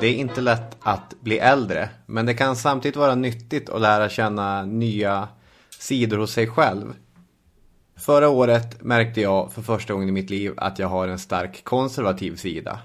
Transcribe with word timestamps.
Det 0.00 0.06
är 0.06 0.14
inte 0.14 0.40
lätt 0.40 0.76
att 0.80 1.14
bli 1.20 1.38
äldre, 1.38 1.88
men 2.06 2.26
det 2.26 2.34
kan 2.34 2.56
samtidigt 2.56 2.96
vara 2.96 3.14
nyttigt 3.14 3.70
att 3.70 3.80
lära 3.80 4.08
känna 4.08 4.64
nya 4.64 5.28
sidor 5.78 6.18
hos 6.18 6.32
sig 6.32 6.46
själv. 6.46 6.94
Förra 7.96 8.28
året 8.28 8.82
märkte 8.82 9.20
jag 9.20 9.52
för 9.52 9.62
första 9.62 9.92
gången 9.92 10.08
i 10.08 10.12
mitt 10.12 10.30
liv 10.30 10.54
att 10.56 10.78
jag 10.78 10.88
har 10.88 11.08
en 11.08 11.18
stark 11.18 11.64
konservativ 11.64 12.36
sida. 12.36 12.78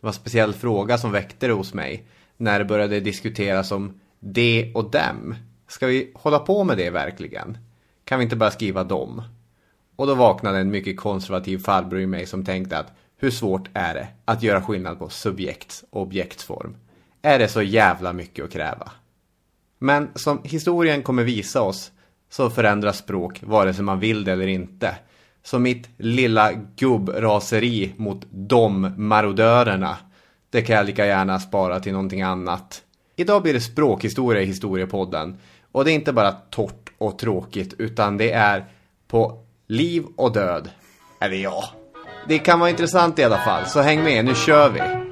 Det 0.00 0.06
var 0.06 0.10
en 0.10 0.14
speciell 0.14 0.52
fråga 0.52 0.98
som 0.98 1.12
väckte 1.12 1.46
det 1.46 1.52
hos 1.52 1.74
mig 1.74 2.06
när 2.36 2.58
det 2.58 2.64
började 2.64 3.00
diskuteras 3.00 3.72
om 3.72 4.00
det 4.20 4.72
och 4.74 4.90
dem. 4.90 5.34
Ska 5.68 5.86
vi 5.86 6.12
hålla 6.14 6.38
på 6.38 6.64
med 6.64 6.76
det 6.76 6.90
verkligen? 6.90 7.58
Kan 8.04 8.18
vi 8.18 8.24
inte 8.24 8.36
bara 8.36 8.50
skriva 8.50 8.84
dem? 8.84 9.22
Och 9.96 10.06
då 10.06 10.14
vaknade 10.14 10.58
en 10.58 10.70
mycket 10.70 10.96
konservativ 10.96 11.58
farbror 11.58 12.00
i 12.00 12.06
mig 12.06 12.26
som 12.26 12.44
tänkte 12.44 12.78
att 12.78 12.92
hur 13.20 13.30
svårt 13.30 13.68
är 13.74 13.94
det 13.94 14.08
att 14.24 14.42
göra 14.42 14.62
skillnad 14.62 14.98
på 14.98 15.08
subjekts 15.08 15.84
och 15.90 16.02
objektsform? 16.02 16.76
Är 17.22 17.38
det 17.38 17.48
så 17.48 17.62
jävla 17.62 18.12
mycket 18.12 18.44
att 18.44 18.52
kräva? 18.52 18.92
Men 19.78 20.08
som 20.14 20.40
historien 20.44 21.02
kommer 21.02 21.24
visa 21.24 21.62
oss 21.62 21.92
så 22.30 22.50
förändras 22.50 22.98
språk 22.98 23.40
vare 23.42 23.74
sig 23.74 23.84
man 23.84 24.00
vill 24.00 24.24
det 24.24 24.32
eller 24.32 24.46
inte. 24.46 24.94
Så 25.42 25.58
mitt 25.58 25.88
lilla 25.96 26.52
gubbraseri 26.76 27.92
mot 27.96 28.26
de 28.30 28.94
marodörerna, 28.96 29.96
det 30.50 30.62
kan 30.62 30.76
jag 30.76 30.86
lika 30.86 31.06
gärna 31.06 31.40
spara 31.40 31.80
till 31.80 31.92
någonting 31.92 32.22
annat. 32.22 32.82
Idag 33.16 33.42
blir 33.42 33.54
det 33.54 33.60
språkhistoria 33.60 34.42
i 34.42 34.46
historiepodden. 34.46 35.38
Och 35.72 35.84
det 35.84 35.92
är 35.92 35.94
inte 35.94 36.12
bara 36.12 36.32
torrt 36.32 36.92
och 36.98 37.18
tråkigt 37.18 37.74
utan 37.78 38.16
det 38.16 38.32
är 38.32 38.64
på 39.08 39.44
liv 39.66 40.04
och 40.16 40.32
död. 40.32 40.70
Eller 41.20 41.36
ja, 41.36 41.64
det 42.28 42.38
kan 42.38 42.60
vara 42.60 42.70
intressant 42.70 43.18
i 43.18 43.24
alla 43.24 43.38
fall. 43.38 43.66
Så 43.66 43.80
häng 43.80 44.02
med, 44.02 44.24
nu 44.24 44.34
kör 44.34 44.68
vi! 44.68 45.07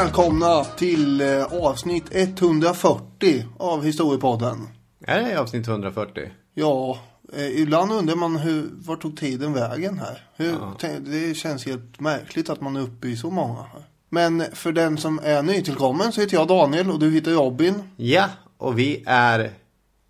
Välkomna 0.00 0.64
till 0.64 1.20
eh, 1.20 1.44
avsnitt 1.44 2.04
140 2.10 3.44
av 3.58 3.84
Historiepodden. 3.84 4.68
Är 5.06 5.22
det 5.22 5.40
avsnitt 5.40 5.68
140? 5.68 6.30
Ja, 6.54 6.98
eh, 7.36 7.60
ibland 7.60 7.92
undrar 7.92 8.16
man 8.16 8.36
hur, 8.36 8.68
vart 8.72 9.02
tog 9.02 9.16
tiden 9.16 9.52
vägen 9.52 9.98
här? 9.98 10.26
Hur, 10.36 10.56
te- 10.80 10.98
Det 10.98 11.34
känns 11.34 11.66
helt 11.66 12.00
märkligt 12.00 12.50
att 12.50 12.60
man 12.60 12.76
är 12.76 12.80
uppe 12.80 13.08
i 13.08 13.16
så 13.16 13.30
många. 13.30 13.54
här. 13.62 13.82
Men 14.08 14.44
för 14.52 14.72
den 14.72 14.98
som 14.98 15.20
är 15.22 15.42
nytillkommen 15.42 16.12
så 16.12 16.20
heter 16.20 16.34
jag 16.36 16.48
Daniel 16.48 16.90
och 16.90 16.98
du 16.98 17.10
heter 17.10 17.30
Robin. 17.32 17.74
Ja, 17.96 18.28
och 18.58 18.78
vi 18.78 19.02
är 19.06 19.50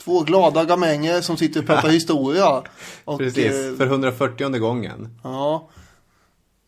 Två 0.04 0.20
glada 0.20 0.64
gamänger 0.64 1.20
som 1.20 1.36
sitter 1.36 1.60
och 1.60 1.66
pratar 1.66 1.88
historia. 2.00 2.62
Och, 3.04 3.18
precis 3.18 3.52
eh, 3.54 3.76
för 3.76 3.86
140 3.86 4.58
gången. 4.58 5.18
Ja, 5.22 5.68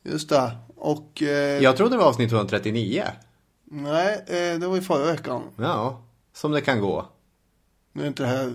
just 0.04 0.28
det. 0.28 0.50
Och 0.78 1.22
eh, 1.22 1.62
Jag 1.62 1.77
trodde 1.77 1.94
det 1.94 1.99
var 1.99 2.09
avsnitt 2.09 2.33
139. 2.33 3.05
nej, 3.65 4.25
eh, 4.27 4.59
det 4.61 4.66
var 4.66 4.77
i 4.77 4.81
förra 4.81 5.12
veckan. 5.12 5.43
Ja, 5.56 6.03
som 6.33 6.53
det 6.53 6.61
kan 6.61 6.81
gå. 6.81 7.06
Nu 7.93 8.03
är 8.03 8.06
inte 8.06 8.22
det 8.22 8.28
här 8.28 8.53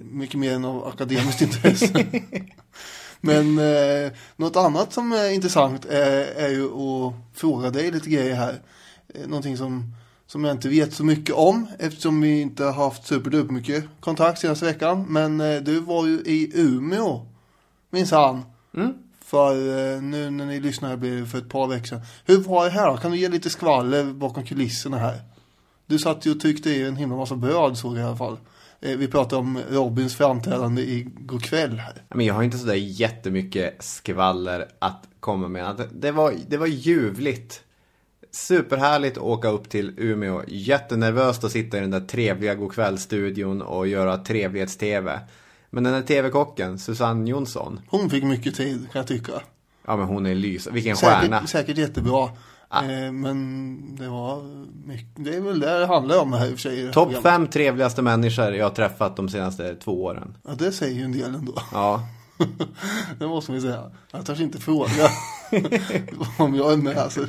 mycket 0.00 0.40
mer 0.40 0.52
än 0.54 0.64
av 0.64 0.84
akademiskt 0.86 1.42
intresse. 1.42 2.06
Men 3.20 3.58
eh, 3.58 4.12
något 4.36 4.56
annat 4.56 4.92
som 4.92 5.12
är 5.12 5.30
intressant 5.30 5.84
är, 5.84 6.26
är 6.36 6.48
ju 6.48 6.64
att 6.64 7.14
fråga 7.34 7.70
dig 7.70 7.90
lite 7.90 8.10
grejer 8.10 8.34
här. 8.34 8.60
Eh, 9.14 9.26
någonting 9.26 9.56
som, 9.56 9.94
som 10.26 10.44
jag 10.44 10.54
inte 10.54 10.68
vet 10.68 10.94
så 10.94 11.04
mycket 11.04 11.34
om 11.34 11.66
eftersom 11.78 12.20
vi 12.20 12.40
inte 12.40 12.64
har 12.64 12.84
haft 12.84 13.06
superduper 13.06 13.52
mycket 13.52 13.84
kontakt 14.00 14.40
senaste 14.40 14.64
veckan. 14.64 15.06
Men 15.08 15.40
eh, 15.40 15.60
du 15.60 15.80
var 15.80 16.06
ju 16.06 16.20
i 16.20 16.50
Umeå 16.54 17.26
minsann. 17.90 18.42
För 19.30 19.54
eh, 19.54 20.02
nu 20.02 20.30
när 20.30 20.46
ni 20.46 20.60
lyssnar 20.60 20.96
blir 20.96 21.24
för 21.24 21.38
ett 21.38 21.48
par 21.48 21.66
veckor 21.66 21.86
sedan. 21.86 22.00
Hur 22.24 22.40
var 22.40 22.64
det 22.64 22.70
här 22.70 22.90
då? 22.90 22.96
Kan 22.96 23.10
du 23.10 23.18
ge 23.18 23.28
lite 23.28 23.50
skvaller 23.50 24.04
bakom 24.04 24.44
kulisserna 24.44 24.98
här? 24.98 25.20
Du 25.86 25.98
satt 25.98 26.26
ju 26.26 26.30
och 26.30 26.40
tryckte 26.40 26.70
i 26.70 26.86
en 26.86 26.96
himla 26.96 27.16
massa 27.16 27.36
bröd 27.36 27.78
såg 27.78 27.96
jag 27.96 28.00
i 28.00 28.04
alla 28.04 28.16
fall. 28.16 28.38
Eh, 28.80 28.96
vi 28.96 29.08
pratade 29.08 29.40
om 29.40 29.58
Robins 29.70 30.16
framträdande 30.16 30.82
igår 30.82 31.38
kväll 31.38 31.78
här. 31.78 32.02
Men 32.14 32.26
jag 32.26 32.34
har 32.34 32.42
inte 32.42 32.58
sådär 32.58 32.74
jättemycket 32.74 33.82
skvaller 33.82 34.68
att 34.78 35.08
komma 35.20 35.48
med. 35.48 35.88
Det 35.92 36.12
var, 36.12 36.34
det 36.48 36.56
var 36.56 36.66
ljuvligt. 36.66 37.62
Superhärligt 38.30 39.16
att 39.16 39.22
åka 39.22 39.48
upp 39.48 39.68
till 39.68 39.94
Umeå. 39.96 40.42
Jättenervöst 40.48 41.44
att 41.44 41.52
sitta 41.52 41.78
i 41.78 41.80
den 41.80 41.90
där 41.90 42.00
trevliga 42.00 42.54
godkvällstudion 42.54 43.62
och 43.62 43.88
göra 43.88 44.16
trevlighets-tv. 44.16 45.20
Men 45.70 45.84
den 45.84 45.92
där 45.92 46.02
tv-kocken, 46.02 46.78
Susanne 46.78 47.30
Jonsson. 47.30 47.80
Hon 47.88 48.10
fick 48.10 48.24
mycket 48.24 48.54
tid 48.54 48.88
kan 48.92 48.98
jag 48.98 49.06
tycka. 49.06 49.32
Ja 49.86 49.96
men 49.96 50.06
hon 50.06 50.26
är 50.26 50.34
lys. 50.34 50.66
Vilken 50.66 50.96
stjärna. 50.96 51.36
Säkert, 51.38 51.50
säkert 51.50 51.78
jättebra. 51.78 52.30
Ah. 52.68 52.84
Eh, 52.84 53.12
men 53.12 53.96
det 53.96 54.08
var 54.08 54.42
mycket, 54.86 55.24
det 55.24 55.36
är 55.36 55.40
väl 55.40 55.60
det 55.60 55.78
det 55.78 55.86
handlar 55.86 56.20
om 56.20 56.32
här 56.32 56.46
i 56.46 56.48
och 56.48 56.52
för 56.52 56.58
sig. 56.58 56.84
här 56.84 56.92
Topp 56.92 57.22
fem 57.22 57.46
trevligaste 57.46 58.02
människor 58.02 58.54
jag 58.54 58.64
har 58.64 58.70
träffat 58.70 59.16
de 59.16 59.28
senaste 59.28 59.74
två 59.74 60.04
åren. 60.04 60.36
Ja, 60.46 60.50
det 60.58 60.72
säger 60.72 60.94
ju 60.94 61.02
en 61.04 61.12
del 61.12 61.34
ändå. 61.34 61.54
Ja, 61.72 62.06
det 63.18 63.26
måste 63.26 63.52
vi 63.52 63.60
säga. 63.60 63.90
Jag 64.10 64.26
törs 64.26 64.40
inte 64.40 64.58
fråga 64.58 65.10
om 66.38 66.54
jag 66.54 66.72
är 66.72 66.76
med. 66.76 66.98
Alltså. 66.98 67.26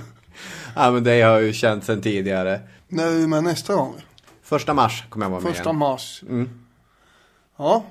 ja 0.76 0.92
men 0.92 1.04
det 1.04 1.22
har 1.22 1.32
jag 1.32 1.44
ju 1.44 1.54
känt 1.54 1.84
sedan 1.84 2.02
tidigare. 2.02 2.60
När 2.88 3.08
är 3.08 3.20
du 3.20 3.28
med 3.28 3.44
nästa 3.44 3.76
gång? 3.76 3.96
Första 4.44 4.74
mars 4.74 5.04
kommer 5.10 5.26
jag 5.26 5.32
vara 5.32 5.42
med 5.42 5.52
Första 5.52 5.70
igen. 5.70 5.78
mars. 5.78 6.24
Ja, 7.58 7.86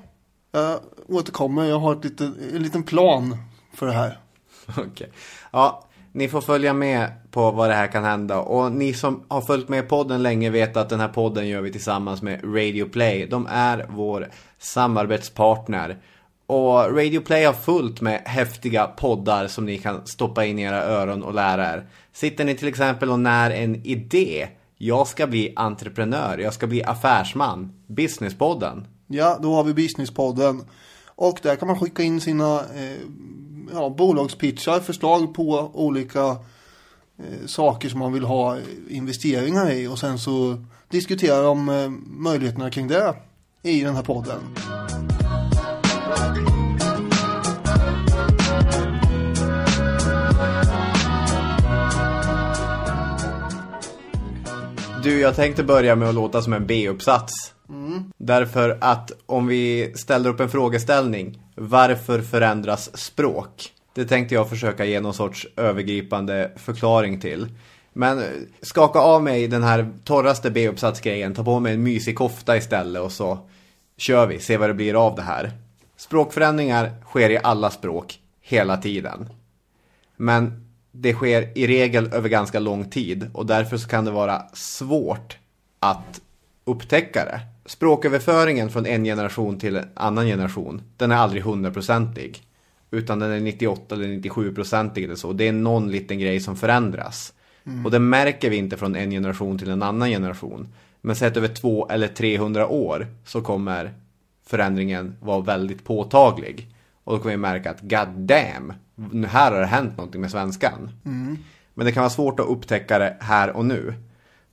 jag 0.51 0.79
återkommer. 1.07 1.65
Jag 1.65 1.79
har 1.79 1.95
ett 1.95 2.03
lite, 2.03 2.31
en 2.55 2.63
liten 2.63 2.83
plan 2.83 3.37
för 3.73 3.85
det 3.85 3.93
här. 3.93 4.19
Okej. 4.77 5.11
Ja, 5.51 5.87
ni 6.11 6.27
får 6.27 6.41
följa 6.41 6.73
med 6.73 7.11
på 7.31 7.51
vad 7.51 7.69
det 7.69 7.75
här 7.75 7.87
kan 7.87 8.03
hända. 8.03 8.39
Och 8.39 8.71
ni 8.71 8.93
som 8.93 9.23
har 9.27 9.41
följt 9.41 9.69
med 9.69 9.89
podden 9.89 10.23
länge 10.23 10.49
vet 10.49 10.77
att 10.77 10.89
den 10.89 10.99
här 10.99 11.07
podden 11.07 11.47
gör 11.47 11.61
vi 11.61 11.71
tillsammans 11.71 12.21
med 12.21 12.39
Radio 12.43 12.89
Play. 12.89 13.25
De 13.25 13.47
är 13.49 13.85
vår 13.89 14.29
samarbetspartner. 14.59 15.97
Och 16.45 16.97
Radio 16.97 17.21
Play 17.21 17.43
har 17.43 17.53
fullt 17.53 18.01
med 18.01 18.21
häftiga 18.25 18.87
poddar 18.87 19.47
som 19.47 19.65
ni 19.65 19.77
kan 19.77 20.07
stoppa 20.07 20.45
in 20.45 20.59
i 20.59 20.61
era 20.61 20.83
öron 20.83 21.23
och 21.23 21.33
lära 21.33 21.73
er. 21.73 21.85
Sitter 22.13 22.45
ni 22.45 22.55
till 22.55 22.67
exempel 22.67 23.09
och 23.09 23.19
när 23.19 23.51
en 23.51 23.85
idé. 23.85 24.47
Jag 24.77 25.07
ska 25.07 25.27
bli 25.27 25.53
entreprenör, 25.55 26.37
jag 26.37 26.53
ska 26.53 26.67
bli 26.67 26.83
affärsman. 26.83 27.73
Businesspodden. 27.87 28.87
Ja, 29.13 29.39
då 29.41 29.55
har 29.55 29.63
vi 29.63 29.73
Businesspodden. 29.73 30.63
Och 31.05 31.39
där 31.43 31.55
kan 31.55 31.67
man 31.67 31.79
skicka 31.79 32.03
in 32.03 32.21
sina 32.21 32.59
eh, 32.59 32.97
ja, 33.73 33.89
bolagspitchar, 33.89 34.79
förslag 34.79 35.33
på 35.33 35.71
olika 35.73 36.25
eh, 37.17 37.45
saker 37.45 37.89
som 37.89 37.99
man 37.99 38.13
vill 38.13 38.23
ha 38.23 38.57
investeringar 38.89 39.71
i. 39.71 39.87
Och 39.87 39.99
sen 39.99 40.19
så 40.19 40.63
diskuterar 40.89 41.43
de 41.43 41.69
eh, 41.69 41.89
möjligheterna 42.05 42.71
kring 42.71 42.87
det 42.87 43.15
i 43.63 43.81
den 43.81 43.95
här 43.95 44.03
podden. 44.03 44.39
Du, 55.03 55.19
jag 55.19 55.35
tänkte 55.35 55.63
börja 55.63 55.95
med 55.95 56.09
att 56.09 56.15
låta 56.15 56.41
som 56.41 56.53
en 56.53 56.67
B-uppsats. 56.67 57.53
Därför 58.17 58.77
att 58.81 59.11
om 59.25 59.47
vi 59.47 59.93
ställer 59.95 60.29
upp 60.29 60.39
en 60.39 60.49
frågeställning. 60.49 61.39
Varför 61.55 62.21
förändras 62.21 62.97
språk? 62.97 63.73
Det 63.93 64.05
tänkte 64.05 64.35
jag 64.35 64.49
försöka 64.49 64.85
ge 64.85 64.99
någon 64.99 65.13
sorts 65.13 65.47
övergripande 65.57 66.51
förklaring 66.55 67.19
till. 67.19 67.47
Men 67.93 68.19
eh, 68.19 68.25
skaka 68.61 68.99
av 68.99 69.23
mig 69.23 69.47
den 69.47 69.63
här 69.63 69.91
torraste 70.03 70.51
B-uppsatsgrejen. 70.51 71.33
Ta 71.33 71.43
på 71.43 71.59
mig 71.59 71.73
en 71.73 71.83
mysig 71.83 72.17
kofta 72.17 72.57
istället 72.57 73.01
och 73.01 73.11
så 73.11 73.37
kör 73.97 74.27
vi. 74.27 74.39
Se 74.39 74.57
vad 74.57 74.69
det 74.69 74.73
blir 74.73 75.05
av 75.07 75.15
det 75.15 75.21
här. 75.21 75.51
Språkförändringar 75.97 76.91
sker 77.05 77.29
i 77.29 77.39
alla 77.43 77.69
språk 77.69 78.19
hela 78.41 78.77
tiden. 78.77 79.29
Men 80.17 80.69
det 80.91 81.13
sker 81.13 81.57
i 81.57 81.67
regel 81.67 82.13
över 82.13 82.29
ganska 82.29 82.59
lång 82.59 82.89
tid 82.89 83.29
och 83.33 83.45
därför 83.45 83.77
så 83.77 83.89
kan 83.89 84.05
det 84.05 84.11
vara 84.11 84.41
svårt 84.53 85.37
att 85.79 86.21
upptäcka 86.65 87.25
det. 87.25 87.50
Språköverföringen 87.65 88.69
från 88.69 88.85
en 88.85 89.03
generation 89.03 89.59
till 89.59 89.75
en 89.75 89.89
annan 89.93 90.25
generation, 90.25 90.81
den 90.97 91.11
är 91.11 91.15
aldrig 91.15 91.43
hundraprocentig. 91.43 92.43
Utan 92.91 93.19
den 93.19 93.31
är 93.31 93.39
98 93.39 93.95
eller 93.95 94.07
97-procentig 94.07 95.03
eller 95.03 95.15
så. 95.15 95.33
Det 95.33 95.47
är 95.47 95.51
någon 95.51 95.91
liten 95.91 96.19
grej 96.19 96.39
som 96.39 96.55
förändras. 96.55 97.33
Och 97.85 97.91
det 97.91 97.99
märker 97.99 98.49
vi 98.49 98.55
inte 98.55 98.77
från 98.77 98.95
en 98.95 99.11
generation 99.11 99.57
till 99.57 99.69
en 99.69 99.83
annan 99.83 100.09
generation. 100.09 100.67
Men 101.01 101.15
sett 101.15 101.37
över 101.37 101.47
två 101.47 101.87
eller 101.89 102.07
300 102.07 102.67
år 102.67 103.07
så 103.25 103.41
kommer 103.41 103.93
förändringen 104.47 105.15
vara 105.19 105.41
väldigt 105.41 105.83
påtaglig. 105.83 106.67
Och 107.03 107.13
då 107.13 107.19
kommer 107.19 107.35
vi 107.35 107.37
märka 107.37 107.71
att 107.71 107.81
god 107.81 108.09
damn, 108.17 108.73
här 109.27 109.51
har 109.51 109.59
det 109.59 109.65
hänt 109.65 109.97
någonting 109.97 110.21
med 110.21 110.31
svenskan. 110.31 110.89
Men 111.73 111.85
det 111.85 111.91
kan 111.91 112.01
vara 112.01 112.09
svårt 112.09 112.39
att 112.39 112.47
upptäcka 112.47 112.99
det 112.99 113.17
här 113.19 113.51
och 113.51 113.65
nu. 113.65 113.93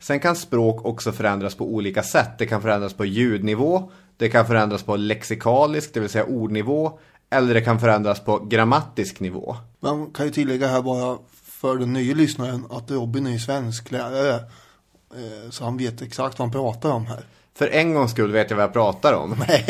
Sen 0.01 0.21
kan 0.21 0.37
språk 0.37 0.85
också 0.85 1.13
förändras 1.13 1.55
på 1.55 1.65
olika 1.75 2.03
sätt. 2.03 2.31
Det 2.39 2.47
kan 2.47 2.63
förändras 2.63 2.93
på 2.95 3.05
ljudnivå, 3.05 3.91
det 4.17 4.29
kan 4.29 4.47
förändras 4.47 4.83
på 4.83 4.97
lexikalisk, 4.97 5.95
det 5.95 6.01
vill 6.01 6.09
säga 6.11 6.25
ordnivå, 6.25 6.99
eller 7.31 7.55
det 7.55 7.61
kan 7.61 7.81
förändras 7.81 8.21
på 8.25 8.39
grammatisk 8.39 9.21
nivå. 9.21 9.57
Man 9.81 10.11
kan 10.11 10.27
ju 10.27 10.33
tillägga 10.33 10.69
här 10.69 10.83
bara 10.83 11.19
för 11.45 11.77
den 11.77 11.93
nya 11.93 12.15
lyssnaren 12.15 12.65
att 12.71 12.91
Robin 12.91 13.27
är 13.27 13.31
ju 13.31 13.39
svensklärare. 13.39 14.35
Eh, 14.35 15.51
Så 15.51 15.65
han 15.65 15.77
vet 15.77 16.03
exakt 16.03 16.39
vad 16.39 16.47
han 16.49 16.53
pratar 16.53 16.91
om 16.91 17.07
här. 17.07 17.21
För 17.55 17.67
en 17.69 17.95
gångs 17.95 18.11
skull 18.11 18.33
vet 18.33 18.51
jag 18.51 18.57
vad 18.57 18.65
jag 18.65 18.73
pratar 18.73 19.13
om. 19.13 19.31
Nej, 19.49 19.65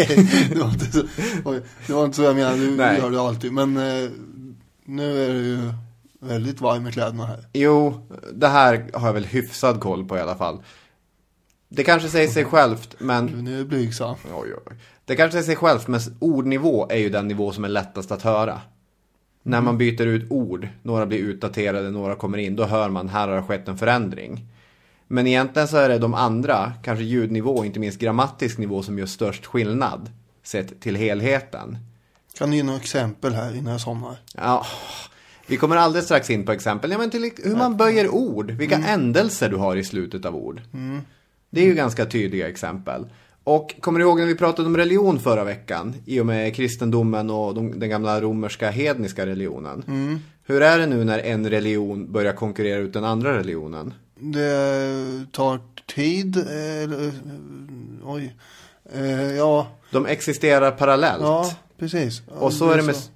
det 0.53 0.59
var 0.59 0.69
inte 0.71 0.93
så, 0.93 1.03
det 1.87 1.93
var 1.93 2.05
inte 2.05 2.17
så 2.17 2.23
jag 2.23 2.37
menade. 2.37 2.57
Du 2.57 2.77
Nej. 2.77 2.99
gör 2.99 3.11
det 3.11 3.21
alltid. 3.21 3.53
Men 3.53 3.77
eh, 3.77 4.11
nu 4.85 5.25
är 5.25 5.35
det 5.35 5.41
ju 5.41 5.73
väldigt 6.21 6.61
varm 6.61 6.87
i 6.87 6.93
kläderna 6.93 7.27
här. 7.27 7.45
Jo, 7.53 8.09
det 8.33 8.49
här 8.49 8.91
har 8.95 9.07
jag 9.07 9.15
väl 9.15 9.25
hyfsad 9.25 9.81
koll 9.81 10.05
på 10.05 10.17
i 10.17 10.21
alla 10.21 10.37
fall. 10.37 10.63
Det 11.69 11.85
kanske 11.85 12.09
säger 12.09 12.29
sig 12.29 12.45
självt, 12.45 12.95
men... 12.99 13.27
Nu 13.27 13.55
är 13.55 13.59
det 13.59 13.65
blygsam. 13.65 14.17
Oj, 14.25 14.55
oj. 14.67 14.77
Det 15.05 15.17
kanske 15.17 15.33
säger 15.33 15.45
sig 15.45 15.57
självt, 15.57 15.89
men 15.89 16.01
ordnivå 16.19 16.87
är 16.91 16.99
ju 16.99 17.09
den 17.09 17.29
nivå 17.29 17.53
som 17.53 17.65
är 17.65 17.69
lättast 17.69 18.13
att 18.13 18.23
höra. 18.23 18.61
När 19.43 19.61
man 19.61 19.79
byter 19.79 20.07
ut 20.07 20.31
ord, 20.31 20.69
några 20.83 21.07
blir 21.07 21.19
utdaterade, 21.19 21.91
några 21.91 22.15
kommer 22.15 22.39
in, 22.39 22.57
då 22.57 22.65
hör 22.65 22.89
man 22.89 23.09
här 23.09 23.29
har 23.29 23.37
det 23.37 23.43
skett 23.43 23.69
en 23.69 23.79
förändring. 23.79 24.47
Men 25.07 25.27
egentligen 25.27 25.69
så 25.69 25.77
är 25.77 25.89
det 25.89 25.99
de 25.99 26.15
andra, 26.15 26.73
kanske 26.83 27.05
ljudnivå 27.05 27.65
inte 27.65 27.81
minst 27.81 27.99
grammatisk 27.99 28.59
nivå 28.59 28.83
som 28.83 28.99
gör 28.99 29.07
störst 29.07 29.47
skillnad. 29.47 30.11
Sett 30.43 30.81
till 30.81 30.97
helheten. 30.97 31.79
Kan 32.39 32.51
du 32.51 32.57
ge 32.57 32.63
några 32.63 32.79
exempel 32.79 33.35
här 33.35 33.57
innan 33.57 33.73
jag 33.73 33.81
somnar? 33.81 34.17
Ja, 34.35 34.67
vi 35.49 35.57
kommer 35.57 35.77
alldeles 35.77 36.05
strax 36.05 36.31
in 36.31 36.47
på 36.47 36.53
exempel. 36.53 36.91
Ja, 36.91 36.99
men 36.99 37.11
till 37.11 37.31
hur 37.45 37.57
man 37.57 37.77
böjer 37.77 38.09
ord, 38.09 38.51
vilka 38.51 38.77
ändelser 38.77 39.49
du 39.49 39.57
har 39.57 39.77
i 39.77 39.85
slutet 39.85 40.25
av 40.25 40.37
ord. 40.37 40.61
Det 41.51 41.61
är 41.61 41.65
ju 41.65 41.75
ganska 41.75 42.07
tydliga 42.07 42.49
exempel. 42.49 43.07
Och 43.45 43.75
kommer 43.81 43.99
du 43.99 44.05
ihåg 44.05 44.19
när 44.19 44.27
vi 44.27 44.35
pratade 44.35 44.69
om 44.69 44.77
religion 44.77 45.21
förra 45.21 45.45
veckan? 45.45 45.95
I 46.07 46.21
och 46.21 46.27
med 46.27 46.55
kristendomen 46.55 47.31
och 47.31 47.55
de, 47.55 47.81
den 47.81 47.91
gamla 47.91 48.21
romerska 48.21 48.71
hedniska 48.71 49.27
religionen. 49.27 49.85
Hur 50.47 50.63
är 50.63 50.79
det 50.79 50.87
nu 50.87 51.05
när 51.05 51.19
en 51.19 51.51
religion 51.51 52.13
börjar 52.13 52.33
konkurrera 52.33 52.79
ut 52.79 52.93
den 52.93 53.05
andra 53.05 53.39
religionen? 53.39 53.95
Det 54.21 55.27
tar 55.33 55.61
tid. 55.95 56.37
Eh, 56.37 57.11
oj. 58.05 58.35
Eh, 58.95 59.37
ja, 59.37 59.67
De 59.91 60.07
existerar 60.07 60.71
parallellt. 60.71 61.23
ja, 61.23 61.51
precis. 61.79 62.23
Och 62.29 62.53
så 62.53 62.71
är, 62.71 62.77
det 62.77 62.83
med, 62.83 62.97
så 62.97 63.11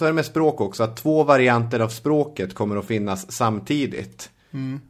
är 0.00 0.06
det 0.06 0.12
med 0.12 0.26
språk 0.26 0.60
också, 0.60 0.82
att 0.82 0.96
två 0.96 1.24
varianter 1.24 1.80
av 1.80 1.88
språket 1.88 2.54
kommer 2.54 2.76
att 2.76 2.86
finnas 2.86 3.32
samtidigt. 3.32 4.30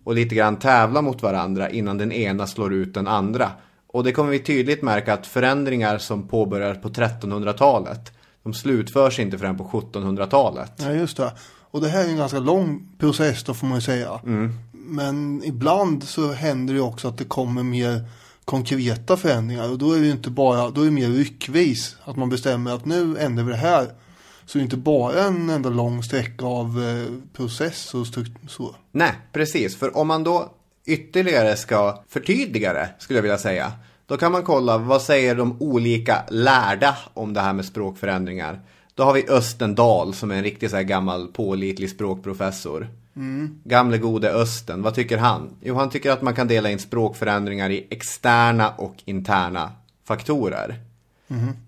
Och 0.05 0.15
lite 0.15 0.35
grann 0.35 0.57
tävla 0.57 1.03
mot 1.03 1.23
varandra 1.23 1.71
innan 1.71 1.99
den 1.99 2.13
ena 2.13 2.47
slår 2.47 2.75
ut 2.75 2.95
den 2.95 3.09
andra. 3.09 3.51
Och 3.87 4.05
det 4.05 4.13
kommer 4.13 4.31
vi 4.31 4.39
tydligt 4.39 4.83
märka 4.83 5.15
att 5.15 5.27
förändringar 5.27 5.99
som 5.99 6.29
påbörjas 6.29 6.83
på 6.83 6.89
1300-talet, 6.89 8.13
de 8.43 8.55
slutförs 8.55 9.19
inte 9.19 9.39
förrän 9.39 9.59
på 9.59 9.65
1700-talet. 9.65 10.73
Ja, 10.77 10.93
just 10.93 11.17
det. 11.17 11.33
Och 11.71 11.81
det 11.81 11.89
här 11.89 12.05
är 12.05 12.09
en 12.09 12.17
ganska 12.17 12.39
lång 12.39 12.89
process 12.99 13.45
då 13.45 13.55
får 13.55 13.67
man 13.67 13.79
ju 13.79 13.83
säga. 13.83 14.21
Men 14.73 15.43
ibland 15.45 16.05
så 16.05 16.33
händer 16.33 16.75
det 16.75 16.81
också 16.81 17.09
att 17.09 17.19
det 17.19 17.25
kommer 17.25 17.63
mer 17.63 18.05
konkreta 18.45 19.17
förändringar. 19.17 19.71
Och 19.71 19.79
då 19.79 19.93
är 19.93 20.01
det 20.01 20.11
inte 20.11 20.31
bara, 20.31 20.71
då 20.71 20.81
är 20.81 20.85
det 20.85 20.91
mer 20.91 21.09
ryckvis. 21.09 21.97
Att 22.05 22.17
man 22.17 22.29
bestämmer 22.29 22.75
att 22.75 22.85
nu 22.85 23.17
ändrar 23.19 23.45
vi 23.45 23.51
det 23.51 23.59
här. 23.59 23.89
Så 24.51 24.59
det 24.59 24.63
är 24.63 24.65
inte 24.65 24.77
bara 24.77 25.25
en 25.25 25.51
enda 25.51 25.69
lång 25.69 26.03
sträcka 26.03 26.47
av 26.47 26.83
eh, 26.83 27.37
process 27.37 27.95
och. 27.95 28.07
Så. 28.49 28.75
Nej, 28.93 29.13
precis. 29.33 29.77
För 29.77 29.97
om 29.97 30.09
man 30.09 30.25
då 30.25 30.53
ytterligare 30.87 31.57
ska 31.57 32.03
förtydliga 32.09 32.73
det, 32.73 32.89
skulle 32.99 33.17
jag 33.19 33.23
vilja 33.23 33.39
säga. 33.39 33.73
Då 34.07 34.17
kan 34.17 34.33
man 34.33 34.43
kolla, 34.43 34.79
vad 34.79 35.03
säger 35.03 35.35
de 35.35 35.57
olika 35.63 36.25
lärda 36.31 36.97
om 37.15 37.35
det 37.35 37.41
här 37.41 37.53
med 37.53 37.65
språkförändringar? 37.65 38.61
Då 38.95 39.03
har 39.03 39.13
vi 39.13 39.29
Östen 39.29 39.75
Dahl 39.75 40.15
som 40.15 40.31
är 40.31 40.35
en 40.35 40.43
riktigt 40.43 40.71
så 40.71 40.77
här 40.77 40.83
gammal 40.83 41.29
pålitlig 41.29 41.91
språkprofessor. 41.91 42.89
Gamle 43.65 43.99
gode 43.99 44.33
Östen, 44.33 44.83
vad 44.83 44.95
tycker 44.95 45.19
han? 45.19 45.51
Jo, 45.61 45.75
han 45.75 45.91
tycker 45.91 46.11
att 46.11 46.23
man 46.23 46.35
kan 46.35 46.49
dela 46.49 46.71
in 46.71 46.79
språkförändringar 46.79 47.71
i 47.71 47.87
externa 47.91 48.71
och 48.71 48.95
interna 49.05 49.73
faktorer. 50.05 50.81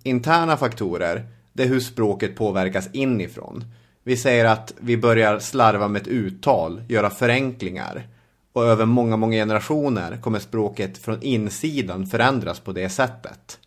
Interna 0.02 0.56
faktorer, 0.56 1.26
det 1.52 1.62
är 1.62 1.68
hur 1.68 1.80
språket 1.80 2.36
påverkas 2.36 2.88
inifrån. 2.92 3.64
Vi 4.02 4.16
säger 4.16 4.44
att 4.44 4.74
vi 4.80 4.96
börjar 4.96 5.38
slarva 5.38 5.88
med 5.88 6.02
ett 6.02 6.08
uttal, 6.08 6.82
göra 6.88 7.10
förenklingar. 7.10 8.08
Och 8.52 8.64
över 8.64 8.84
många, 8.84 9.16
många 9.16 9.36
generationer 9.36 10.16
kommer 10.16 10.38
språket 10.38 10.98
från 10.98 11.22
insidan 11.22 12.06
förändras 12.06 12.60
på 12.60 12.72
det 12.72 12.88
sättet. 12.88 13.58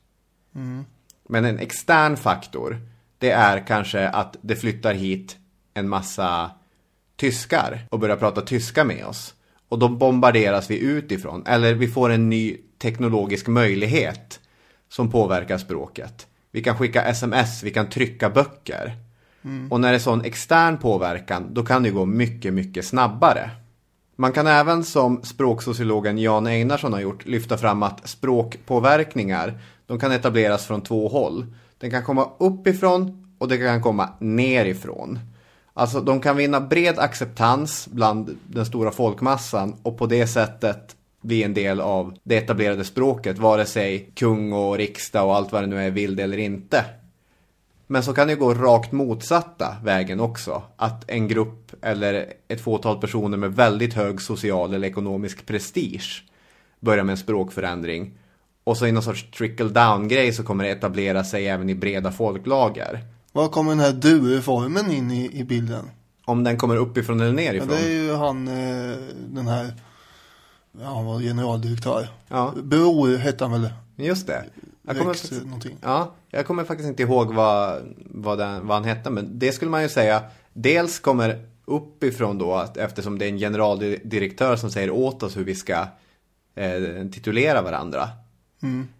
Men 1.29 1.45
en 1.45 1.59
extern 1.59 2.17
faktor, 2.17 2.77
det 3.17 3.31
är 3.31 3.67
kanske 3.67 4.09
att 4.09 4.37
det 4.41 4.55
flyttar 4.55 4.93
hit 4.93 5.37
en 5.73 5.89
massa 5.89 6.51
tyskar 7.15 7.87
och 7.89 7.99
börjar 7.99 8.15
prata 8.15 8.41
tyska 8.41 8.83
med 8.83 9.05
oss. 9.05 9.33
Och 9.69 9.79
då 9.79 9.89
bombarderas 9.89 10.69
vi 10.69 10.79
utifrån. 10.79 11.43
Eller 11.47 11.73
vi 11.73 11.87
får 11.87 12.09
en 12.09 12.29
ny 12.29 12.57
teknologisk 12.77 13.47
möjlighet 13.47 14.39
som 14.89 15.11
påverkar 15.11 15.57
språket. 15.57 16.27
Vi 16.55 16.61
kan 16.61 16.77
skicka 16.77 17.01
sms, 17.01 17.63
vi 17.63 17.71
kan 17.71 17.89
trycka 17.89 18.29
böcker. 18.29 18.95
Och 19.69 19.79
när 19.79 19.89
det 19.89 19.97
är 19.97 19.99
sån 19.99 20.25
extern 20.25 20.77
påverkan, 20.77 21.53
då 21.53 21.63
kan 21.63 21.83
det 21.83 21.89
gå 21.89 22.05
mycket, 22.05 22.53
mycket 22.53 22.85
snabbare. 22.85 23.49
Man 24.15 24.31
kan 24.31 24.47
även 24.47 24.83
som 24.83 25.23
språksociologen 25.23 26.17
Jan 26.17 26.47
Einarsson 26.47 26.93
har 26.93 26.99
gjort 26.99 27.25
lyfta 27.25 27.57
fram 27.57 27.83
att 27.83 28.07
språkpåverkningar 28.07 29.59
de 29.85 29.99
kan 29.99 30.11
etableras 30.11 30.65
från 30.65 30.81
två 30.81 31.07
håll. 31.07 31.45
Den 31.77 31.91
kan 31.91 32.03
komma 32.03 32.29
uppifrån 32.39 33.27
och 33.37 33.47
det 33.47 33.57
kan 33.57 33.81
komma 33.81 34.09
nerifrån. 34.19 35.19
Alltså 35.73 36.01
de 36.01 36.21
kan 36.21 36.37
vinna 36.37 36.61
bred 36.61 36.99
acceptans 36.99 37.87
bland 37.91 38.37
den 38.47 38.65
stora 38.65 38.91
folkmassan 38.91 39.75
och 39.83 39.97
på 39.97 40.05
det 40.05 40.27
sättet 40.27 40.95
bli 41.25 41.43
en 41.43 41.53
del 41.53 41.81
av 41.81 42.13
det 42.23 42.37
etablerade 42.37 42.83
språket, 42.83 43.37
vare 43.37 43.65
sig 43.65 44.11
kung 44.15 44.53
och 44.53 44.77
riksdag 44.77 45.25
och 45.27 45.35
allt 45.35 45.51
vad 45.51 45.63
det 45.63 45.67
nu 45.67 45.79
är 45.79 45.91
vill 45.91 46.15
det 46.15 46.23
eller 46.23 46.37
inte. 46.37 46.85
Men 47.87 48.03
så 48.03 48.13
kan 48.13 48.27
det 48.27 48.35
gå 48.35 48.53
rakt 48.53 48.91
motsatta 48.91 49.77
vägen 49.83 50.19
också. 50.19 50.63
Att 50.75 51.09
en 51.09 51.27
grupp 51.27 51.71
eller 51.81 52.33
ett 52.47 52.61
fåtal 52.61 53.01
personer 53.01 53.37
med 53.37 53.55
väldigt 53.55 53.93
hög 53.93 54.21
social 54.21 54.73
eller 54.73 54.87
ekonomisk 54.87 55.45
prestige 55.45 56.23
börjar 56.79 57.03
med 57.03 57.13
en 57.13 57.17
språkförändring. 57.17 58.17
Och 58.63 58.77
så 58.77 58.87
i 58.87 58.91
någon 58.91 59.03
sorts 59.03 59.31
trickle 59.31 59.69
down 59.69 60.07
grej 60.07 60.33
så 60.33 60.43
kommer 60.43 60.63
det 60.63 60.69
etablera 60.69 61.23
sig 61.23 61.47
även 61.47 61.69
i 61.69 61.75
breda 61.75 62.11
folklager. 62.11 62.99
Var 63.31 63.47
kommer 63.47 63.71
den 63.71 63.79
här 63.79 63.91
du-formen 63.93 64.91
in 64.91 65.11
i, 65.11 65.39
i 65.39 65.43
bilden? 65.43 65.89
Om 66.25 66.43
den 66.43 66.57
kommer 66.57 66.75
uppifrån 66.77 67.19
eller 67.19 67.29
Ja, 67.43 67.51
nerifrån. 67.51 67.69
det 67.69 67.83
är 67.87 68.03
ju 68.03 68.13
han, 68.13 68.47
eh, 68.47 68.95
den 69.29 69.47
här, 69.47 69.73
ja, 70.81 70.85
han 70.85 71.05
var 71.05 71.19
generaldirektör. 71.19 72.07
Ja. 72.27 72.53
Bror 72.63 73.17
hette 73.17 73.43
han 73.43 73.61
väl? 73.61 73.69
Just 73.95 74.27
det. 74.27 74.45
Jag 74.87 74.97
kommer, 74.97 75.13
Rex, 75.13 75.31
någonting. 75.31 75.77
ja, 75.81 76.13
jag 76.29 76.45
kommer 76.45 76.63
faktiskt 76.63 76.89
inte 76.89 77.03
ihåg 77.03 77.33
vad, 77.33 77.81
vad, 78.05 78.37
den, 78.37 78.67
vad 78.67 78.77
han 78.77 78.83
hette. 78.85 79.09
Men 79.09 79.39
det 79.39 79.51
skulle 79.51 79.71
man 79.71 79.81
ju 79.81 79.89
säga. 79.89 80.23
Dels 80.53 80.99
kommer 80.99 81.45
uppifrån 81.65 82.37
då, 82.37 82.53
att 82.53 82.77
eftersom 82.77 83.19
det 83.19 83.25
är 83.25 83.29
en 83.29 83.37
generaldirektör 83.37 84.55
som 84.55 84.71
säger 84.71 84.89
åt 84.91 85.23
oss 85.23 85.37
hur 85.37 85.43
vi 85.43 85.55
ska 85.55 85.87
eh, 86.55 87.07
titulera 87.11 87.61
varandra. 87.61 88.09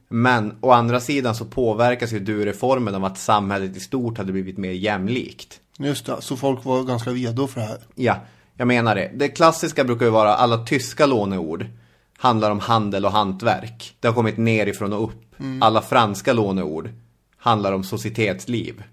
Men 0.10 0.58
å 0.62 0.72
andra 0.72 1.00
sidan 1.00 1.36
så 1.36 1.46
påverkas 1.46 2.13
ju 2.13 2.20
du-reformen 2.20 2.96
av 2.96 3.05
att 3.05 3.17
samhället 3.17 3.77
i 3.77 3.79
stort 3.79 4.17
hade 4.17 4.32
blivit 4.32 4.58
mer 4.58 4.72
jämlikt. 4.72 5.60
Just 5.77 6.05
det, 6.05 6.15
så 6.20 6.38
folk 6.38 6.65
var 6.65 6.84
ganska 6.84 7.10
redo 7.10 7.48
för 7.48 7.60
det 7.62 7.67
här. 7.67 7.77
Ja, 7.96 8.20
jag 8.57 8.67
menar 8.67 8.95
det. 8.95 9.12
Det 9.15 9.27
klassiska 9.29 9.83
brukar 9.83 10.05
ju 10.05 10.12
vara 10.12 10.35
alla 10.35 10.57
tyska 10.65 11.05
låneord 11.05 11.65
handlar 12.17 12.51
om 12.51 12.59
handel 12.59 13.05
och 13.05 13.12
hantverk. 13.12 13.95
Det 14.00 14.07
har 14.07 14.15
kommit 14.15 14.38
nerifrån 14.38 14.93
och 14.93 15.03
upp. 15.03 15.35
Alla 15.62 15.81
franska 15.81 16.33
låneord 16.33 16.89
handlar 17.38 17.74
om 17.74 17.83
societetsliv. 17.83 18.83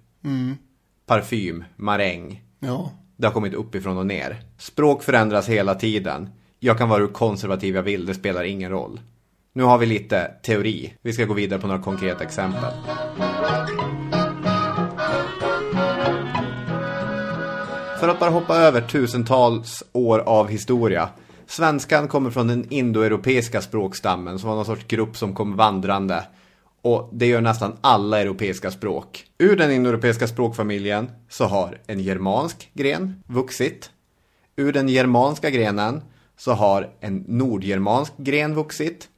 Parfym, 1.06 1.64
maräng. 1.76 2.42
Ja, 2.60 2.90
Det 3.16 3.26
har 3.26 3.32
kommit 3.34 3.54
uppifrån 3.54 3.98
och 3.98 4.06
ner. 4.06 4.40
Språk 4.58 5.02
förändras 5.02 5.48
hela 5.48 5.74
tiden. 5.74 6.28
Jag 6.58 6.78
kan 6.78 6.88
vara 6.88 7.00
hur 7.00 7.08
konservativ 7.08 7.74
jag 7.74 7.82
vill, 7.82 8.06
det 8.06 8.14
spelar 8.14 8.44
ingen 8.44 8.70
roll. 8.70 9.00
Nu 9.54 9.62
har 9.62 9.78
vi 9.78 9.86
lite 9.86 10.30
teori. 10.42 10.94
Vi 11.02 11.12
ska 11.12 11.24
gå 11.24 11.34
vidare 11.34 11.60
på 11.60 11.66
några 11.66 11.82
konkreta 11.82 12.24
exempel. 12.24 12.72
För 18.02 18.08
att 18.08 18.20
bara 18.20 18.30
hoppa 18.30 18.56
över 18.56 18.80
tusentals 18.80 19.82
år 19.92 20.18
av 20.18 20.48
historia. 20.48 21.08
Svenskan 21.46 22.08
kommer 22.08 22.30
från 22.30 22.46
den 22.46 22.66
indoeuropeiska 22.72 23.60
språkstammen 23.60 24.38
som 24.38 24.48
var 24.48 24.56
någon 24.56 24.64
sorts 24.64 24.86
grupp 24.86 25.16
som 25.16 25.34
kom 25.34 25.56
vandrande. 25.56 26.24
Och 26.82 27.10
det 27.12 27.26
gör 27.26 27.40
nästan 27.40 27.76
alla 27.80 28.20
europeiska 28.20 28.70
språk. 28.70 29.24
Ur 29.38 29.56
den 29.56 29.72
indoeuropeiska 29.72 30.26
språkfamiljen 30.26 31.10
så 31.28 31.44
har 31.44 31.78
en 31.86 32.00
germansk 32.00 32.70
gren 32.74 33.22
vuxit. 33.26 33.90
Ur 34.56 34.72
den 34.72 34.88
germanska 34.88 35.50
grenen 35.50 36.02
så 36.38 36.52
har 36.52 36.90
en 37.00 37.24
nordgermansk 37.28 38.12
gren 38.16 38.54
vuxit. 38.54 39.08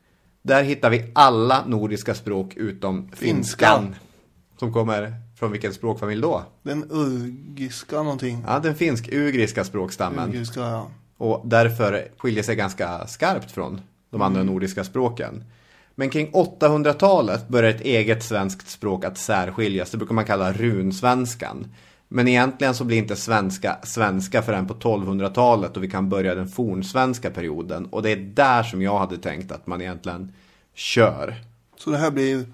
Där 0.42 0.62
hittar 0.62 0.90
vi 0.90 1.10
alla 1.14 1.64
nordiska 1.66 2.14
språk 2.14 2.54
utom 2.56 3.08
finskan. 3.12 3.82
Finskan. 3.82 3.94
Som 4.58 4.72
kommer 4.72 5.23
från 5.34 5.52
vilken 5.52 5.74
språkfamilj 5.74 6.22
då? 6.22 6.42
den 6.62 6.84
urgiska 6.90 7.96
någonting. 7.96 8.44
Ja, 8.46 8.58
den 8.58 8.74
finsk-ugriska 8.74 9.64
språkstammen. 9.64 10.30
Urgiska, 10.30 10.60
ja. 10.60 10.90
Och 11.16 11.42
därför 11.44 12.08
skiljer 12.16 12.42
sig 12.42 12.56
ganska 12.56 13.06
skarpt 13.06 13.50
från 13.50 13.80
de 14.10 14.22
andra 14.22 14.42
nordiska 14.42 14.84
språken. 14.84 15.44
Men 15.94 16.10
kring 16.10 16.30
800-talet 16.32 17.48
börjar 17.48 17.70
ett 17.70 17.80
eget 17.80 18.22
svenskt 18.22 18.70
språk 18.70 19.04
att 19.04 19.18
särskiljas. 19.18 19.90
Det 19.90 19.96
brukar 19.96 20.14
man 20.14 20.24
kalla 20.24 20.52
runsvenskan. 20.52 21.66
Men 22.08 22.28
egentligen 22.28 22.74
så 22.74 22.84
blir 22.84 22.98
inte 22.98 23.16
svenska 23.16 23.78
svenska 23.82 24.42
förrän 24.42 24.66
på 24.66 24.74
1200-talet 24.74 25.76
och 25.76 25.82
vi 25.82 25.90
kan 25.90 26.08
börja 26.08 26.34
den 26.34 26.48
fornsvenska 26.48 27.30
perioden. 27.30 27.86
Och 27.86 28.02
det 28.02 28.10
är 28.10 28.16
där 28.16 28.62
som 28.62 28.82
jag 28.82 28.98
hade 28.98 29.18
tänkt 29.18 29.52
att 29.52 29.66
man 29.66 29.80
egentligen 29.80 30.32
kör. 30.74 31.34
Så 31.76 31.90
det 31.90 31.96
här 31.96 32.10
blir 32.10 32.46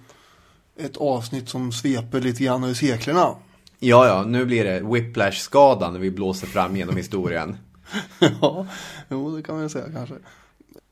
ett 0.84 0.96
avsnitt 0.96 1.48
som 1.48 1.72
sveper 1.72 2.20
lite 2.20 2.44
grann 2.44 2.64
över 2.64 2.74
seklerna. 2.74 3.34
Ja, 3.78 4.06
ja, 4.06 4.24
nu 4.26 4.44
blir 4.44 4.64
det 4.64 4.80
whiplash-skada 4.80 5.90
när 5.90 5.98
vi 5.98 6.10
blåser 6.10 6.46
fram 6.46 6.76
genom 6.76 6.96
historien. 6.96 7.56
ja, 8.40 8.66
jo 9.08 9.36
det 9.36 9.42
kan 9.42 9.54
man 9.54 9.64
ju 9.64 9.68
säga 9.68 9.84
kanske. 9.94 10.14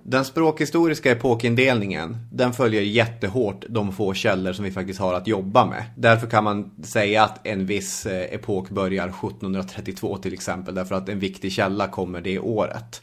Den 0.02 0.24
språkhistoriska 0.24 1.10
epokindelningen, 1.10 2.16
den 2.32 2.52
följer 2.52 2.82
jättehårt 2.82 3.64
de 3.68 3.92
få 3.92 4.14
källor 4.14 4.52
som 4.52 4.64
vi 4.64 4.70
faktiskt 4.70 5.00
har 5.00 5.14
att 5.14 5.26
jobba 5.26 5.66
med. 5.66 5.84
Därför 5.96 6.26
kan 6.26 6.44
man 6.44 6.70
säga 6.84 7.22
att 7.24 7.46
en 7.46 7.66
viss 7.66 8.06
eh, 8.06 8.34
epok 8.34 8.70
börjar 8.70 9.08
1732 9.08 10.18
till 10.18 10.32
exempel, 10.32 10.74
därför 10.74 10.94
att 10.94 11.08
en 11.08 11.18
viktig 11.18 11.52
källa 11.52 11.88
kommer 11.88 12.20
det 12.20 12.38
året. 12.38 13.02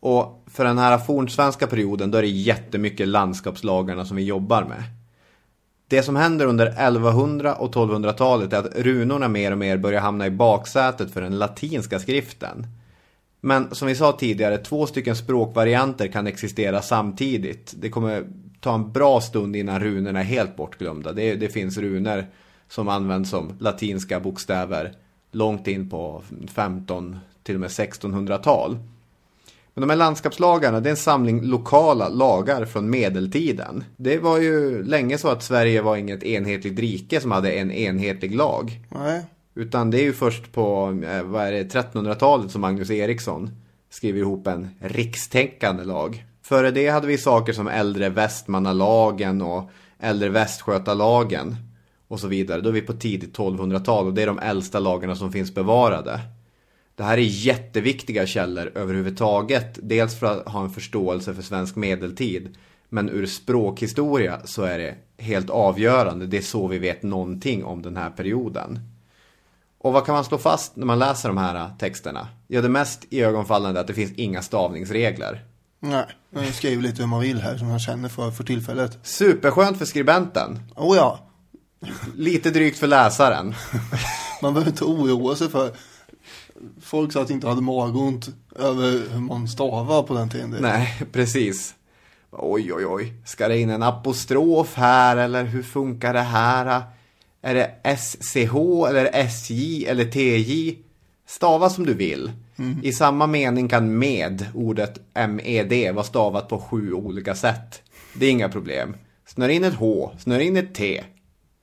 Och 0.00 0.44
för 0.46 0.64
den 0.64 0.78
här 0.78 0.98
fornsvenska 0.98 1.66
perioden, 1.66 2.10
då 2.10 2.18
är 2.18 2.22
det 2.22 2.28
jättemycket 2.28 3.08
landskapslagarna 3.08 4.04
som 4.04 4.16
vi 4.16 4.24
jobbar 4.24 4.64
med. 4.64 4.82
Det 5.88 6.02
som 6.02 6.16
händer 6.16 6.46
under 6.46 6.66
1100 6.66 7.54
och 7.54 7.74
1200-talet 7.74 8.52
är 8.52 8.58
att 8.58 8.76
runorna 8.76 9.28
mer 9.28 9.52
och 9.52 9.58
mer 9.58 9.76
börjar 9.76 10.00
hamna 10.00 10.26
i 10.26 10.30
baksätet 10.30 11.10
för 11.10 11.20
den 11.20 11.38
latinska 11.38 11.98
skriften. 11.98 12.66
Men 13.40 13.74
som 13.74 13.88
vi 13.88 13.94
sa 13.94 14.12
tidigare, 14.12 14.58
två 14.58 14.86
stycken 14.86 15.16
språkvarianter 15.16 16.08
kan 16.08 16.26
existera 16.26 16.82
samtidigt. 16.82 17.74
Det 17.76 17.90
kommer 17.90 18.24
ta 18.60 18.74
en 18.74 18.92
bra 18.92 19.20
stund 19.20 19.56
innan 19.56 19.80
runorna 19.80 20.20
är 20.20 20.24
helt 20.24 20.56
bortglömda. 20.56 21.12
Det, 21.12 21.34
det 21.34 21.48
finns 21.48 21.78
runor 21.78 22.26
som 22.68 22.88
används 22.88 23.30
som 23.30 23.52
latinska 23.58 24.20
bokstäver 24.20 24.92
långt 25.32 25.68
in 25.68 25.90
på 25.90 26.22
15 26.54 27.18
till 27.42 27.54
och 27.54 27.60
med 27.60 27.70
1600-tal. 27.70 28.78
Men 29.76 29.88
de 29.88 29.90
här 29.90 29.96
landskapslagarna, 29.96 30.80
det 30.80 30.88
är 30.88 30.90
en 30.90 30.96
samling 30.96 31.42
lokala 31.42 32.08
lagar 32.08 32.64
från 32.64 32.90
medeltiden. 32.90 33.84
Det 33.96 34.18
var 34.18 34.38
ju 34.38 34.82
länge 34.84 35.18
så 35.18 35.28
att 35.28 35.42
Sverige 35.42 35.82
var 35.82 35.96
inget 35.96 36.22
enhetligt 36.22 36.78
rike 36.78 37.20
som 37.20 37.30
hade 37.30 37.52
en 37.52 37.70
enhetlig 37.70 38.34
lag. 38.34 38.80
Nej, 38.88 39.22
Utan 39.54 39.90
det 39.90 40.00
är 40.00 40.02
ju 40.02 40.12
först 40.12 40.52
på 40.52 40.98
eh, 41.06 41.22
vad 41.22 41.46
är 41.46 41.52
det, 41.52 41.74
1300-talet 41.74 42.50
som 42.50 42.60
Magnus 42.60 42.90
Eriksson 42.90 43.50
skriver 43.90 44.20
ihop 44.20 44.46
en 44.46 44.68
rikstäckande 44.80 45.84
lag. 45.84 46.24
Före 46.42 46.70
det 46.70 46.88
hade 46.88 47.06
vi 47.06 47.18
saker 47.18 47.52
som 47.52 47.68
äldre 47.68 48.08
Västmannalagen 48.08 49.42
och 49.42 49.70
äldre 50.00 50.28
Västgötalagen 50.28 51.56
och 52.08 52.20
så 52.20 52.28
vidare. 52.28 52.60
Då 52.60 52.68
är 52.68 52.72
vi 52.72 52.80
på 52.80 52.92
tidigt 52.92 53.36
1200-tal 53.36 54.06
och 54.06 54.14
det 54.14 54.22
är 54.22 54.26
de 54.26 54.38
äldsta 54.38 54.78
lagarna 54.78 55.16
som 55.16 55.32
finns 55.32 55.54
bevarade. 55.54 56.20
Det 56.96 57.04
här 57.04 57.18
är 57.18 57.22
jätteviktiga 57.22 58.26
källor 58.26 58.72
överhuvudtaget. 58.74 59.78
Dels 59.82 60.18
för 60.18 60.26
att 60.26 60.48
ha 60.48 60.62
en 60.64 60.70
förståelse 60.70 61.34
för 61.34 61.42
svensk 61.42 61.76
medeltid. 61.76 62.56
Men 62.88 63.08
ur 63.08 63.26
språkhistoria 63.26 64.40
så 64.44 64.62
är 64.62 64.78
det 64.78 64.94
helt 65.18 65.50
avgörande. 65.50 66.26
Det 66.26 66.36
är 66.36 66.42
så 66.42 66.66
vi 66.66 66.78
vet 66.78 67.02
någonting 67.02 67.64
om 67.64 67.82
den 67.82 67.96
här 67.96 68.10
perioden. 68.10 68.80
Och 69.78 69.92
vad 69.92 70.06
kan 70.06 70.14
man 70.14 70.24
slå 70.24 70.38
fast 70.38 70.76
när 70.76 70.86
man 70.86 70.98
läser 70.98 71.28
de 71.28 71.38
här 71.38 71.70
texterna? 71.78 72.28
Ja, 72.46 72.62
det 72.62 72.68
mest 72.68 73.04
iögonfallande 73.10 73.80
är 73.80 73.82
att 73.82 73.86
det 73.86 73.94
finns 73.94 74.12
inga 74.12 74.42
stavningsregler. 74.42 75.44
nej. 75.80 76.06
Jag 76.30 76.54
skriver 76.54 76.82
lite 76.82 77.02
hur 77.02 77.08
man 77.08 77.20
vill 77.20 77.40
här 77.40 77.58
som 77.58 77.68
jag 77.68 77.80
känner 77.80 78.08
för 78.08 78.30
för 78.30 78.44
tillfället. 78.44 78.98
Superskönt 79.02 79.78
för 79.78 79.84
skribenten. 79.84 80.58
Oh 80.76 80.96
ja, 80.96 81.20
Lite 82.16 82.50
drygt 82.50 82.78
för 82.78 82.86
läsaren. 82.86 83.54
man 84.42 84.54
behöver 84.54 84.70
inte 84.70 84.84
oroa 84.84 85.36
sig 85.36 85.48
för 85.48 85.70
folk 86.80 87.12
sa 87.12 87.22
att 87.22 87.30
inte 87.30 87.48
hade 87.48 87.62
magont 87.62 88.28
över 88.56 89.12
hur 89.12 89.20
man 89.20 89.48
stavar 89.48 90.02
på 90.02 90.14
den 90.14 90.30
tiden. 90.30 90.56
Nej, 90.60 91.02
precis. 91.12 91.74
Oj, 92.30 92.72
oj, 92.72 92.86
oj. 92.86 93.14
Ska 93.24 93.48
det 93.48 93.58
in 93.58 93.70
en 93.70 93.82
apostrof 93.82 94.74
här 94.74 95.16
eller 95.16 95.44
hur 95.44 95.62
funkar 95.62 96.14
det 96.14 96.20
här? 96.20 96.82
Är 97.42 97.54
det 97.54 97.96
SCH 97.98 98.54
eller 98.88 99.10
SJ 99.12 99.86
eller 99.86 100.04
TJ? 100.04 100.78
Stava 101.26 101.70
som 101.70 101.86
du 101.86 101.94
vill. 101.94 102.32
I 102.82 102.92
samma 102.92 103.26
mening 103.26 103.68
kan 103.68 103.98
med, 103.98 104.46
ordet 104.54 105.00
MED, 105.14 105.94
vara 105.94 106.04
stavat 106.04 106.48
på 106.48 106.58
sju 106.58 106.92
olika 106.92 107.34
sätt. 107.34 107.82
Det 108.14 108.26
är 108.26 108.30
inga 108.30 108.48
problem. 108.48 108.96
Snör 109.26 109.48
in 109.48 109.64
ett 109.64 109.74
H, 109.74 110.12
snör 110.18 110.38
in 110.38 110.56
ett 110.56 110.74
T, 110.74 111.04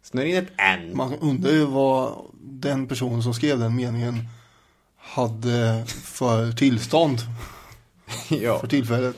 snör 0.03 0.25
in 0.25 0.35
ett 0.35 0.51
N. 0.57 0.91
Man 0.93 1.13
undrar 1.21 1.51
ju 1.51 1.65
vad 1.65 2.13
den 2.41 2.87
personen 2.87 3.23
som 3.23 3.33
skrev 3.33 3.59
den 3.59 3.75
meningen 3.75 4.19
hade 5.13 5.83
för 5.87 6.51
tillstånd. 6.51 7.17
ja. 8.29 8.59
för 8.59 8.67
tillfället. 8.67 9.15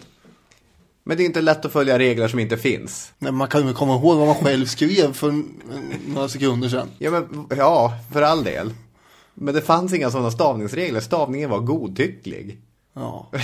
Men 1.04 1.18
det 1.18 1.24
är 1.24 1.26
inte 1.26 1.42
lätt 1.42 1.66
att 1.66 1.72
följa 1.72 2.00
regler 2.00 2.28
som 2.28 2.40
inte 2.40 2.58
finns. 2.58 3.12
Nej, 3.20 3.32
man 3.32 3.48
kan 3.48 3.68
ju 3.68 3.74
komma 3.74 3.96
ihåg 3.96 4.18
vad 4.18 4.28
man 4.28 4.36
själv 4.36 4.66
skrev 4.66 5.14
för 5.14 5.44
några 6.08 6.30
sekunder 6.30 6.70
sedan. 6.70 6.88
Ja, 6.98 7.12
men, 7.12 7.48
ja, 7.58 7.94
för 8.12 8.22
all 8.22 8.44
del. 8.44 8.74
Men 9.34 9.54
det 9.54 9.62
fanns 9.62 9.94
inga 9.94 10.12
sådana 10.12 10.32
stavningsregler. 10.32 11.00
Stavningen 11.00 11.50
var 11.50 11.60
godtycklig. 11.60 12.62
Ja. 12.94 13.32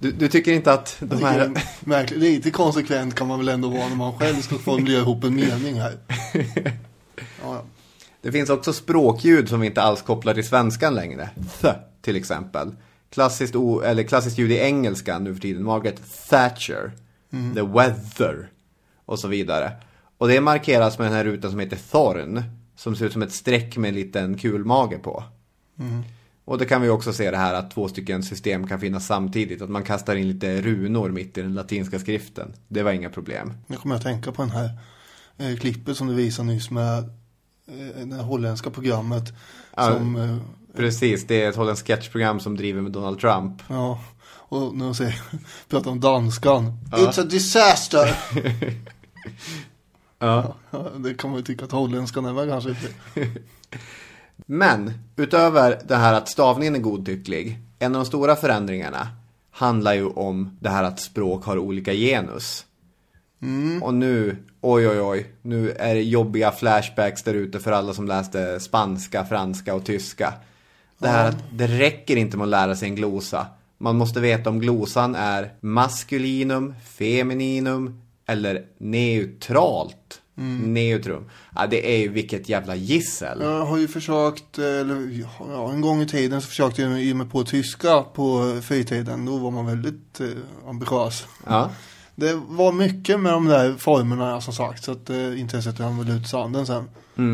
Du, 0.00 0.12
du 0.12 0.28
tycker 0.28 0.52
inte 0.52 0.72
att 0.72 0.96
de 1.00 1.22
här... 1.22 1.62
Märkligt, 1.80 2.20
lite 2.20 2.50
konsekvent 2.50 3.14
kan 3.14 3.26
man 3.26 3.38
väl 3.38 3.48
ändå 3.48 3.68
vara 3.68 3.88
när 3.88 3.96
man 3.96 4.18
själv 4.18 4.40
ska 4.40 4.58
formulera 4.58 5.00
ihop 5.00 5.24
en 5.24 5.34
mening 5.34 5.80
här. 5.80 5.98
Ja, 7.16 7.54
ja. 7.54 7.62
Det 8.26 8.32
finns 8.32 8.50
också 8.50 8.72
språkljud 8.72 9.48
som 9.48 9.60
vi 9.60 9.66
inte 9.66 9.82
alls 9.82 10.02
kopplar 10.02 10.34
till 10.34 10.46
svenskan 10.46 10.94
längre. 10.94 11.30
Th, 11.60 11.74
till 12.02 12.16
exempel. 12.16 12.74
Klassiskt, 13.10 13.56
o, 13.56 13.80
eller 13.80 14.02
klassiskt 14.02 14.38
ljud 14.38 14.52
i 14.52 14.58
engelskan 14.58 15.24
nu 15.24 15.34
för 15.34 15.40
tiden. 15.40 15.64
Margaret 15.64 16.28
Thatcher. 16.28 16.92
The 17.54 17.62
weather. 17.62 18.50
Och 19.04 19.18
så 19.18 19.28
vidare. 19.28 19.72
Och 20.18 20.28
det 20.28 20.40
markeras 20.40 20.98
med 20.98 21.06
den 21.06 21.14
här 21.14 21.24
rutan 21.24 21.50
som 21.50 21.60
heter 21.60 21.78
Thorn. 21.90 22.42
Som 22.76 22.96
ser 22.96 23.06
ut 23.06 23.12
som 23.12 23.22
ett 23.22 23.32
streck 23.32 23.76
med 23.76 23.88
en 23.88 23.94
liten 23.94 24.38
kulmage 24.38 25.02
på. 25.02 25.24
Och 26.44 26.58
det 26.58 26.64
kan 26.64 26.82
vi 26.82 26.88
också 26.88 27.12
se 27.12 27.30
det 27.30 27.36
här 27.36 27.54
att 27.54 27.70
två 27.70 27.88
stycken 27.88 28.22
system 28.22 28.66
kan 28.66 28.80
finnas 28.80 29.06
samtidigt. 29.06 29.62
Att 29.62 29.70
man 29.70 29.82
kastar 29.82 30.16
in 30.16 30.28
lite 30.28 30.62
runor 30.62 31.10
mitt 31.10 31.38
i 31.38 31.42
den 31.42 31.54
latinska 31.54 31.98
skriften. 31.98 32.52
Det 32.68 32.82
var 32.82 32.92
inga 32.92 33.10
problem. 33.10 33.52
Nu 33.66 33.76
kommer 33.76 33.94
jag 33.94 33.98
att 33.98 34.04
tänka 34.04 34.32
på 34.32 34.42
den 34.42 34.50
här 34.50 34.70
eh, 35.38 35.56
klippet 35.56 35.96
som 35.96 36.06
du 36.06 36.14
visade 36.14 36.48
nyss 36.48 36.70
med 36.70 37.10
det 38.04 38.22
holländska 38.22 38.70
programmet. 38.70 39.32
Ja. 39.76 39.92
Som, 39.92 40.16
eh, 40.16 40.36
Precis, 40.76 41.26
det 41.26 41.42
är 41.42 41.48
ett 41.48 41.56
holländskt 41.56 41.86
sketchprogram 41.86 42.40
som 42.40 42.56
driver 42.56 42.80
med 42.82 42.92
Donald 42.92 43.20
Trump. 43.20 43.62
ja, 43.68 44.00
och 44.28 44.76
när 44.76 44.84
de 44.84 44.94
säger, 44.94 45.22
pratar 45.68 45.90
om 45.90 46.00
danskan. 46.00 46.78
Ja. 46.92 46.98
It's 46.98 47.20
a 47.20 47.24
disaster! 47.24 48.16
Ja. 50.18 50.54
Ja, 50.70 50.90
det 50.96 51.14
kan 51.14 51.30
man 51.30 51.38
ju 51.38 51.44
tycka 51.44 51.64
att 51.64 51.72
holländskan 51.72 52.24
är 52.24 52.32
väl 52.32 52.48
kanske 52.48 52.70
inte. 52.70 52.88
Men 54.36 54.92
utöver 55.16 55.80
det 55.88 55.96
här 55.96 56.14
att 56.14 56.28
stavningen 56.28 56.74
är 56.74 56.78
godtycklig, 56.78 57.58
en 57.78 57.94
av 57.94 58.00
de 58.00 58.06
stora 58.06 58.36
förändringarna 58.36 59.08
handlar 59.50 59.94
ju 59.94 60.06
om 60.06 60.56
det 60.60 60.68
här 60.68 60.84
att 60.84 61.00
språk 61.00 61.44
har 61.44 61.58
olika 61.58 61.92
genus. 61.92 62.64
Och 63.82 63.94
nu, 63.94 64.36
oj 64.60 64.88
oj 64.88 65.00
oj, 65.00 65.26
nu 65.42 65.70
är 65.70 65.94
det 65.94 66.02
jobbiga 66.02 66.52
flashbacks 66.52 67.22
där 67.22 67.34
ute 67.34 67.60
för 67.60 67.72
alla 67.72 67.94
som 67.94 68.06
läste 68.06 68.60
spanska, 68.60 69.24
franska 69.24 69.74
och 69.74 69.84
tyska. 69.84 70.34
Det 70.98 71.08
här 71.08 71.28
att 71.28 71.44
det 71.52 71.66
räcker 71.66 72.16
inte 72.16 72.36
med 72.36 72.44
att 72.44 72.50
lära 72.50 72.76
sig 72.76 72.88
en 72.88 72.94
glosa. 72.94 73.46
Man 73.78 73.96
måste 73.96 74.20
veta 74.20 74.50
om 74.50 74.60
glosan 74.60 75.14
är 75.14 75.52
maskulinum, 75.60 76.74
femininum 76.84 78.00
eller 78.26 78.64
neutralt. 78.78 80.22
Neutrum. 80.38 81.30
Ja, 81.54 81.66
det 81.66 81.94
är 81.94 81.98
ju 81.98 82.08
vilket 82.08 82.48
jävla 82.48 82.74
gissel. 82.74 83.38
Jag 83.40 83.66
har 83.66 83.78
ju 83.78 83.88
försökt, 83.88 84.58
eller 84.58 85.26
ja, 85.52 85.72
en 85.72 85.80
gång 85.80 86.02
i 86.02 86.06
tiden 86.06 86.42
så 86.42 86.48
försökte 86.48 86.82
jag 86.82 87.02
ge 87.02 87.14
mig 87.14 87.28
på 87.28 87.44
tyska 87.44 88.02
på 88.02 88.58
fritiden. 88.62 89.24
Då 89.26 89.36
var 89.36 89.50
man 89.50 89.66
väldigt 89.66 90.20
eh, 90.20 90.26
ambitiös. 90.68 91.26
Ja. 91.46 91.70
Det 92.16 92.34
var 92.48 92.72
mycket 92.72 93.20
med 93.20 93.32
de 93.32 93.46
där 93.46 93.74
formerna 93.74 94.40
som 94.40 94.54
sagt. 94.54 94.84
Så 94.84 94.92
att 94.92 95.10
eh, 95.10 95.40
intresset 95.40 95.80
rann 95.80 95.98
väl 95.98 96.16
ut 96.16 96.28
sanden 96.28 96.66
sen. 96.66 96.88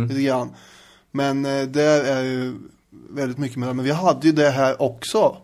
Lite 0.09 0.23
grann. 0.23 0.51
Men 1.11 1.45
eh, 1.45 1.63
där 1.63 2.05
är 2.05 2.23
ju 2.23 2.55
väldigt 3.11 3.39
mycket 3.39 3.57
med 3.57 3.69
det. 3.69 3.75
Men 3.75 3.85
vi 3.85 3.91
hade 3.91 4.27
ju 4.27 4.33
det 4.33 4.51
här 4.51 4.83
också. 4.83 5.37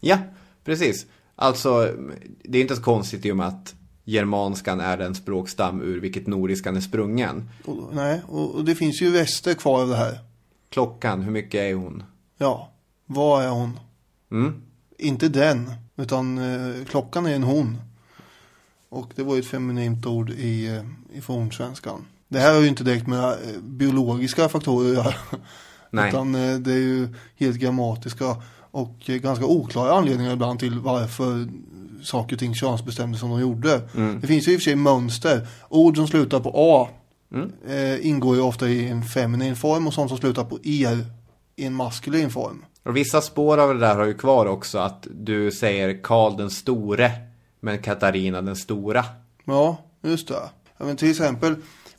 Ja, 0.00 0.18
precis. 0.64 1.06
Alltså, 1.36 1.94
det 2.44 2.58
är 2.58 2.62
inte 2.62 2.76
så 2.76 2.82
konstigt 2.82 3.26
i 3.26 3.32
och 3.32 3.36
med 3.36 3.46
att 3.46 3.74
germanskan 4.04 4.80
är 4.80 4.96
den 4.96 5.14
språkstam 5.14 5.82
ur 5.82 6.00
vilket 6.00 6.26
nordiskan 6.26 6.76
är 6.76 6.80
sprungen. 6.80 7.50
Och, 7.64 7.94
nej, 7.94 8.20
och, 8.28 8.54
och 8.54 8.64
det 8.64 8.74
finns 8.74 9.02
ju 9.02 9.12
rester 9.12 9.54
kvar 9.54 9.82
av 9.82 9.88
det 9.88 9.96
här. 9.96 10.18
Klockan, 10.68 11.22
hur 11.22 11.32
mycket 11.32 11.60
är 11.60 11.74
hon? 11.74 12.02
Ja, 12.38 12.72
vad 13.06 13.44
är 13.44 13.48
hon? 13.48 13.80
Mm? 14.30 14.62
Inte 14.98 15.28
den, 15.28 15.72
utan 15.96 16.38
eh, 16.38 16.84
klockan 16.84 17.26
är 17.26 17.34
en 17.34 17.42
hon. 17.42 17.78
Och 18.90 19.12
det 19.14 19.22
var 19.22 19.34
ju 19.34 19.40
ett 19.40 19.46
feminint 19.46 20.06
ord 20.06 20.30
i, 20.30 20.66
eh, 20.66 21.18
i 21.18 21.20
fornsvenskan. 21.20 22.04
Det 22.28 22.38
här 22.38 22.54
har 22.54 22.60
ju 22.60 22.68
inte 22.68 22.84
direkt 22.84 23.06
med 23.06 23.24
eh, 23.24 23.60
biologiska 23.62 24.48
faktorer 24.48 24.88
att 24.88 24.94
göra. 24.94 25.14
Nej. 25.90 26.08
Utan 26.08 26.34
eh, 26.34 26.54
det 26.54 26.72
är 26.72 26.76
ju 26.76 27.08
helt 27.36 27.56
grammatiska 27.56 28.36
och 28.70 28.94
ganska 28.98 29.46
oklara 29.46 29.92
anledningar 29.92 30.32
ibland 30.32 30.60
till 30.60 30.78
varför 30.78 31.48
saker 32.02 32.36
och 32.36 32.40
ting 32.40 32.54
könsbestämdes 32.54 33.20
som 33.20 33.30
de 33.30 33.40
gjorde. 33.40 33.80
Det 34.20 34.26
finns 34.26 34.48
ju 34.48 34.52
i 34.52 34.56
och 34.56 34.60
för 34.60 34.64
sig 34.64 34.76
mönster. 34.76 35.46
Ord 35.68 35.96
som 35.96 36.06
slutar 36.06 36.40
på 36.40 36.52
A 36.54 36.88
eh, 37.68 38.06
ingår 38.06 38.36
ju 38.36 38.42
ofta 38.42 38.68
i 38.68 38.88
en 38.88 39.02
feminin 39.02 39.56
form 39.56 39.86
och 39.86 39.94
sånt 39.94 40.08
som 40.08 40.18
slutar 40.18 40.44
på 40.44 40.58
er 40.62 41.06
i 41.56 41.64
en 41.64 41.74
maskulin 41.74 42.30
form. 42.30 42.64
Och 42.84 42.96
vissa 42.96 43.20
spår 43.20 43.58
av 43.58 43.74
det 43.74 43.80
där 43.80 43.96
har 43.96 44.06
ju 44.06 44.14
kvar 44.14 44.46
också 44.46 44.78
att 44.78 45.06
du 45.10 45.50
säger 45.50 46.02
Karl 46.02 46.36
den 46.36 46.50
store, 46.50 47.12
men 47.60 47.82
Katarina 47.82 48.42
den 48.42 48.56
stora. 48.56 49.04
Ja, 49.44 49.76
just 50.02 50.28
det. 50.28 50.34
Ja, 50.78 50.84
men 50.86 50.96
till 50.96 51.10
exempel, 51.10 51.52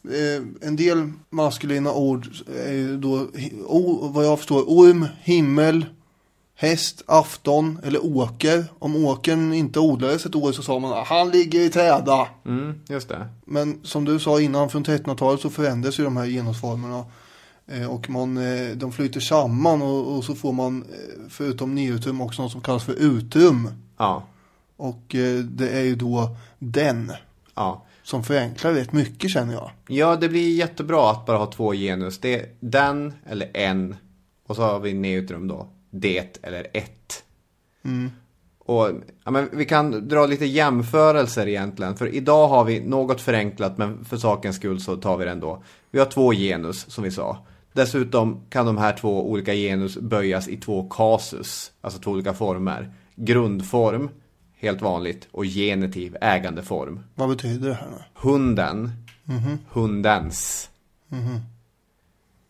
eh, 0.03 0.67
en 0.67 0.75
del 0.75 1.11
maskulina 1.29 1.93
ord 1.93 2.27
är 2.55 2.97
då, 2.97 3.17
hi- 3.33 3.63
o, 3.67 4.07
vad 4.13 4.25
jag 4.25 4.37
förstår, 4.37 4.61
orm, 4.67 5.05
himmel, 5.21 5.85
häst, 6.55 7.03
afton 7.07 7.79
eller 7.83 8.05
åker. 8.05 8.65
Om 8.79 9.05
åkern 9.05 9.53
inte 9.53 9.79
odlades 9.79 10.25
ett 10.25 10.35
år 10.35 10.51
så 10.51 10.61
sa 10.63 10.79
man 10.79 11.05
han 11.07 11.29
ligger 11.29 11.59
i 11.61 11.69
träda. 11.69 12.27
Mm, 12.45 12.73
just 12.89 13.09
det. 13.09 13.27
Men 13.45 13.79
som 13.83 14.05
du 14.05 14.19
sa 14.19 14.41
innan 14.41 14.69
från 14.69 14.83
1300-talet 14.85 15.41
så 15.41 15.49
förändras 15.49 15.99
ju 15.99 16.03
de 16.03 16.17
här 16.17 16.25
genusformerna. 16.27 17.05
Eh, 17.67 17.91
och 17.91 18.09
man, 18.09 18.37
eh, 18.37 18.69
de 18.75 18.91
flyter 18.91 19.19
samman 19.19 19.81
och, 19.81 20.17
och 20.17 20.23
så 20.23 20.35
får 20.35 20.53
man 20.53 20.81
eh, 20.83 21.19
förutom 21.29 21.75
neutrum 21.75 22.21
också 22.21 22.41
något 22.41 22.51
som 22.51 22.61
kallas 22.61 22.83
för 22.83 22.93
utrum. 22.93 23.69
Ja, 23.97 24.23
Och 24.79 25.15
eh, 25.15 25.39
det 25.39 25.69
är 25.69 25.83
ju 25.83 25.95
då 25.95 26.35
den 26.59 27.11
ja. 27.55 27.85
som 28.03 28.23
förenklar 28.23 28.73
rätt 28.73 28.93
mycket 28.93 29.31
känner 29.31 29.53
jag. 29.53 29.71
Ja, 29.87 30.15
det 30.15 30.29
blir 30.29 30.55
jättebra 30.55 31.11
att 31.11 31.25
bara 31.25 31.37
ha 31.37 31.45
två 31.45 31.73
genus. 31.73 32.19
Det 32.19 32.39
är 32.39 32.49
den 32.59 33.13
eller 33.25 33.49
en. 33.53 33.95
Och 34.47 34.55
så 34.55 34.61
har 34.61 34.79
vi 34.79 34.93
neutrum 34.93 35.47
då. 35.47 35.67
Det 35.89 36.39
eller 36.41 36.67
ett. 36.73 37.23
Och 38.59 38.91
ja, 39.23 39.31
men 39.31 39.49
vi 39.53 39.65
kan 39.65 40.07
dra 40.07 40.25
lite 40.25 40.45
jämförelser 40.45 41.47
egentligen. 41.47 41.95
För 41.95 42.15
idag 42.15 42.47
har 42.47 42.63
vi 42.63 42.79
något 42.79 43.21
förenklat, 43.21 43.77
men 43.77 44.05
för 44.05 44.17
sakens 44.17 44.55
skull 44.55 44.81
så 44.81 44.97
tar 44.97 45.17
vi 45.17 45.25
det 45.25 45.31
ändå. 45.31 45.63
Vi 45.91 45.99
har 45.99 46.05
två 46.05 46.33
genus, 46.33 46.91
som 46.91 47.03
vi 47.03 47.11
sa. 47.11 47.37
Dessutom 47.73 48.41
kan 48.49 48.65
de 48.65 48.77
här 48.77 48.97
två 48.97 49.29
olika 49.29 49.53
genus 49.53 49.97
böjas 49.97 50.47
i 50.47 50.57
två 50.57 50.89
kasus, 50.89 51.71
alltså 51.81 51.99
två 51.99 52.11
olika 52.11 52.33
former. 52.33 52.93
Grundform, 53.15 54.09
helt 54.59 54.81
vanligt, 54.81 55.27
och 55.31 55.45
genitiv, 55.45 56.17
ägandeform. 56.21 56.99
Vad 57.15 57.29
betyder 57.29 57.69
det 57.69 57.75
här? 57.75 58.07
Hunden, 58.13 58.91
hundens. 59.69 60.69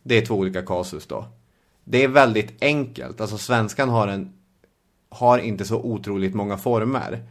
Det 0.02 0.18
är 0.18 0.26
två 0.26 0.34
olika 0.34 0.62
kasus 0.62 1.06
då. 1.06 1.26
Det 1.84 2.04
är 2.04 2.08
väldigt 2.08 2.62
enkelt. 2.62 3.20
Alltså 3.20 3.38
svenskan 3.38 3.88
har 3.88 4.08
en 4.08 4.32
har 5.10 5.38
inte 5.38 5.64
så 5.64 5.76
otroligt 5.76 6.34
många 6.34 6.56
former. 6.56 7.22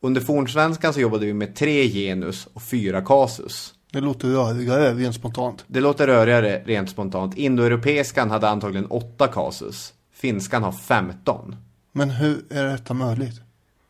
Under 0.00 0.20
fornsvenskan 0.20 0.94
så 0.94 1.00
jobbade 1.00 1.26
vi 1.26 1.32
med 1.32 1.56
tre 1.56 1.88
genus 1.88 2.48
och 2.52 2.62
fyra 2.62 3.00
kasus. 3.00 3.74
Det 3.92 4.00
låter 4.00 4.28
rörigare 4.28 4.94
rent 4.94 5.14
spontant. 5.14 5.64
Det 5.66 5.80
låter 5.80 6.06
rörigare 6.06 6.62
rent 6.66 6.90
spontant. 6.90 7.36
Indoeuropeiskan 7.36 8.30
hade 8.30 8.48
antagligen 8.48 8.86
åtta 8.86 9.28
kasus. 9.28 9.92
Finskan 10.12 10.62
har 10.62 10.72
15. 10.72 11.56
Men 11.92 12.10
hur 12.10 12.44
är 12.50 12.64
detta 12.64 12.94
möjligt? 12.94 13.40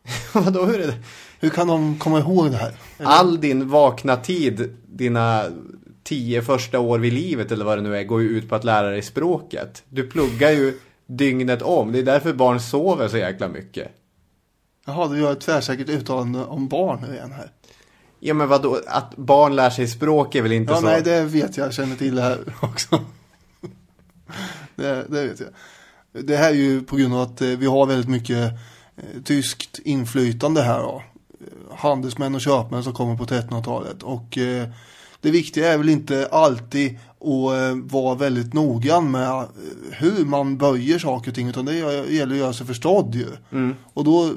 Vadå, 0.33 0.65
hur 0.65 0.79
är 0.81 0.87
det? 0.87 0.97
Hur 1.39 1.49
kan 1.49 1.67
de 1.67 1.99
komma 1.99 2.19
ihåg 2.19 2.51
det 2.51 2.57
här? 2.57 2.73
All 3.03 3.41
din 3.41 3.69
vakna 3.69 4.15
tid, 4.17 4.75
dina 4.87 5.45
tio 6.03 6.41
första 6.41 6.79
år 6.79 6.99
vid 6.99 7.13
livet 7.13 7.51
eller 7.51 7.65
vad 7.65 7.77
det 7.77 7.81
nu 7.81 7.97
är, 7.97 8.03
går 8.03 8.21
ju 8.21 8.29
ut 8.29 8.49
på 8.49 8.55
att 8.55 8.63
lära 8.63 8.89
dig 8.89 9.01
språket. 9.01 9.83
Du 9.89 10.07
pluggar 10.07 10.51
ju 10.51 10.79
dygnet 11.07 11.61
om. 11.61 11.91
Det 11.91 11.99
är 11.99 12.03
därför 12.03 12.33
barn 12.33 12.59
sover 12.59 13.07
så 13.07 13.17
jäkla 13.17 13.47
mycket. 13.47 13.87
Jaha, 14.85 15.07
du 15.07 15.19
gör 15.19 15.31
ett 15.31 15.39
tvärsäkert 15.41 15.89
uttalande 15.89 16.45
om 16.45 16.67
barn 16.67 17.05
nu 17.07 17.13
igen 17.15 17.31
här. 17.31 17.51
Ja 18.19 18.33
men 18.33 18.47
vadå, 18.47 18.79
att 18.87 19.15
barn 19.17 19.55
lär 19.55 19.69
sig 19.69 19.87
språk 19.87 20.35
är 20.35 20.41
väl 20.41 20.51
inte 20.51 20.73
Ja, 20.73 20.79
så? 20.79 20.85
nej, 20.85 21.01
det 21.03 21.23
vet 21.23 21.57
jag. 21.57 21.65
Jag 21.65 21.73
känner 21.73 21.95
till 21.95 22.15
det 22.15 22.21
här 22.21 22.39
också. 22.61 22.99
det, 24.75 25.05
det 25.09 25.27
vet 25.27 25.39
jag. 25.39 25.49
Det 26.25 26.35
här 26.37 26.49
är 26.49 26.53
ju 26.55 26.81
på 26.83 26.95
grund 26.95 27.13
av 27.13 27.21
att 27.21 27.41
eh, 27.41 27.47
vi 27.47 27.65
har 27.65 27.85
väldigt 27.85 28.09
mycket 28.09 28.51
tyskt 29.23 29.79
inflytande 29.79 30.61
här 30.61 30.79
då. 30.79 31.03
Eh, 31.39 31.77
Handelsmän 31.77 32.35
och 32.35 32.41
köpmän 32.41 32.83
som 32.83 32.93
kommer 32.93 33.17
på 33.17 33.25
1300-talet. 33.25 34.03
Och 34.03 34.37
eh, 34.37 34.67
det 35.21 35.31
viktiga 35.31 35.73
är 35.73 35.77
väl 35.77 35.89
inte 35.89 36.29
alltid 36.31 36.99
att 37.19 37.53
eh, 37.53 37.75
vara 37.75 38.15
väldigt 38.15 38.53
noggrann 38.53 39.11
med 39.11 39.29
eh, 39.29 39.45
hur 39.91 40.25
man 40.25 40.57
böjer 40.57 40.99
saker 40.99 41.31
och 41.31 41.35
ting. 41.35 41.47
Utan 41.47 41.65
det 41.65 41.75
gäller 41.75 42.33
att 42.33 42.39
göra 42.39 42.53
sig 42.53 42.67
förstådd 42.67 43.15
ju. 43.15 43.27
Och 43.93 44.03
då 44.03 44.31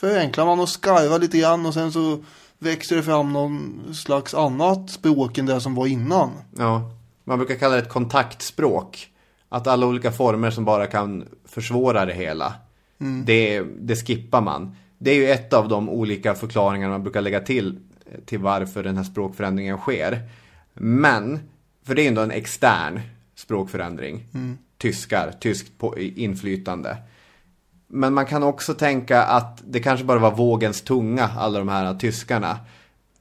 förenklar 0.00 0.46
man 0.46 0.60
och 0.60 0.68
skarvar 0.68 1.18
lite 1.18 1.38
grann 1.38 1.66
och 1.66 1.74
sen 1.74 1.92
så 1.92 2.24
växer 2.58 2.96
det 2.96 3.02
fram 3.02 3.32
någon 3.32 3.84
slags 3.94 4.34
annat 4.34 4.90
språk 4.90 5.38
än 5.38 5.46
det 5.46 5.60
som 5.60 5.74
var 5.74 5.86
innan. 5.86 6.30
Ja, 6.58 6.90
man 7.24 7.38
brukar 7.38 7.54
kalla 7.54 7.74
det 7.74 7.80
ett 7.80 7.88
kontaktspråk. 7.88 9.10
Att 9.48 9.66
alla 9.66 9.86
olika 9.86 10.12
former 10.12 10.50
som 10.50 10.64
bara 10.64 10.86
kan 10.86 11.24
försvåra 11.44 12.04
det 12.04 12.12
hela, 12.14 12.54
det, 12.98 13.62
det 13.78 13.96
skippar 13.96 14.40
man. 14.40 14.76
Det 14.98 15.10
är 15.10 15.14
ju 15.14 15.28
ett 15.28 15.52
av 15.52 15.68
de 15.68 15.88
olika 15.88 16.34
förklaringar 16.34 16.88
man 16.88 17.02
brukar 17.02 17.20
lägga 17.20 17.40
till 17.40 17.78
till 18.26 18.38
varför 18.38 18.82
den 18.82 18.96
här 18.96 19.04
språkförändringen 19.04 19.78
sker. 19.78 20.22
Men, 20.74 21.40
för 21.84 21.94
det 21.94 22.02
är 22.02 22.08
ändå 22.08 22.22
en 22.22 22.30
extern 22.30 23.00
språkförändring. 23.34 24.24
Tyskar, 24.78 25.32
tyskt 25.40 25.72
inflytande. 25.96 26.96
Men 27.86 28.14
man 28.14 28.26
kan 28.26 28.42
också 28.42 28.74
tänka 28.74 29.22
att 29.22 29.62
det 29.66 29.80
kanske 29.80 30.04
bara 30.04 30.18
var 30.18 30.34
vågens 30.34 30.82
tunga, 30.82 31.30
alla 31.36 31.58
de 31.58 31.68
här 31.68 31.94
tyskarna. 31.94 32.58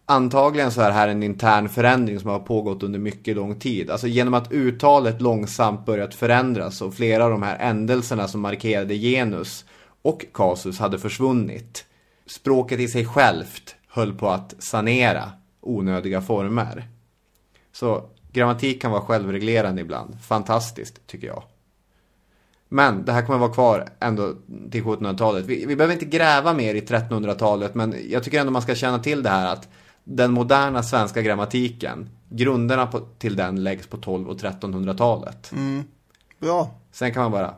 Antagligen 0.10 0.72
så 0.72 0.82
är 0.82 0.88
det 0.88 0.93
här 0.93 1.08
en 1.08 1.24
intern 1.24 1.70
förändring 1.70 2.20
som 2.20 2.30
har 2.30 2.39
pågått 2.39 2.84
under 2.84 3.00
mycket 3.00 3.36
lång 3.36 3.60
tid. 3.60 3.89
Alltså 3.89 4.08
genom 4.08 4.34
att 4.34 4.52
uttalet 4.52 5.22
långsamt 5.22 5.86
börjat 5.86 6.15
förändras 6.15 6.82
och 6.82 6.93
flera 6.93 7.26
av 7.26 7.32
de 7.32 7.43
här 7.43 7.58
ändelserna 7.60 8.28
som 8.28 8.41
markerade 8.41 8.96
genus 8.96 9.65
och 10.02 10.26
kasus 10.34 10.80
hade 10.80 11.00
försvunnit. 11.00 11.86
Språket 12.26 12.80
i 12.80 12.88
sig 12.88 13.06
självt 13.06 13.76
höll 13.88 14.13
på 14.13 14.30
att 14.30 14.56
sanera 14.60 15.32
onödiga 15.62 16.22
former. 16.22 16.88
Så 17.72 18.10
grammatik 18.32 18.82
kan 18.82 18.91
vara 18.91 19.02
självreglerande 19.02 19.82
ibland. 19.82 20.22
Fantastiskt, 20.22 21.08
tycker 21.08 21.28
jag. 21.28 21.43
Men 22.70 23.06
det 23.06 23.12
här 23.12 23.26
kommer 23.26 23.39
vara 23.39 23.54
kvar 23.54 23.89
ändå 24.00 24.34
till 24.72 24.84
1700-talet. 24.84 25.46
Vi, 25.46 25.65
vi 25.65 25.76
behöver 25.76 25.93
inte 25.93 26.06
gräva 26.06 26.54
mer 26.54 26.76
i 26.76 26.82
1300-talet, 26.82 27.76
men 27.76 27.96
jag 28.10 28.24
tycker 28.24 28.39
ändå 28.39 28.52
man 28.52 28.62
ska 28.62 28.76
känna 28.76 29.00
till 29.00 29.24
det 29.24 29.30
här 29.30 29.54
att 29.54 29.67
den 30.10 30.32
moderna 30.32 30.84
svenska 30.84 31.22
grammatiken, 31.22 32.10
grunderna 32.30 32.88
på, 32.88 33.00
till 33.00 33.36
den 33.36 33.63
läggs 33.63 33.88
på 33.88 33.98
12 33.98 34.30
och 34.30 34.38
1300-talet. 34.38 35.52
Bra. 36.39 36.72
Sen 36.91 37.13
kan 37.13 37.24
man 37.24 37.32
bara... 37.32 37.54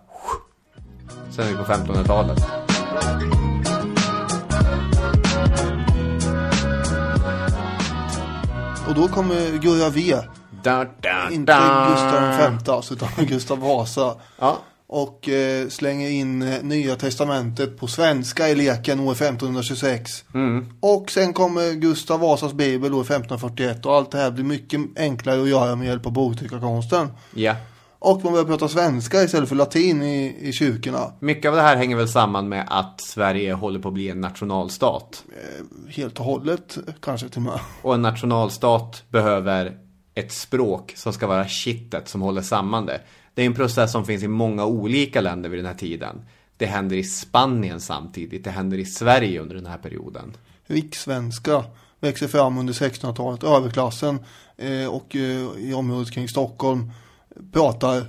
Sen 1.32 1.46
är 1.46 1.50
vi 1.50 1.56
på 1.56 1.64
1500-talet. 1.64 2.44
Och 8.88 8.96
då 8.96 9.08
kommer 9.08 9.58
Gurra 9.58 9.90
V. 9.90 10.16
Da, 10.64 10.86
da, 11.02 11.32
Inte 11.32 11.54
da. 11.54 11.88
Gustav 11.90 12.22
V 12.38 12.92
utan 12.92 13.26
Gustav 13.26 13.60
Vasa. 13.60 14.16
Ja, 14.40 14.58
Och 14.92 15.30
eh, 15.30 15.68
slänger 15.68 16.10
in 16.10 16.42
eh, 16.42 16.64
Nya 16.64 16.96
Testamentet 16.96 17.78
på 17.78 17.88
svenska 17.88 18.50
i 18.50 18.56
leken 18.56 19.00
år 19.00 19.12
1526. 19.12 20.24
Och 20.80 21.12
sen 21.12 21.34
kommer 21.34 21.74
Gustav 21.74 22.20
Vasas 22.20 22.54
bibel 22.54 22.94
år 22.94 23.02
1541. 23.02 23.86
Och 23.86 23.96
allt 23.96 24.12
det 24.12 24.18
här 24.18 24.32
blir 24.32 24.44
mycket 24.44 24.82
enklare 24.96 25.42
att 25.42 25.50
göra 25.50 25.76
med 25.76 25.88
hjälp 25.88 26.06
av 26.06 26.12
boktryckarkonsten. 26.14 27.08
ja. 27.36 27.56
Och 28.02 28.24
man 28.24 28.34
börjar 28.34 28.46
prata 28.46 28.68
svenska 28.68 29.24
istället 29.24 29.50
för 29.50 29.56
latin 29.56 30.04
i, 30.04 30.38
i 30.40 30.54
kyrkorna. 30.54 31.14
Mycket 31.20 31.50
av 31.50 31.56
det 31.56 31.62
här 31.62 31.76
hänger 31.76 31.96
väl 31.96 32.08
samman 32.08 32.50
med 32.50 32.66
att 32.70 33.02
Sverige 33.02 33.54
håller 33.54 33.80
på 33.80 33.88
att 33.88 33.94
bli 33.94 34.10
en 34.10 34.22
nationalstat. 34.22 35.24
Helt 35.90 36.20
och 36.20 36.26
hållet 36.26 36.78
kanske 37.02 37.30
till 37.30 37.38
och 37.38 37.42
med. 37.42 37.60
Och 37.82 37.94
en 37.94 38.02
nationalstat 38.02 39.04
behöver 39.10 39.78
ett 40.16 40.32
språk 40.32 40.94
som 40.96 41.14
ska 41.14 41.28
vara 41.28 41.48
kittet 41.48 42.08
som 42.10 42.22
håller 42.22 42.42
samman 42.42 42.86
det. 42.86 43.02
Det 43.40 43.44
är 43.44 43.48
en 43.48 43.54
process 43.54 43.92
som 43.92 44.06
finns 44.06 44.24
i 44.24 44.28
många 44.28 44.66
olika 44.66 45.22
länder 45.22 45.50
vid 45.50 45.60
den 45.60 45.66
här 45.66 45.74
tiden. 45.74 46.22
Det 46.58 46.66
händer 46.66 46.96
i 46.96 47.04
Spanien 47.04 47.80
samtidigt, 47.82 48.44
det 48.44 48.52
händer 48.52 48.78
i 48.78 48.86
Sverige 48.86 49.42
under 49.42 49.56
den 49.56 49.66
här 49.66 49.78
perioden. 49.78 50.38
Rikssvenska 50.68 51.64
växer 52.00 52.28
fram 52.28 52.58
under 52.58 52.74
1600-talet. 52.74 53.44
Överklassen 53.44 54.20
eh, 54.58 54.86
och 54.86 55.16
eh, 55.16 55.48
i 55.58 55.74
området 55.74 56.14
kring 56.14 56.28
Stockholm 56.28 56.92
pratar 57.54 58.06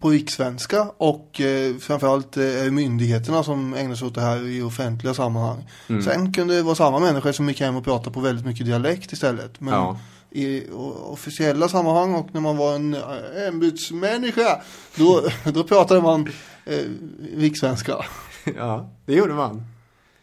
på 0.00 0.10
rikssvenska 0.10 0.82
och 0.96 1.40
eh, 1.40 1.76
framförallt 1.76 2.36
eh, 2.36 2.70
myndigheterna 2.70 3.42
som 3.42 3.74
ägnar 3.74 3.94
sig 3.94 4.06
åt 4.08 4.14
det 4.14 4.20
här 4.20 4.48
i 4.48 4.62
offentliga 4.62 5.14
sammanhang. 5.14 5.68
Sen 6.04 6.32
kunde 6.32 6.56
det 6.56 6.62
vara 6.62 6.74
samma 6.74 6.98
människor 6.98 7.32
som 7.32 7.48
gick 7.48 7.60
hem 7.60 7.76
och 7.76 7.84
pratade 7.84 8.10
på 8.10 8.20
väldigt 8.20 8.46
mycket 8.46 8.66
dialekt 8.66 9.12
istället. 9.12 9.60
Men 9.60 9.74
Ja. 9.74 9.98
I 10.30 10.70
officiella 11.06 11.68
sammanhang 11.68 12.14
och 12.14 12.28
när 12.32 12.40
man 12.40 12.56
var 12.56 12.74
en 12.74 12.94
eh, 12.94 13.48
ämbetsmänniska 13.48 14.62
då, 14.96 15.22
då 15.52 15.64
pratade 15.64 16.02
man 16.02 16.28
eh, 16.66 16.84
rikssvenska. 17.36 17.96
Ja, 18.56 18.90
det 19.06 19.14
gjorde 19.14 19.34
man. 19.34 19.62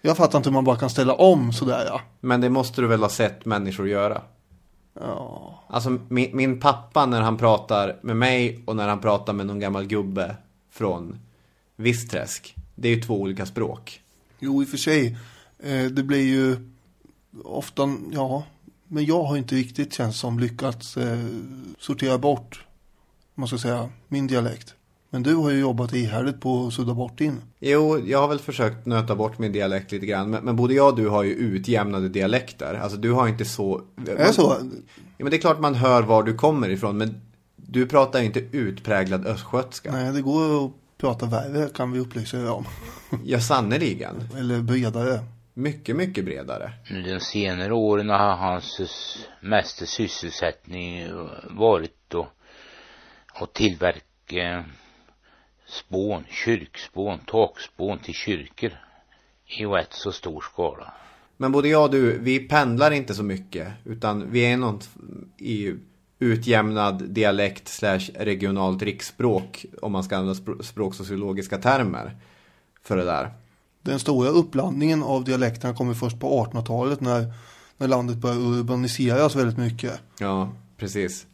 Jag 0.02 0.18
fattar 0.18 0.38
inte 0.38 0.50
hur 0.50 0.54
man 0.54 0.64
bara 0.64 0.78
kan 0.78 0.90
ställa 0.90 1.14
om 1.14 1.54
sådär 1.54 1.84
ja. 1.88 2.02
Men 2.20 2.42
det 2.42 2.50
måste 2.50 2.82
du 2.82 2.88
väl 2.88 3.02
ha 3.02 3.10
sett 3.10 3.46
människor 3.46 3.90
göra? 3.90 4.22
ja. 5.00 5.64
Alltså 5.68 6.00
min, 6.08 6.36
min 6.36 6.60
pappa 6.60 7.06
när 7.06 7.22
han 7.22 7.38
pratar 7.38 8.00
med 8.02 8.18
mig 8.18 8.64
och 8.66 8.76
när 8.76 8.88
han 8.88 9.00
pratar 9.00 9.34
med 9.34 9.46
någon 9.46 9.60
gammal 9.60 9.86
gubbe 9.86 10.36
från 10.72 11.20
Vissträsk. 11.76 12.56
Det 12.76 12.90
är 12.90 12.96
ju 12.96 13.02
två 13.02 13.22
olika 13.22 13.46
språk. 13.46 14.02
Jo, 14.40 14.62
i 14.64 14.66
och 14.66 14.70
för 14.70 14.78
sig. 14.78 15.18
Eh, 15.60 15.86
det 15.86 16.04
blir 16.04 16.24
ju 16.24 16.58
ofta, 17.44 17.96
ja, 18.12 18.44
men 18.88 19.06
jag 19.06 19.24
har 19.24 19.38
inte 19.38 19.56
riktigt 19.56 19.94
känns 19.94 20.20
som 20.20 20.40
lyckats 20.40 20.98
eh, 20.98 21.20
sortera 21.80 22.18
bort, 22.18 22.66
man 23.36 23.48
ska 23.48 23.58
säga, 23.58 23.90
min 24.08 24.28
dialekt. 24.28 24.74
Men 25.10 25.24
du 25.24 25.36
har 25.36 25.52
ju 25.52 25.60
jobbat 25.60 25.94
ihärdigt 25.94 26.42
på 26.42 26.68
att 26.68 26.74
sudda 26.74 26.94
bort 26.94 27.18
din. 27.18 27.42
Jo, 27.60 28.00
jag 28.00 28.22
har 28.22 28.28
väl 28.28 28.40
försökt 28.40 28.86
nöta 28.86 29.16
bort 29.16 29.40
min 29.40 29.52
dialekt 29.52 29.92
lite 29.92 30.06
grann. 30.06 30.30
Men, 30.30 30.46
men 30.46 30.56
både 30.56 30.74
jag 30.74 30.90
och 30.90 30.96
du 30.96 31.08
har 31.08 31.24
ju 31.24 31.32
utjämnade 31.32 32.10
dialekter. 32.10 32.74
Alltså 32.74 32.98
du 32.98 33.12
har 33.12 33.28
inte 33.28 33.46
så... 33.46 33.82
Är 34.08 34.16
det 34.16 34.34
så? 34.34 34.58
Ja, 35.18 35.24
men 35.24 35.30
det 35.30 35.38
är 35.38 35.42
klart 35.42 35.60
man 35.60 35.76
hör 35.76 36.02
var 36.02 36.24
du 36.24 36.34
kommer 36.34 36.70
ifrån. 36.70 36.98
Men 36.98 37.22
du 37.56 37.86
pratar 37.86 38.22
inte 38.22 38.40
utpräglad 38.40 39.26
östgötska. 39.26 39.92
Nej, 39.92 40.14
det 40.14 40.22
går 40.22 40.66
att 40.66 40.72
prata 40.98 41.26
värre 41.26 41.70
kan 41.70 41.92
vi 41.92 42.00
upplysa 42.00 42.38
er 42.38 42.52
om. 42.52 42.66
Ja, 43.26 43.40
sannerligen. 43.40 44.16
Eller 44.38 44.62
bredare. 44.62 45.20
Mycket, 45.60 45.96
mycket 45.96 46.26
bredare. 46.26 46.72
De 46.90 47.20
senare 47.20 47.74
åren 47.74 48.10
har 48.10 48.36
hans 48.36 48.82
mesta 49.42 49.86
sysselsättning 49.86 51.08
varit 51.50 52.16
att, 52.16 52.28
att 53.42 53.54
tillverka 53.54 54.66
spån, 55.66 56.24
kyrkspån, 56.30 57.20
takspån 57.20 58.00
till 58.00 58.14
kyrkor 58.14 58.72
i 59.46 59.66
rätt 59.66 59.94
så 59.94 60.12
stor 60.12 60.42
skala. 60.42 60.94
Men 61.38 61.52
både 61.52 61.70
jag 61.70 61.84
och 61.84 61.92
du, 61.92 62.20
vi 62.20 62.40
pendlar 62.40 62.92
inte 62.92 63.14
så 63.14 63.24
mycket. 63.24 63.68
Utan 63.86 64.32
vi 64.32 64.46
är 64.46 64.58
något 64.58 64.90
i 65.38 65.74
utjämnad 66.20 67.04
dialekt 67.10 67.68
slash 67.68 68.10
regionalt 68.16 68.82
riksspråk. 68.82 69.66
Om 69.82 69.92
man 69.92 70.04
ska 70.04 70.18
använda 70.18 70.42
spr- 70.42 70.62
språksociologiska 70.62 71.58
termer. 71.58 72.18
För 72.82 72.98
det 72.98 73.06
där. 73.06 73.32
Den 73.88 74.00
stora 74.00 74.30
uppblandningen 74.30 75.04
av 75.04 75.24
dialekterna 75.24 75.74
kommer 75.74 75.94
först 75.94 76.20
på 76.20 76.46
1800-talet 76.46 77.02
när, 77.02 77.34
när 77.78 77.88
landet 77.88 78.18
börjar 78.18 78.38
urbaniseras 78.38 79.36
väldigt 79.36 79.58
mycket. 79.58 79.94
Ja, 80.20 80.50
precis. 80.78 81.26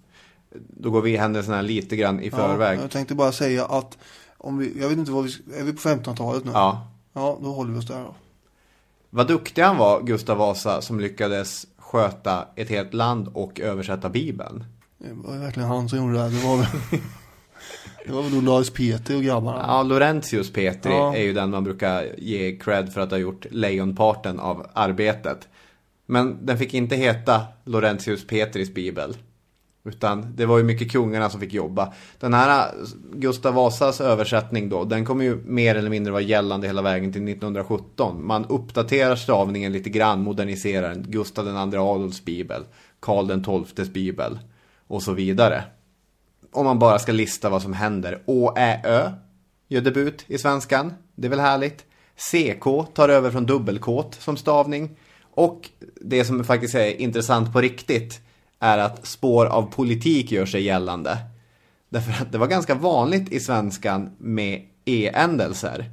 Då 0.68 0.92
går 0.92 1.02
vi 1.02 1.18
händelserna 1.18 1.62
lite 1.62 1.96
grann 1.96 2.20
i 2.20 2.32
förväg. 2.32 2.78
Ja, 2.78 2.82
jag 2.82 2.92
tänkte 2.92 3.16
bara 3.16 3.32
säga 3.32 3.66
att 3.66 3.98
om 4.38 4.58
vi, 4.58 4.82
jag 4.82 4.89
vet 4.89 4.98
inte 4.98 5.12
vad 5.12 5.24
vi, 5.24 5.32
är 5.60 5.63
vi 5.63 5.74
på 5.74 5.80
1500-talet 5.80 6.46
nu? 6.46 6.52
Ja. 6.52 6.88
Ja, 7.13 7.38
då 7.42 7.54
håller 7.54 7.74
vi 7.74 7.80
oss 7.80 7.88
där 7.88 8.00
då. 8.00 8.16
Vad 9.10 9.28
duktig 9.28 9.62
han 9.62 9.78
var, 9.78 10.02
Gustav 10.02 10.38
Vasa, 10.38 10.82
som 10.82 11.00
lyckades 11.00 11.68
sköta 11.78 12.48
ett 12.56 12.70
helt 12.70 12.94
land 12.94 13.28
och 13.34 13.60
översätta 13.60 14.10
Bibeln. 14.10 14.63
Det 14.98 15.13
var 15.13 15.38
verkligen 15.38 15.70
han 15.70 15.89
som 15.89 15.98
gjorde 15.98 16.13
det 16.13 16.20
här. 16.20 16.30
Det 16.30 16.48
var 16.48 16.58
väl, 16.58 16.68
det 18.06 18.12
var 18.12 18.24
väl 18.24 18.38
Olaus 18.38 18.70
Peter 18.70 19.16
och 19.16 19.24
grabbarna. 19.24 19.66
Ja, 19.68 19.84
Laurentius 19.84 20.54
Petri 20.54 20.92
Ja. 20.92 21.16
är 21.16 21.22
ju 21.22 21.34
den 21.34 21.50
man 21.50 21.63
brukar 21.63 22.08
ge 22.18 22.58
cred 22.58 22.94
för 22.94 23.02
att 23.02 23.12
ha 23.12 23.18
gjort 23.18 23.46
lejonparten 23.52 24.39
av 24.39 24.66
arbetet. 24.74 25.48
Men 26.06 26.46
den 26.46 26.58
fick 26.58 26.74
inte 26.74 26.96
heta 26.96 27.42
Laurentius 27.63 28.28
Petris 28.28 28.74
bibel. 28.74 29.16
Utan 29.86 30.36
det 30.36 30.46
var 30.46 30.58
ju 30.58 30.63
mycket 30.63 30.92
kungarna 30.92 31.30
som 31.30 31.39
fick 31.39 31.54
jobba. 31.54 31.94
Den 32.20 32.34
här 32.34 32.68
äh, 32.68 32.74
Gustav 33.13 33.54
Vasas 33.54 34.02
översättning 34.02 34.70
då, 34.70 34.84
den 34.84 35.06
kommer 35.06 35.24
ju 35.24 35.36
mer 35.46 35.76
eller 35.76 35.89
mindre 35.89 36.12
vara 36.12 36.22
gällande 36.22 36.68
hela 36.68 36.82
vägen 36.82 37.13
till 37.13 37.28
1917. 37.28 38.28
Man 38.28 38.46
uppdaterar 38.46 39.16
stavningen 39.16 39.72
lite 39.72 39.89
grann, 39.89 40.24
moderniserar 40.24 40.89
den. 40.89 41.06
Gustav 41.08 41.48
II 41.48 41.78
Adolfs 41.78 42.26
bibel, 42.26 42.63
Karl 43.00 43.66
XIIs 43.66 43.89
bibel 43.89 44.39
och 44.88 45.04
så 45.04 45.13
vidare. 45.13 45.63
Om 46.54 46.66
man 46.66 46.80
bara 46.80 47.00
ska 47.00 47.12
lista 47.12 47.50
vad 47.50 47.62
som 47.62 47.74
händer. 47.74 48.22
Å, 48.26 48.54
Ä, 48.58 48.82
Ö 48.84 49.12
gör 49.68 49.82
debut 49.82 50.26
i 50.28 50.38
svenskan. 50.38 50.94
Det 51.16 51.28
är 51.28 51.30
väl 51.30 51.39
härligt. 51.39 51.86
CK 52.16 52.94
tar 52.94 53.10
över 53.10 53.32
från 53.32 53.46
dubbelkåt 53.46 54.16
som 54.20 54.38
stavning. 54.38 54.98
Och 55.34 55.70
det 56.02 56.26
som 56.26 56.44
faktiskt 56.44 56.76
är 56.76 57.02
intressant 57.02 57.54
på 57.54 57.62
riktigt 57.62 58.22
är 58.60 58.78
att 58.78 59.08
spår 59.08 59.46
av 59.46 59.72
politik 59.72 60.32
gör 60.32 60.46
sig 60.46 60.63
gällande. 60.63 61.18
Därför 61.89 62.24
att 62.24 62.32
det 62.32 62.38
var 62.38 62.48
ganska 62.48 62.76
vanligt 62.76 63.32
i 63.32 63.39
svenskan 63.39 64.12
med 64.18 64.62
e-ändelser. 64.86 65.92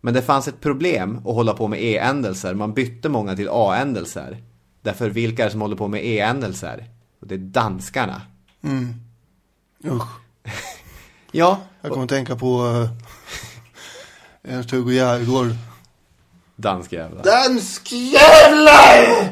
Men 0.00 0.14
det 0.14 0.22
fanns 0.22 0.48
ett 0.48 0.60
problem 0.60 1.18
att 1.18 1.34
hålla 1.34 1.54
på 1.54 1.68
med 1.68 1.82
e-ändelser. 1.82 2.54
Man 2.54 2.74
bytte 2.74 3.08
många 3.08 3.36
till 3.36 3.48
a-ändelser. 3.50 4.42
Därför 4.82 5.10
vilka 5.10 5.42
är 5.42 5.46
det 5.46 5.52
som 5.52 5.60
håller 5.60 5.76
på 5.76 5.88
med 5.88 6.06
e-ändelser? 6.06 6.84
Och 7.20 7.26
det 7.26 7.34
är 7.34 7.38
danskarna. 7.38 8.22
Mm. 8.62 8.94
Usch. 9.84 10.08
Ja, 11.34 11.60
Jag 11.80 11.90
kommer 11.90 12.04
att 12.04 12.10
tänka 12.10 12.36
på 12.36 12.62
uh, 12.64 12.88
Ernst-Hugo 14.42 14.92
Järegård. 14.92 15.46
danskjävlar. 16.56 17.24
Danskjävlar! 17.24 19.22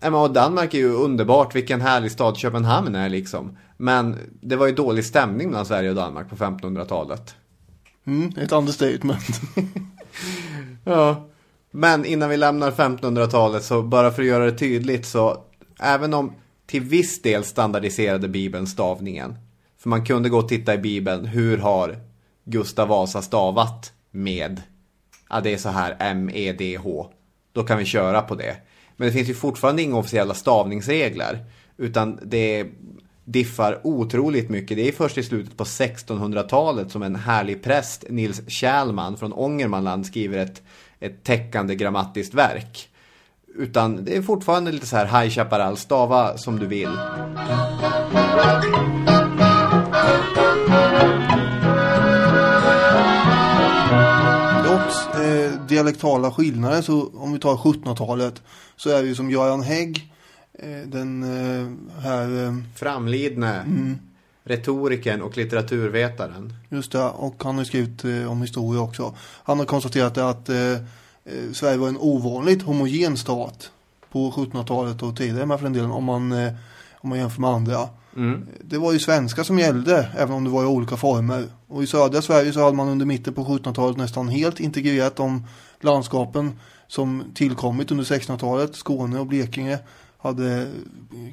Nej, 0.00 0.10
men 0.10 0.14
och 0.14 0.30
Danmark 0.32 0.74
är 0.74 0.78
ju 0.78 0.92
underbart, 0.92 1.54
vilken 1.54 1.80
härlig 1.80 2.12
stad 2.12 2.36
Köpenhamn 2.36 2.94
är 2.94 3.08
liksom. 3.08 3.58
Men 3.76 4.18
det 4.40 4.56
var 4.56 4.66
ju 4.66 4.74
dålig 4.74 5.04
stämning 5.04 5.50
mellan 5.50 5.66
Sverige 5.66 5.88
och 5.90 5.96
Danmark 5.96 6.30
på 6.30 6.36
1500-talet. 6.36 7.34
Mm, 8.06 8.32
ett 8.36 8.52
understatement. 8.52 9.26
Ja. 10.84 11.28
Men 11.70 12.04
innan 12.04 12.28
vi 12.28 12.36
lämnar 12.36 12.70
1500-talet 12.70 13.64
så 13.64 13.82
bara 13.82 14.10
för 14.10 14.22
att 14.22 14.28
göra 14.28 14.44
det 14.44 14.58
tydligt 14.58 15.06
så 15.06 15.44
även 15.80 16.14
om 16.14 16.32
till 16.66 16.82
viss 16.82 17.22
del 17.22 17.44
standardiserade 17.44 18.28
Bibeln 18.28 18.66
stavningen. 18.66 19.38
För 19.78 19.88
man 19.88 20.04
kunde 20.04 20.28
gå 20.28 20.38
och 20.38 20.48
titta 20.48 20.74
i 20.74 20.78
Bibeln, 20.78 21.26
hur 21.26 21.58
har 21.58 21.98
Gustav 22.44 22.88
Vasa 22.88 23.22
stavat 23.22 23.92
med? 24.10 24.62
Ja, 25.30 25.40
det 25.40 25.52
är 25.52 25.58
så 25.58 25.68
här 25.68 25.96
M-E-D-H. 26.00 27.10
Då 27.52 27.64
kan 27.64 27.78
vi 27.78 27.84
köra 27.84 28.22
på 28.22 28.34
det. 28.34 28.56
Men 28.96 29.06
det 29.06 29.12
finns 29.12 29.28
ju 29.28 29.34
fortfarande 29.34 29.82
inga 29.82 29.96
officiella 29.96 30.34
stavningsregler. 30.34 31.44
Utan 31.76 32.20
det 32.22 32.66
diffar 33.24 33.80
otroligt 33.84 34.48
mycket. 34.48 34.76
Det 34.76 34.88
är 34.88 34.92
först 34.92 35.18
i 35.18 35.22
slutet 35.22 35.56
på 35.56 35.64
1600-talet 35.64 36.90
som 36.90 37.02
en 37.02 37.16
härlig 37.16 37.62
präst, 37.62 38.04
Nils 38.08 38.42
Kjellman 38.48 39.16
från 39.16 39.32
Ångermanland, 39.32 40.06
skriver 40.06 40.38
ett, 40.38 40.62
ett 41.00 41.24
täckande 41.24 41.74
grammatiskt 41.74 42.34
verk. 42.34 42.88
Utan 43.58 44.04
det 44.04 44.16
är 44.16 44.22
fortfarande 44.22 44.72
lite 44.72 44.86
så 44.86 44.96
här 44.96 45.22
High 45.22 45.34
Chaparral, 45.34 45.76
stava 45.76 46.38
som 46.38 46.58
du 46.58 46.66
vill. 46.66 46.90
Trots 54.64 55.06
eh, 55.20 55.66
dialektala 55.68 56.30
skillnader 56.30 56.82
så 56.82 57.10
om 57.14 57.32
vi 57.32 57.38
tar 57.38 57.56
1700-talet 57.56 58.42
så 58.76 58.90
är 58.90 59.02
det 59.02 59.08
ju 59.08 59.14
som 59.14 59.30
Göran 59.30 59.62
Hägg, 59.62 60.12
eh, 60.58 60.88
den 60.88 61.22
eh, 61.22 62.02
här, 62.02 62.44
eh, 62.44 62.54
Framlidne, 62.74 63.64
retorikern 64.44 65.22
och 65.22 65.36
litteraturvetaren. 65.36 66.52
just 66.68 66.92
det, 66.92 67.02
och 67.04 67.44
han 67.44 67.58
har 67.58 67.64
skrivit 67.64 68.04
eh, 68.04 68.30
om 68.30 68.42
historia 68.42 68.80
också. 68.80 69.14
Han 69.44 69.58
har 69.58 69.66
konstaterat 69.66 70.18
att 70.18 70.50
eh, 71.26 71.34
eh, 71.34 71.52
Sverige 71.52 71.76
var 71.76 71.88
en 71.88 71.98
ovanligt 72.00 72.62
homogen 72.62 73.16
stat 73.16 73.70
på 74.12 74.30
1700-talet 74.30 75.02
och 75.02 75.16
tidigare 75.16 75.46
med 75.46 75.58
för 75.58 75.64
den 75.64 75.72
delen 75.72 75.90
om 75.90 76.04
man, 76.04 76.32
eh, 76.32 76.52
om 76.94 77.08
man 77.08 77.18
jämför 77.18 77.40
med 77.40 77.50
andra. 77.50 77.88
Det 78.60 78.78
var 78.78 78.92
ju 78.92 78.98
svenska 78.98 79.44
som 79.44 79.58
gällde, 79.58 80.08
även 80.16 80.34
om 80.34 80.44
det 80.44 80.50
var 80.50 80.62
i 80.62 80.66
olika 80.66 80.96
former. 80.96 81.48
Och 81.68 81.82
i 81.82 81.86
södra 81.86 82.22
Sverige 82.22 82.52
så 82.52 82.64
hade 82.64 82.76
man 82.76 82.88
under 82.88 83.06
mitten 83.06 83.34
på 83.34 83.44
1700-talet 83.44 83.96
nästan 83.96 84.28
helt 84.28 84.60
integrerat 84.60 85.16
de 85.16 85.46
landskapen 85.80 86.52
som 86.88 87.24
tillkommit 87.34 87.90
under 87.90 88.04
1600-talet. 88.04 88.74
Skåne 88.74 89.20
och 89.20 89.26
Blekinge 89.26 89.78
hade 90.18 90.72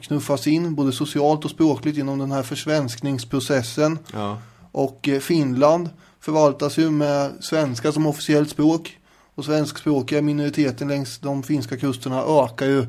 knuffats 0.02 0.48
in 0.48 0.76
både 0.76 0.92
socialt 0.92 1.46
och 1.46 1.52
språkligt 1.52 1.98
genom 1.98 2.20
den 2.20 2.32
här 2.32 2.44
försvenskningsprocessen. 2.44 4.00
Ja. 4.14 4.38
Och 4.72 5.10
eh, 5.10 5.20
Finland 5.20 5.90
förvaltas 6.20 6.78
ju 6.78 6.90
med 6.90 7.32
svenska 7.40 7.92
som 7.92 8.06
officiellt 8.06 8.50
språk. 8.50 8.98
Och 9.36 9.46
svenskspråkiga 9.46 10.22
minoriteten 10.22 10.88
längs 10.88 11.20
de 11.20 11.44
finska 11.44 11.78
kusterna 11.78 12.22
ökar 12.22 12.66
ju 12.66 12.86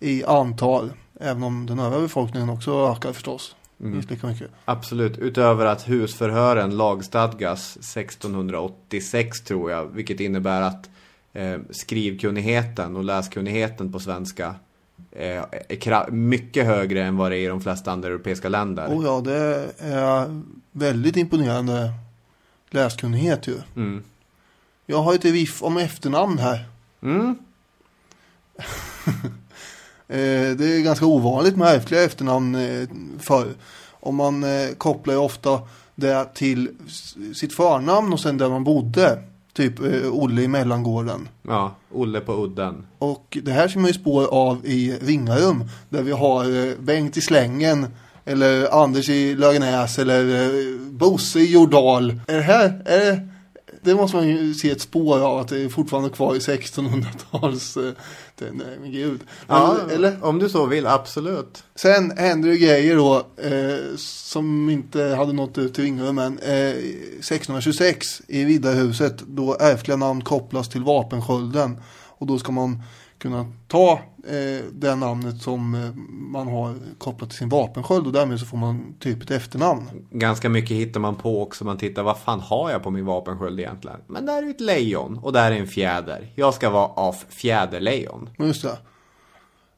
i 0.00 0.24
antal. 0.24 0.92
Även 1.20 1.42
om 1.42 1.66
den 1.66 1.78
övriga 1.78 2.02
befolkningen 2.02 2.48
också 2.50 2.92
ökar 2.92 3.12
förstås. 3.12 3.56
Minst 3.76 4.10
lika 4.10 4.26
mycket. 4.26 4.50
Absolut, 4.64 5.18
utöver 5.18 5.66
att 5.66 5.88
husförhören 5.88 6.76
lagstadgas 6.76 7.76
1686 7.76 9.40
tror 9.40 9.70
jag, 9.70 9.84
vilket 9.86 10.20
innebär 10.20 10.62
att 10.62 10.90
eh, 11.32 11.58
skrivkunnigheten 11.70 12.96
och 12.96 13.04
läskunnigheten 13.04 13.92
på 13.92 14.00
svenska 14.00 14.54
eh, 15.12 15.44
är 15.68 16.10
mycket 16.10 16.66
högre 16.66 17.02
än 17.02 17.16
vad 17.16 17.30
det 17.30 17.38
är 17.38 17.44
i 17.44 17.46
de 17.46 17.60
flesta 17.60 17.92
andra 17.92 18.08
europeiska 18.08 18.48
länder. 18.48 18.96
Och 18.96 19.04
ja, 19.04 19.20
det 19.20 19.70
är 19.78 20.42
väldigt 20.72 21.16
imponerande 21.16 21.92
läskunnighet 22.70 23.48
ju. 23.48 23.56
Mm. 23.76 24.02
Jag 24.92 25.02
har 25.02 25.14
ett 25.14 25.24
viff 25.24 25.62
om 25.62 25.76
efternamn 25.76 26.38
här. 26.38 26.64
Mm. 27.02 27.36
Eh, 30.08 30.56
det 30.56 30.76
är 30.76 30.82
ganska 30.82 31.06
ovanligt 31.06 31.56
med 31.56 31.74
ärftliga 31.74 32.02
efternamn 32.02 32.54
eh, 32.54 32.88
förr. 33.18 33.46
Och 33.90 34.14
man 34.14 34.44
eh, 34.44 34.74
kopplar 34.78 35.14
ju 35.14 35.20
ofta 35.20 35.60
det 35.94 36.34
till 36.34 36.68
sitt 37.34 37.54
förnamn 37.54 38.12
och 38.12 38.20
sen 38.20 38.38
där 38.38 38.48
man 38.48 38.64
bodde. 38.64 39.22
Typ 39.52 39.80
Olle 40.12 40.42
i 40.42 40.48
mellangården. 40.48 41.28
Ja, 41.42 41.74
Olle 41.92 42.20
på 42.20 42.44
udden. 42.44 42.86
Och 42.98 43.38
det 43.42 43.52
här 43.52 43.68
ser 43.68 43.78
man 43.78 43.88
ju 43.88 43.94
spår 43.94 44.26
av 44.26 44.66
i 44.66 44.98
Ringarum. 45.02 45.64
Där 45.88 46.02
vi 46.02 46.12
har 46.12 46.76
Bengt 46.82 47.16
i 47.16 47.20
Slängen. 47.20 47.86
Eller 48.24 48.82
Anders 48.82 49.08
i 49.08 49.34
Lögenäs. 49.34 49.98
Eller 49.98 50.78
Bosse 50.90 51.40
i 51.40 51.52
Jordal. 51.52 52.20
Är 52.26 52.36
det 52.36 52.42
här, 52.42 52.82
är 52.84 52.98
det, 52.98 53.28
det 53.84 53.94
måste 53.94 54.16
man 54.16 54.28
ju 54.28 54.54
se 54.54 54.70
ett 54.70 54.80
spår 54.80 55.20
av 55.20 55.38
att 55.38 55.48
det 55.48 55.62
är 55.62 55.68
fortfarande 55.68 56.10
kvar 56.10 56.34
i 56.34 56.38
1600-tals... 56.38 57.76
Eh, 57.76 57.92
nej 58.52 58.78
men 58.80 58.92
gud. 58.92 59.20
Men, 59.46 59.56
Ja, 59.56 59.76
eller? 59.90 60.24
om 60.24 60.38
du 60.38 60.48
så 60.48 60.66
vill, 60.66 60.86
absolut. 60.86 61.64
Sen 61.74 62.10
händer 62.18 62.48
det 62.48 62.58
grejer 62.58 62.96
då 62.96 63.16
eh, 63.36 63.96
som 63.96 64.70
inte 64.70 65.02
hade 65.02 65.32
nått 65.32 65.58
ut 65.58 65.74
till 65.74 65.84
Ringarum 65.84 66.14
men 66.14 66.38
eh, 66.38 66.68
1626 66.68 68.22
i 68.26 68.44
Riddarhuset 68.44 69.18
då 69.18 69.56
ärftliga 69.60 69.96
namn 69.96 70.24
kopplas 70.24 70.68
till 70.68 70.82
vapenskölden 70.82 71.76
och 72.18 72.26
då 72.26 72.38
ska 72.38 72.52
man 72.52 72.82
kunna 73.22 73.46
ta 73.68 73.92
eh, 74.26 74.64
det 74.72 74.94
namnet 74.96 75.42
som 75.42 75.74
eh, 75.74 75.94
man 76.10 76.48
har 76.48 76.74
kopplat 76.98 77.30
till 77.30 77.38
sin 77.38 77.48
vapensköld 77.48 78.06
och 78.06 78.12
därmed 78.12 78.40
så 78.40 78.46
får 78.46 78.56
man 78.56 78.94
typ 78.98 79.22
ett 79.22 79.30
efternamn. 79.30 79.90
Ganska 80.10 80.48
mycket 80.48 80.76
hittar 80.76 81.00
man 81.00 81.16
på 81.16 81.42
också. 81.42 81.64
Man 81.64 81.78
tittar, 81.78 82.02
vad 82.02 82.18
fan 82.18 82.40
har 82.40 82.70
jag 82.70 82.82
på 82.82 82.90
min 82.90 83.04
vapensköld 83.04 83.60
egentligen? 83.60 84.00
Men 84.06 84.26
där 84.26 84.38
är 84.38 84.42
ju 84.42 84.50
ett 84.50 84.60
lejon 84.60 85.18
och 85.18 85.32
där 85.32 85.52
är 85.52 85.56
en 85.56 85.66
fjäder. 85.66 86.32
Jag 86.34 86.54
ska 86.54 86.70
vara 86.70 86.86
av 86.86 87.16
fjäderlejon. 87.28 88.30
Just 88.38 88.62
det. 88.62 88.78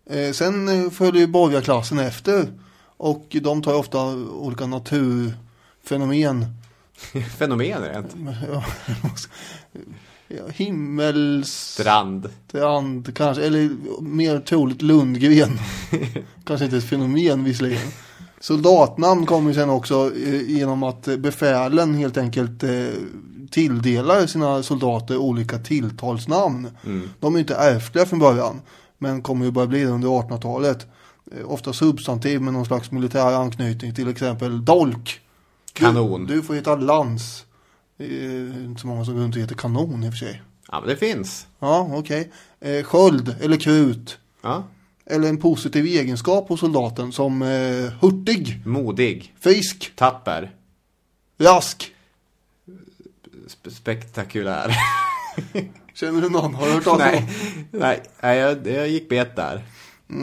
Eh, 0.06 0.32
sen 0.32 0.68
eh, 0.68 0.90
följer 0.90 1.20
ju 1.20 1.26
borgarklassen 1.26 1.98
efter 1.98 2.52
och 2.96 3.36
de 3.42 3.62
tar 3.62 3.72
ju 3.72 3.78
ofta 3.78 4.14
olika 4.16 4.66
naturfenomen 4.66 6.46
Fenomen 7.38 7.82
rent. 7.82 8.14
Ja, 10.36 10.42
ja, 10.46 10.52
himmels... 10.54 11.72
Strand. 12.50 13.14
Kanske, 13.14 13.46
eller 13.46 13.70
mer 14.02 14.40
troligt 14.40 14.82
Lundgren. 14.82 15.58
kanske 16.44 16.64
inte 16.64 16.76
ett 16.76 16.88
fenomen 16.88 17.44
visserligen. 17.44 17.88
Soldatnamn 18.40 19.26
kommer 19.26 19.50
ju 19.50 19.54
sen 19.54 19.70
också 19.70 20.10
eh, 20.16 20.50
genom 20.50 20.82
att 20.82 21.08
eh, 21.08 21.16
befälen 21.16 21.94
helt 21.94 22.16
enkelt 22.16 22.62
eh, 22.62 22.86
tilldelar 23.50 24.26
sina 24.26 24.62
soldater 24.62 25.16
olika 25.16 25.58
tilltalsnamn. 25.58 26.68
De 27.20 27.34
är 27.34 27.38
ju 27.38 27.40
inte 27.40 27.54
ärftliga 27.54 28.06
från 28.06 28.18
början, 28.18 28.60
men 28.98 29.22
kommer 29.22 29.44
ju 29.44 29.50
börja 29.50 29.66
bli 29.66 29.84
det 29.84 29.90
under 29.90 30.08
1800-talet. 30.08 30.86
Eh, 31.32 31.50
ofta 31.50 31.72
substantiv 31.72 32.40
med 32.40 32.52
någon 32.52 32.66
slags 32.66 32.90
militär 32.90 33.32
anknytning, 33.32 33.94
till 33.94 34.08
exempel 34.08 34.64
dolk. 34.64 35.20
Kanon. 35.72 36.26
Du, 36.26 36.34
du 36.34 36.42
får 36.42 36.54
heta 36.54 36.76
lans. 36.76 37.44
Det 37.96 38.04
är 38.04 38.64
inte 38.64 38.80
så 38.80 38.86
många 38.86 39.04
som 39.04 39.14
går 39.14 39.22
runt 39.22 39.36
och 39.36 39.42
heter 39.42 39.54
kanon 39.54 40.04
i 40.04 40.08
och 40.08 40.12
för 40.12 40.18
sig. 40.18 40.42
Ja, 40.70 40.80
men 40.80 40.88
det 40.88 40.96
finns. 40.96 41.46
Ja, 41.58 41.90
okej. 41.92 42.30
Eh, 42.60 42.82
sköld 42.84 43.36
eller 43.40 43.56
krut. 43.56 44.18
Ja. 44.42 44.64
Eller 45.06 45.28
en 45.28 45.36
positiv 45.40 45.84
egenskap 45.86 46.48
hos 46.48 46.60
soldaten 46.60 47.12
som 47.12 47.42
eh, 47.42 47.92
hurtig, 48.00 48.62
Modig. 48.66 49.34
frisk, 49.40 49.92
Tapper. 49.96 50.50
rask. 51.38 51.90
Sp- 53.48 53.70
spektakulär. 53.70 54.76
Känner 55.94 56.20
du 56.22 56.28
någon? 56.30 56.54
Har 56.54 56.66
du 56.66 56.72
hört 56.72 56.86
om 56.86 56.98
nej, 56.98 57.28
nej, 57.70 58.02
nej 58.20 58.38
jag, 58.38 58.66
jag 58.66 58.88
gick 58.88 59.08
bet 59.08 59.36
där. 59.36 59.64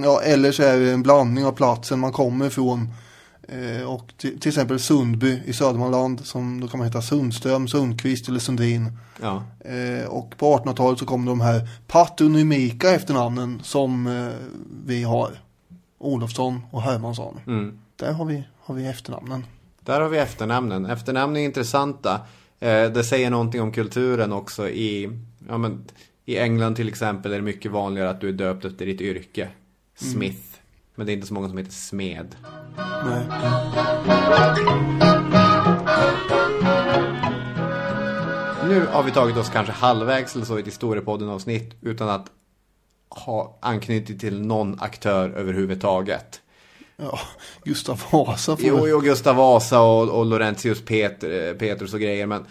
Ja, 0.03 0.21
eller 0.21 0.51
så 0.51 0.63
är 0.63 0.79
det 0.79 0.91
en 0.91 1.03
blandning 1.03 1.45
av 1.45 1.51
platsen 1.51 1.99
man 1.99 2.11
kommer 2.11 2.47
ifrån. 2.47 2.89
Eh, 3.51 3.93
och 3.93 4.13
till, 4.17 4.39
till 4.39 4.49
exempel 4.49 4.79
Sundby 4.79 5.41
i 5.45 5.53
Södermanland 5.53 6.25
som 6.25 6.59
då 6.59 6.67
kan 6.67 6.77
man 6.77 6.87
heta 6.87 7.01
Sundström, 7.01 7.67
Sundqvist 7.67 8.29
eller 8.29 8.39
Sundin. 8.39 8.97
Ja. 9.21 9.43
Eh, 9.59 10.07
och 10.07 10.37
på 10.37 10.57
1800-talet 10.57 10.99
så 10.99 11.05
kom 11.05 11.25
de 11.25 11.41
här 11.41 11.69
patronymika 11.87 12.91
efternamnen 12.91 13.59
som 13.63 14.07
eh, 14.07 14.27
vi 14.85 15.03
har. 15.03 15.31
Olofsson 15.97 16.61
och 16.71 16.81
Hermansson. 16.81 17.39
Mm. 17.47 17.79
Där 17.95 18.13
har 18.13 18.25
vi, 18.25 18.43
har 18.59 18.75
vi 18.75 18.85
efternamnen. 18.85 19.45
Där 19.79 20.01
har 20.01 20.09
vi 20.09 20.17
efternamnen. 20.17 20.85
Efternamn 20.85 21.37
är 21.37 21.41
intressanta. 21.41 22.21
Eh, 22.59 22.91
det 22.91 23.03
säger 23.03 23.29
någonting 23.29 23.61
om 23.61 23.71
kulturen 23.71 24.31
också 24.31 24.69
i, 24.69 25.19
ja 25.47 25.57
men, 25.57 25.83
i 26.25 26.37
England 26.37 26.75
till 26.75 26.87
exempel 26.87 27.31
är 27.31 27.35
det 27.35 27.41
mycket 27.41 27.71
vanligare 27.71 28.09
att 28.09 28.21
du 28.21 28.29
är 28.29 28.33
döpt 28.33 28.65
efter 28.65 28.85
ditt 28.85 29.01
yrke. 29.01 29.49
Smith. 29.95 30.50
Men 31.01 31.05
det 31.05 31.11
är 31.11 31.13
inte 31.13 31.27
så 31.27 31.33
många 31.33 31.49
som 31.49 31.57
heter 31.57 31.71
Smed. 31.71 32.35
Nej. 32.77 33.25
Nu 38.67 38.85
har 38.91 39.03
vi 39.03 39.11
tagit 39.11 39.37
oss 39.37 39.49
kanske 39.49 39.73
halvvägs 39.73 40.35
eller 40.35 40.45
så 40.45 40.57
i 40.57 40.61
ett 40.61 40.67
historiepodden-avsnitt 40.67 41.73
utan 41.81 42.09
att 42.09 42.27
ha 43.09 43.59
anknutit 43.61 44.19
till 44.19 44.41
någon 44.41 44.79
aktör 44.79 45.29
överhuvudtaget. 45.29 46.41
Ja, 46.97 47.19
Gustav 47.63 48.03
Vasa 48.11 48.57
Jo, 48.59 48.87
jo, 48.87 48.99
Gustav 48.99 49.35
Vasa 49.35 49.81
och, 49.81 50.09
och 50.09 50.25
Laurentius 50.25 50.85
Peter, 50.85 51.53
Petrus 51.53 51.93
och 51.93 51.99
grejer, 51.99 52.25
men 52.25 52.45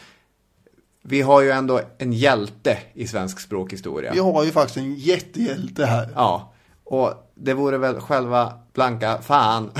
vi 1.02 1.20
har 1.20 1.42
ju 1.42 1.50
ändå 1.50 1.80
en 1.98 2.12
hjälte 2.12 2.78
i 2.94 3.06
svensk 3.06 3.40
språkhistoria. 3.40 4.12
Vi 4.12 4.18
har 4.18 4.44
ju 4.44 4.50
faktiskt 4.50 4.76
en 4.76 4.94
jättehjälte 4.94 5.86
här. 5.86 6.08
Ja, 6.14 6.54
och 6.84 7.29
det 7.42 7.54
vore 7.54 7.78
väl 7.78 8.00
själva 8.00 8.52
blanka 8.74 9.18
fan 9.22 9.70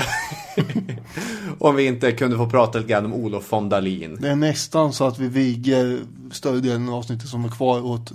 om 1.59 1.75
vi 1.75 1.85
inte 1.85 2.11
kunde 2.11 2.37
få 2.37 2.49
prata 2.49 2.77
lite 2.77 2.89
grann 2.89 3.05
om 3.05 3.13
Olof 3.13 3.51
von 3.51 3.69
Dalin. 3.69 4.17
Det 4.21 4.29
är 4.29 4.35
nästan 4.35 4.93
så 4.93 5.07
att 5.07 5.19
vi 5.19 5.27
viger 5.27 5.99
större 6.31 6.59
delen 6.59 6.89
av 6.89 6.95
avsnittet 6.95 7.29
som 7.29 7.45
är 7.45 7.49
kvar 7.49 7.85
åt 7.85 8.11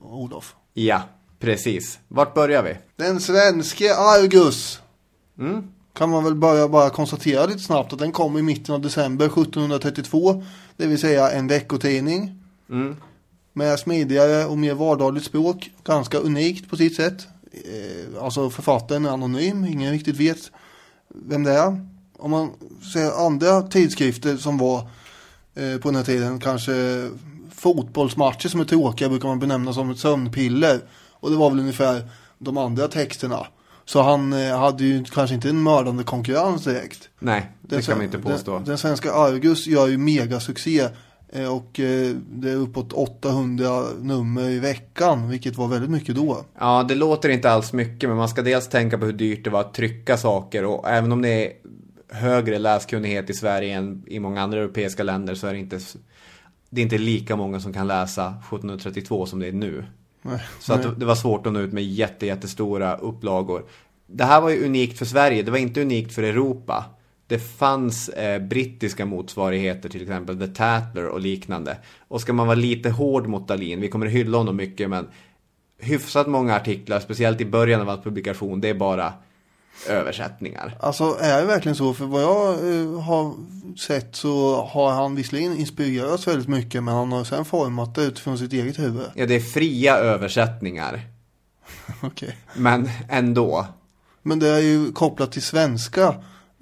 Olof. 0.00 0.54
Ja, 0.74 1.02
precis. 1.38 1.98
Vart 2.08 2.34
börjar 2.34 2.62
vi? 2.62 2.76
Den 2.96 3.20
svenske 3.20 3.94
Argus. 3.96 4.80
Mm. 5.38 5.62
Kan 5.92 6.10
man 6.10 6.24
väl 6.24 6.34
börja 6.34 6.68
bara 6.68 6.90
konstatera 6.90 7.46
lite 7.46 7.58
snabbt 7.58 7.92
att 7.92 7.98
den 7.98 8.12
kom 8.12 8.38
i 8.38 8.42
mitten 8.42 8.74
av 8.74 8.80
december 8.80 9.26
1732. 9.26 10.44
Det 10.76 10.86
vill 10.86 11.00
säga 11.00 11.30
en 11.30 11.46
veckotidning. 11.46 12.38
Mm. 12.70 12.96
Med 13.52 13.78
smidigare 13.78 14.46
och 14.46 14.58
mer 14.58 14.74
vardagligt 14.74 15.24
språk. 15.24 15.70
Ganska 15.84 16.18
unikt 16.18 16.70
på 16.70 16.76
sitt 16.76 16.96
sätt. 16.96 17.26
Eh, 17.52 18.22
alltså 18.24 18.50
författaren 18.50 19.04
är 19.04 19.10
anonym. 19.10 19.64
Ingen 19.64 19.92
riktigt 19.92 20.16
vet 20.16 20.50
vem 21.08 21.44
det 21.44 21.52
är. 21.52 21.86
Om 22.18 22.30
man 22.30 22.50
ser 22.92 23.26
andra 23.26 23.62
tidskrifter 23.62 24.36
som 24.36 24.58
var 24.58 24.78
eh, 25.54 25.78
på 25.78 25.88
den 25.88 25.94
här 25.96 26.04
tiden. 26.04 26.40
Kanske 26.40 26.72
fotbollsmatcher 27.54 28.48
som 28.48 28.60
är 28.60 28.64
tråkiga 28.64 29.08
brukar 29.08 29.28
man 29.28 29.38
benämna 29.38 29.72
som 29.72 29.90
ett 29.90 29.98
sömnpiller. 29.98 30.80
Och 31.10 31.30
det 31.30 31.36
var 31.36 31.50
väl 31.50 31.60
ungefär 31.60 32.08
de 32.38 32.56
andra 32.58 32.88
texterna. 32.88 33.46
Så 33.84 34.02
han 34.02 34.32
eh, 34.32 34.58
hade 34.58 34.84
ju 34.84 35.04
kanske 35.04 35.34
inte 35.34 35.48
en 35.48 35.62
mördande 35.62 36.04
konkurrens 36.04 36.64
direkt. 36.64 37.08
Nej, 37.18 37.50
det 37.60 37.76
Den 37.76 37.84
kan 37.84 37.96
man 37.96 38.04
inte 38.04 38.18
påstå. 38.18 38.54
Den, 38.54 38.64
den 38.64 38.78
svenska 38.78 39.12
Argus 39.12 39.66
gör 39.66 39.86
ju 39.88 39.98
megasuccé. 39.98 40.80
eh, 40.80 40.90
Och 41.32 41.80
eh, 41.80 42.16
det 42.30 42.50
är 42.50 42.56
uppåt 42.56 42.92
800 42.92 43.82
nummer 44.00 44.48
i 44.50 44.58
veckan. 44.58 45.28
Vilket 45.28 45.56
var 45.56 45.68
väldigt 45.68 45.90
mycket 45.90 46.16
då. 46.16 46.44
Ja, 46.58 46.84
det 46.88 46.94
låter 46.94 47.28
inte 47.28 47.50
alls 47.50 47.72
mycket, 47.72 48.08
men 48.08 48.18
man 48.18 48.28
ska 48.28 48.42
dels 48.42 48.68
tänka 48.68 48.98
på 48.98 49.04
hur 49.06 49.12
dyrt 49.12 49.44
det 49.44 49.50
var 49.50 49.60
att 49.60 49.74
trycka 49.74 50.16
saker 50.16 50.64
och 50.64 50.88
även 50.90 51.12
om 51.12 51.22
det 51.22 51.28
är 51.46 51.52
högre 52.08 52.58
läskunnighet 52.58 53.30
i 53.30 53.34
Sverige 53.34 53.74
än 53.76 54.02
i 54.06 54.18
många 54.20 54.42
andra 54.42 54.58
europeiska 54.58 55.02
länder 55.02 55.34
så 55.34 55.46
är 55.46 55.52
det 55.52 55.58
inte, 55.58 55.78
det 56.70 56.80
är 56.80 56.82
inte 56.82 56.98
lika 56.98 57.36
många 57.36 57.60
som 57.60 57.72
kan 57.72 57.86
läsa 57.86 58.26
1732 58.26 59.26
som 59.26 59.38
det 59.40 59.48
är 59.48 59.52
nu. 59.52 59.84
Nej, 60.22 60.38
Så 60.60 60.72
att 60.72 60.80
nej. 60.80 60.88
det- 60.88 61.00
det 61.00 61.06
var 61.06 61.14
svårt 61.14 61.46
att 61.46 61.52
nå 61.52 61.60
ut 61.60 61.72
med 61.72 61.84
jätte, 61.84 62.26
jättestora 62.26 62.96
upplagor. 62.96 63.64
Det 64.06 64.24
här 64.24 64.40
var 64.40 64.50
ju 64.50 64.64
unikt 64.66 64.98
för 64.98 65.04
Sverige, 65.04 65.42
det 65.42 65.50
var 65.50 65.58
inte 65.58 65.82
unikt 65.82 66.14
för 66.14 66.22
Europa. 66.22 66.84
Det 67.32 67.38
fanns 67.38 68.08
eh, 68.08 68.42
brittiska 68.42 69.06
motsvarigheter, 69.06 69.88
till 69.88 70.02
exempel 70.02 70.38
The 70.38 70.46
Tatler 70.46 71.06
och 71.06 71.20
liknande. 71.20 71.76
Och 72.08 72.20
ska 72.20 72.32
man 72.32 72.46
vara 72.46 72.56
lite 72.56 72.90
hård 72.90 73.26
mot 73.26 73.48
Dalin, 73.48 73.80
vi 73.80 73.88
kommer 73.88 74.06
hylla 74.06 74.38
honom 74.38 74.56
mycket, 74.56 74.90
men 74.90 75.08
hyfsat 75.78 76.26
många 76.26 76.56
artiklar, 76.56 77.00
speciellt 77.00 77.40
i 77.40 77.44
början 77.44 77.80
av 77.80 77.86
hans 77.86 78.04
publikation, 78.04 78.60
det 78.60 78.68
är 78.68 78.74
bara 78.74 79.12
översättningar. 79.88 80.76
Alltså 80.80 81.16
är 81.20 81.40
det 81.40 81.46
verkligen 81.46 81.76
så? 81.76 81.94
För 81.94 82.04
vad 82.04 82.22
jag 82.22 82.48
eh, 82.48 83.00
har 83.00 83.34
sett 83.86 84.16
så 84.16 84.62
har 84.62 84.92
han 84.92 85.14
visserligen 85.14 85.56
inspirerats 85.56 86.28
väldigt 86.28 86.48
mycket. 86.48 86.82
Men 86.82 86.94
han 86.94 87.12
har 87.12 87.24
sen 87.24 87.44
format 87.44 87.94
det 87.94 88.02
utifrån 88.02 88.38
sitt 88.38 88.52
eget 88.52 88.78
huvud. 88.78 89.06
Ja, 89.14 89.26
det 89.26 89.34
är 89.34 89.40
fria 89.40 89.96
översättningar, 89.96 91.00
Okej. 92.02 92.36
men 92.54 92.90
ändå. 93.08 93.66
Men 94.22 94.38
det 94.38 94.48
är 94.48 94.60
ju 94.60 94.92
kopplat 94.92 95.32
till 95.32 95.42
svenska 95.42 96.14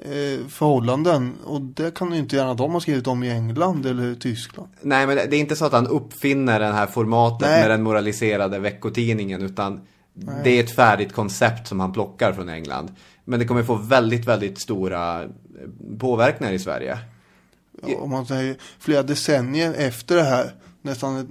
eh, 0.04 0.46
förhållanden. 0.48 1.34
Och 1.44 1.60
det 1.60 1.94
kan 1.94 2.12
ju 2.12 2.18
inte 2.18 2.36
gärna 2.36 2.54
de 2.54 2.72
ha 2.72 2.80
skrivit 2.80 3.06
om 3.06 3.22
i 3.22 3.30
England 3.30 3.86
eller 3.86 4.14
Tyskland. 4.14 4.68
Nej, 4.80 5.06
men 5.06 5.16
det 5.16 5.26
det 5.26 5.36
är 5.36 5.40
inte 5.40 5.56
så 5.56 5.64
att 5.64 5.72
han 5.72 5.86
uppfinner 5.86 6.60
den 6.60 6.74
här 6.74 6.86
formatet 6.86 7.48
Nej. 7.48 7.60
med 7.60 7.70
den 7.70 7.82
moraliserade 7.82 8.58
veckotidningen, 8.58 9.42
utan 9.42 9.80
det 10.44 10.50
är 10.50 10.64
ett 10.64 10.74
färdigt 10.74 11.12
koncept 11.12 11.68
som 11.68 11.80
han 11.80 11.92
plockar 11.92 12.32
från 12.32 12.48
England. 12.48 12.90
Men 13.24 13.38
det 13.38 13.46
kommer 13.46 13.62
få 13.62 13.74
väldigt, 13.74 14.26
väldigt 14.26 14.60
stora 14.60 15.22
eh, 15.22 15.28
påverkningar 15.98 16.52
i 16.52 16.58
Sverige. 16.58 16.98
Ja, 17.86 17.96
om 17.96 18.10
man 18.10 18.26
säger 18.26 18.56
flera 18.78 19.02
decennier 19.02 19.74
efter 19.74 20.16
det 20.16 20.22
här. 20.22 20.54
Nästan 20.82 21.16
ett, 21.16 21.26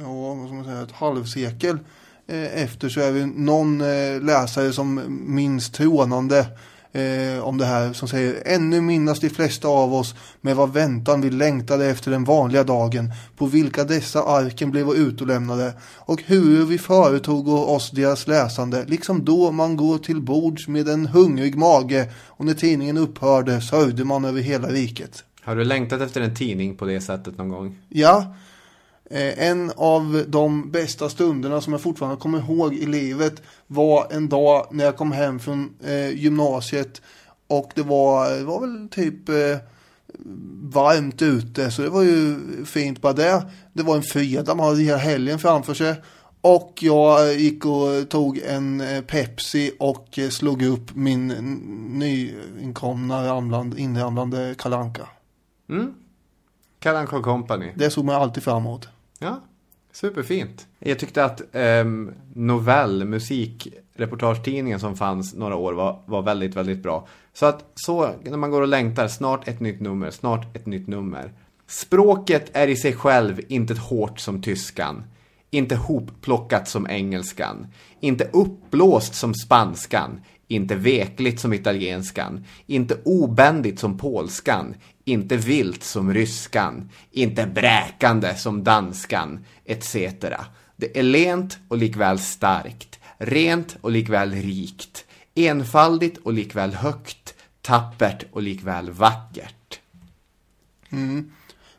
ja, 0.00 0.34
vad 0.34 0.46
ska 0.46 0.54
man 0.54 0.64
säga, 0.64 0.82
ett 0.82 0.92
halvsekel 0.92 1.78
eh, 2.26 2.62
efter 2.62 2.88
så 2.88 3.00
är 3.00 3.12
vi 3.12 3.26
någon 3.26 3.78
läsare 4.26 4.72
som 4.72 5.02
minns 5.26 5.70
trånande 5.70 6.46
eh, 6.94 7.44
om 7.44 7.58
det 7.58 7.64
här 7.64 7.92
som 7.92 8.08
säger 8.08 8.42
ännu 8.46 8.80
minnas 8.80 9.20
de 9.20 9.30
flesta 9.30 9.68
av 9.68 9.94
oss 9.94 10.14
med 10.40 10.56
vad 10.56 10.72
väntan 10.72 11.20
vi 11.20 11.30
längtade 11.30 11.86
efter 11.86 12.10
den 12.10 12.24
vanliga 12.24 12.64
dagen 12.64 13.12
på 13.36 13.46
vilka 13.46 13.84
dessa 13.84 14.22
arken 14.22 14.70
blev 14.70 14.88
utelämnade 14.88 15.72
och 15.96 16.22
hur 16.26 16.64
vi 16.64 16.78
företog 16.78 17.48
oss 17.48 17.90
deras 17.90 18.26
läsande 18.26 18.84
liksom 18.86 19.24
då 19.24 19.52
man 19.52 19.76
går 19.76 19.98
till 19.98 20.20
bords 20.20 20.68
med 20.68 20.88
en 20.88 21.06
hungrig 21.06 21.56
mage 21.56 22.10
och 22.26 22.44
när 22.44 22.54
tidningen 22.54 22.98
upphörde 22.98 23.60
sörjde 23.60 24.04
man 24.04 24.24
över 24.24 24.40
hela 24.40 24.68
riket. 24.68 25.24
Har 25.42 25.56
du 25.56 25.64
längtat 25.64 26.00
efter 26.00 26.20
en 26.20 26.34
tidning 26.34 26.76
på 26.76 26.84
det 26.84 27.00
sättet 27.00 27.38
någon 27.38 27.48
gång? 27.48 27.78
Ja, 27.88 28.34
eh, 29.10 29.48
en 29.48 29.72
av 29.76 30.24
de 30.28 30.70
bästa 30.70 31.08
stunderna 31.08 31.60
som 31.60 31.72
jag 31.72 31.82
fortfarande 31.82 32.16
kommer 32.16 32.38
ihåg 32.38 32.74
i 32.74 32.86
livet 32.86 33.42
var 33.66 34.12
en 34.12 34.28
dag 34.28 34.66
när 34.70 34.84
jag 34.84 34.96
kom 34.96 35.12
hem 35.12 35.38
från 35.38 35.74
eh, 35.84 36.08
gymnasiet 36.08 37.02
och 37.46 37.72
det 37.74 37.82
var, 37.82 38.30
det 38.30 38.44
var 38.44 38.60
väl 38.60 38.88
typ 38.88 39.28
eh, 39.28 39.56
varmt 40.62 41.22
ute 41.22 41.70
så 41.70 41.82
det 41.82 41.88
var 41.88 42.02
ju 42.02 42.40
fint 42.64 43.00
bara 43.00 43.12
det. 43.12 43.46
Det 43.72 43.82
var 43.82 43.96
en 43.96 44.02
fredag, 44.02 44.54
man 44.54 44.66
hade 44.66 44.82
hela 44.82 44.98
helgen 44.98 45.38
framför 45.38 45.74
sig. 45.74 45.94
Och 46.40 46.78
jag 46.80 47.34
gick 47.34 47.64
och 47.66 48.08
tog 48.08 48.38
en 48.38 48.82
Pepsi 49.06 49.72
och 49.78 50.18
slog 50.30 50.62
upp 50.62 50.94
min 50.94 51.28
nyinkomna 51.98 53.26
ramlande, 53.26 53.80
inramlande 53.80 54.54
kalanka. 54.58 55.08
Kalle 56.84 57.06
Company. 57.06 57.72
Det 57.76 57.90
såg 57.90 58.04
man 58.04 58.14
alltid 58.14 58.42
fram 58.42 58.56
emot. 58.56 58.88
Ja, 59.24 59.40
superfint. 59.92 60.66
Jag 60.78 60.98
tyckte 60.98 61.24
att 61.24 61.54
eh, 61.54 61.84
Novell, 62.34 63.04
musikreportagetidningen 63.04 64.80
som 64.80 64.96
fanns 64.96 65.34
några 65.34 65.56
år 65.56 65.72
var, 65.72 66.02
var 66.06 66.22
väldigt, 66.22 66.56
väldigt 66.56 66.82
bra. 66.82 67.08
Så 67.32 67.46
att 67.46 67.64
så, 67.74 68.10
när 68.22 68.36
man 68.36 68.50
går 68.50 68.62
och 68.62 68.68
längtar, 68.68 69.08
snart 69.08 69.48
ett 69.48 69.60
nytt 69.60 69.80
nummer, 69.80 70.10
snart 70.10 70.56
ett 70.56 70.66
nytt 70.66 70.86
nummer. 70.86 71.32
Språket 71.66 72.50
är 72.52 72.68
i 72.68 72.76
sig 72.76 72.92
själv 72.92 73.40
inte 73.48 73.74
hårt 73.74 74.20
som 74.20 74.42
tyskan. 74.42 75.04
Inte 75.50 75.76
hopplockat 75.76 76.68
som 76.68 76.86
engelskan. 76.86 77.66
Inte 78.00 78.28
uppblåst 78.32 79.14
som 79.14 79.34
spanskan. 79.34 80.20
Inte 80.48 80.74
vekligt 80.74 81.40
som 81.40 81.52
italienskan. 81.52 82.44
Inte 82.66 82.96
obändigt 83.04 83.78
som 83.78 83.98
polskan. 83.98 84.74
Inte 85.04 85.36
vilt 85.36 85.84
som 85.84 86.14
ryskan. 86.14 86.90
Inte 87.10 87.46
bräkande 87.46 88.34
som 88.34 88.64
danskan. 88.64 89.44
Etc. 89.64 89.94
Det 90.76 90.98
är 90.98 91.02
lent 91.02 91.58
och 91.68 91.78
likväl 91.78 92.18
starkt. 92.18 92.98
Rent 93.18 93.76
och 93.80 93.90
likväl 93.90 94.32
rikt. 94.32 95.04
Enfaldigt 95.34 96.18
och 96.18 96.32
likväl 96.32 96.74
högt. 96.74 97.34
Tappert 97.62 98.24
och 98.32 98.42
likväl 98.42 98.90
vackert. 98.90 99.80
Mm. 100.90 101.32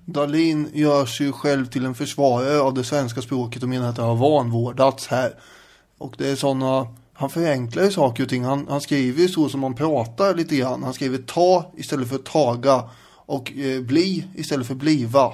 Dalin 0.06 0.70
gör 0.74 1.06
sig 1.06 1.32
själv 1.32 1.66
till 1.66 1.86
en 1.86 1.96
försvarare 1.96 2.60
av 2.60 2.74
det 2.74 2.84
svenska 2.84 3.22
språket 3.22 3.64
och 3.64 3.70
menar 3.70 3.90
att 3.90 3.96
det 3.96 4.02
har 4.02 4.16
vanvårdats 4.16 5.08
här. 5.08 5.34
Och 5.98 6.16
det 6.18 6.30
är 6.30 6.36
sådana, 6.36 6.88
han 7.14 7.30
förenklar 7.30 7.84
ju 7.84 7.92
saker 7.92 8.24
och 8.24 8.30
ting. 8.30 8.44
Han, 8.44 8.68
han 8.70 8.82
skriver 8.82 9.22
ju 9.22 9.28
så 9.28 9.50
som 9.50 9.60
man 9.60 9.76
pratar 9.76 10.36
lite 10.36 10.56
grann. 10.56 10.84
Han 10.84 10.94
skriver 10.94 11.18
ta 11.18 11.72
istället 11.78 12.10
för 12.10 12.18
taga 12.18 12.90
och 13.26 13.52
eh, 13.58 13.82
bli 13.82 14.28
istället 14.36 14.68
för 14.68 14.76
bliva. 14.76 15.34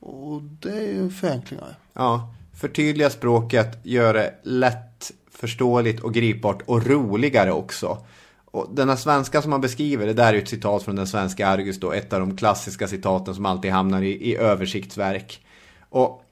Och 0.00 0.42
det 0.42 0.78
är 0.78 0.92
ju 0.92 1.10
förenklingar. 1.10 1.78
Ja, 1.92 2.34
förtydliga 2.54 3.10
språket, 3.10 3.78
gör 3.82 4.14
det 4.14 4.34
lätt 4.42 5.12
förståeligt 5.30 6.00
och 6.00 6.14
gripbart 6.14 6.62
och 6.66 6.86
roligare 6.86 7.52
också. 7.52 7.98
Och 8.44 8.68
den 8.74 8.88
här 8.88 8.96
svenska 8.96 9.42
som 9.42 9.50
man 9.50 9.60
beskriver, 9.60 10.06
det 10.06 10.12
där 10.12 10.28
är 10.28 10.32
ju 10.32 10.42
ett 10.42 10.48
citat 10.48 10.82
från 10.82 10.96
den 10.96 11.06
svenska 11.06 11.48
Argus 11.48 11.80
då, 11.80 11.92
ett 11.92 12.12
av 12.12 12.20
de 12.20 12.36
klassiska 12.36 12.88
citaten 12.88 13.34
som 13.34 13.46
alltid 13.46 13.70
hamnar 13.70 14.02
i, 14.02 14.30
i 14.30 14.36
översiktsverk. 14.36 15.46
Och 15.88 16.24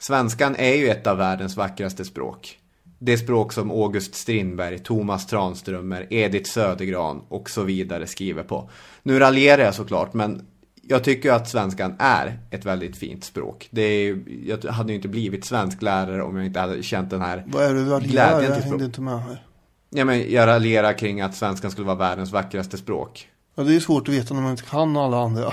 svenskan 0.00 0.56
är 0.56 0.74
ju 0.74 0.88
ett 0.88 1.06
av 1.06 1.18
världens 1.18 1.56
vackraste 1.56 2.04
språk. 2.04 2.58
Det 2.98 3.18
språk 3.18 3.52
som 3.52 3.70
August 3.70 4.14
Strindberg, 4.14 4.78
Thomas 4.78 5.26
Tranströmer, 5.26 6.06
Edith 6.10 6.50
Södergran 6.50 7.22
och 7.28 7.50
så 7.50 7.62
vidare 7.62 8.06
skriver 8.06 8.42
på. 8.42 8.70
Nu 9.02 9.18
raljerar 9.18 9.62
jag 9.62 9.74
såklart, 9.74 10.14
men 10.14 10.46
jag 10.82 11.04
tycker 11.04 11.32
att 11.32 11.48
svenskan 11.48 11.96
är 11.98 12.38
ett 12.50 12.64
väldigt 12.64 12.96
fint 12.96 13.24
språk. 13.24 13.68
Det 13.70 13.82
är, 13.82 14.18
jag 14.46 14.72
hade 14.72 14.92
ju 14.92 14.96
inte 14.96 15.08
blivit 15.08 15.44
svensklärare 15.44 16.22
om 16.22 16.36
jag 16.36 16.46
inte 16.46 16.60
hade 16.60 16.82
känt 16.82 17.10
den 17.10 17.20
här 17.20 17.44
Vad 17.46 17.64
är 17.64 17.74
det 17.74 17.84
du 17.84 17.90
raljerar? 17.90 18.42
Jag 18.42 18.50
hängde 18.50 18.84
inte 18.84 19.00
med 19.00 19.22
här. 19.22 19.42
Ja, 19.90 20.04
men 20.04 20.32
jag 20.32 20.46
raljerar 20.46 20.92
kring 20.92 21.20
att 21.20 21.34
svenskan 21.34 21.70
skulle 21.70 21.86
vara 21.86 21.96
världens 21.96 22.32
vackraste 22.32 22.76
språk. 22.76 23.28
Ja, 23.54 23.62
det 23.62 23.76
är 23.76 23.80
svårt 23.80 24.08
att 24.08 24.14
veta 24.14 24.34
när 24.34 24.42
man 24.42 24.50
inte 24.50 24.62
kan 24.62 24.96
alla 24.96 25.20
andra. 25.20 25.52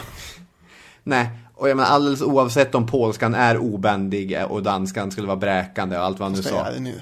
Nej, 1.03 1.29
och 1.55 1.69
jag 1.69 1.77
menar 1.77 1.89
alldeles 1.89 2.21
oavsett 2.21 2.75
om 2.75 2.87
polskan 2.87 3.33
är 3.35 3.57
obändig 3.57 4.37
och 4.49 4.63
danskan 4.63 5.11
skulle 5.11 5.27
vara 5.27 5.37
bräkande 5.37 5.97
och 5.97 6.03
allt 6.03 6.19
vad 6.19 6.29
han 6.29 6.37
nu 6.37 6.43
sa. 6.43 6.65
är 6.65 6.73
det 6.73 6.79
nu. 6.79 7.01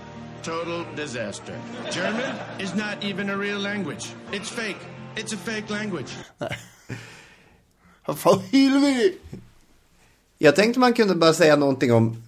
total 0.43 0.85
disaster. 0.95 1.55
German 1.91 2.35
is 2.59 2.75
not 2.75 3.03
even 3.03 3.29
a 3.29 3.37
real 3.37 3.59
language. 3.59 4.13
It's 4.31 4.49
fake. 4.49 4.79
It's 5.15 5.33
a 5.33 5.37
fake 5.37 5.69
language. 5.69 6.15
Vad 8.05 8.19
fan 8.19 8.41
jag 10.37 10.55
tänkte 10.55 10.79
man 10.79 10.93
kunde 10.93 11.15
bara 11.15 11.33
säga 11.33 11.55
någonting 11.55 11.93
om 11.93 12.23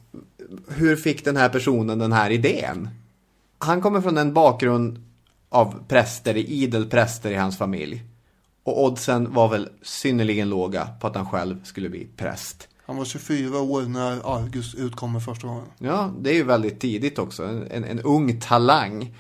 hur 0.68 0.96
fick 0.96 1.26
den 1.26 1.38
här 1.38 1.50
personen 1.50 2.00
den 2.00 2.12
här 2.12 2.30
idén? 2.30 2.90
Han 3.58 3.82
kommer 3.82 4.02
från 4.02 4.18
en 4.18 4.34
bakgrund 4.34 5.04
av 5.50 5.84
präster, 5.88 6.38
idel 6.38 6.90
präster 6.90 7.32
i 7.32 7.36
hans 7.36 7.58
familj. 7.58 8.04
Och 8.64 8.84
oddsen 8.84 9.34
var 9.34 9.50
väl 9.50 9.70
synnerligen 9.82 10.50
låga 10.50 10.88
på 11.02 11.08
att 11.08 11.16
han 11.16 11.30
själv 11.30 11.64
skulle 11.64 11.90
bli 11.90 12.08
präst. 12.18 12.68
Han 12.94 12.98
var 12.98 13.06
24 13.06 13.60
år 13.60 13.82
när 13.82 14.36
Argus 14.36 14.76
utkommer 14.76 15.20
första 15.20 15.48
gången. 15.48 15.66
Ja, 15.78 16.14
det 16.20 16.30
är 16.30 16.34
ju 16.34 16.44
väldigt 16.44 16.80
tidigt 16.80 17.20
också. 17.20 17.44
En, 17.44 17.68
en, 17.72 17.84
en 17.84 18.00
ung 18.00 18.40
talang. 18.40 19.16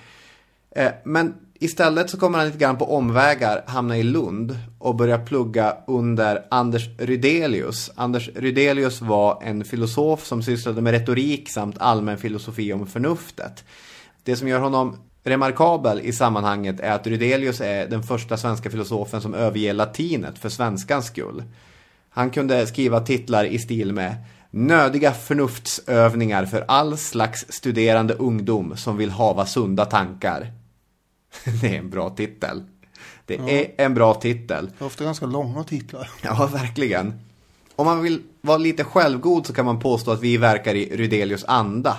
Eh, 0.71 0.91
men 1.05 1.33
istället 1.53 2.09
så 2.09 2.19
kommer 2.19 2.37
han 2.37 2.47
lite 2.47 2.59
grann 2.59 2.77
på 2.77 2.95
omvägar 2.95 3.63
hamna 3.67 3.97
i 3.97 4.03
Lund 4.03 4.57
och 4.79 4.95
börja 4.95 5.17
plugga 5.17 5.77
under 5.87 6.45
Anders 6.51 6.89
Rydelius. 6.97 7.91
Anders 7.95 8.29
Rydelius 8.35 9.01
var 9.01 9.43
en 9.43 9.63
filosof 9.63 10.25
som 10.25 10.43
sysslade 10.43 10.81
med 10.81 10.91
retorik 10.91 11.49
samt 11.49 11.77
allmän 11.77 12.17
filosofi 12.17 12.73
om 12.73 12.87
förnuftet. 12.87 13.63
Det 14.23 14.35
som 14.35 14.47
gör 14.47 14.59
honom 14.59 14.97
remarkabel 15.23 15.99
i 15.99 16.13
sammanhanget 16.13 16.79
är 16.79 16.91
att 16.91 17.07
Rydelius 17.07 17.61
är 17.61 17.87
den 17.87 18.03
första 18.03 18.37
svenska 18.37 18.69
filosofen 18.69 19.21
som 19.21 19.33
överger 19.33 19.73
latinet 19.73 20.37
för 20.39 20.49
svenskans 20.49 21.05
skull. 21.05 21.43
Han 22.13 22.31
kunde 22.31 22.67
skriva 22.67 22.99
titlar 22.99 23.45
i 23.45 23.59
stil 23.59 23.93
med 23.93 24.15
Nödiga 24.55 25.13
förnuftsövningar 25.13 26.45
för 26.45 26.65
all 26.67 26.97
slags 26.97 27.45
studerande 27.49 28.13
ungdom 28.13 28.77
som 28.77 28.97
vill 28.97 29.09
hava 29.09 29.45
sunda 29.45 29.85
tankar. 29.85 30.51
Det 31.61 31.75
är 31.75 31.79
en 31.79 31.89
bra 31.89 32.09
titel. 32.09 32.63
Det 33.25 33.35
är 33.35 33.85
en 33.85 33.93
bra 33.93 34.13
titel. 34.13 34.69
Det 34.77 34.83
är 34.83 34.85
ofta 34.85 35.03
ganska 35.03 35.25
långa 35.25 35.63
titlar. 35.63 36.09
Ja, 36.21 36.49
verkligen. 36.53 37.19
Om 37.75 37.85
man 37.85 38.01
vill 38.01 38.21
vara 38.41 38.57
lite 38.57 38.83
självgod 38.83 39.47
så 39.47 39.53
kan 39.53 39.65
man 39.65 39.79
påstå 39.79 40.11
att 40.11 40.21
vi 40.21 40.37
verkar 40.37 40.75
i 40.75 40.97
Rydelius 40.97 41.45
anda. 41.47 41.97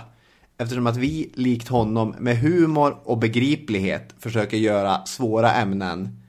Eftersom 0.58 0.86
att 0.86 0.96
vi, 0.96 1.30
likt 1.34 1.68
honom, 1.68 2.14
med 2.18 2.38
humor 2.38 2.96
och 3.04 3.18
begriplighet 3.18 4.14
försöker 4.18 4.56
göra 4.56 5.06
svåra 5.06 5.52
ämnen 5.52 6.22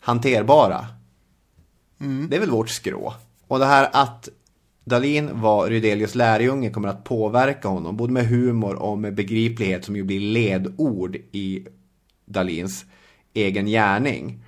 hanterbara. 0.00 0.86
Det 2.28 2.36
är 2.36 2.40
väl 2.40 2.50
vårt 2.50 2.70
skrå. 2.70 3.14
Och 3.52 3.58
det 3.58 3.66
här 3.66 3.88
att 3.92 4.28
Dalin 4.84 5.40
var 5.40 5.68
Rydelius 5.68 6.14
lärjunge 6.14 6.70
kommer 6.70 6.88
att 6.88 7.04
påverka 7.04 7.68
honom, 7.68 7.96
både 7.96 8.12
med 8.12 8.26
humor 8.26 8.74
och 8.74 8.98
med 8.98 9.14
begriplighet 9.14 9.84
som 9.84 9.96
ju 9.96 10.02
blir 10.02 10.20
ledord 10.20 11.16
i 11.16 11.66
Dalins 12.24 12.84
egen 13.34 13.66
gärning. 13.66 14.44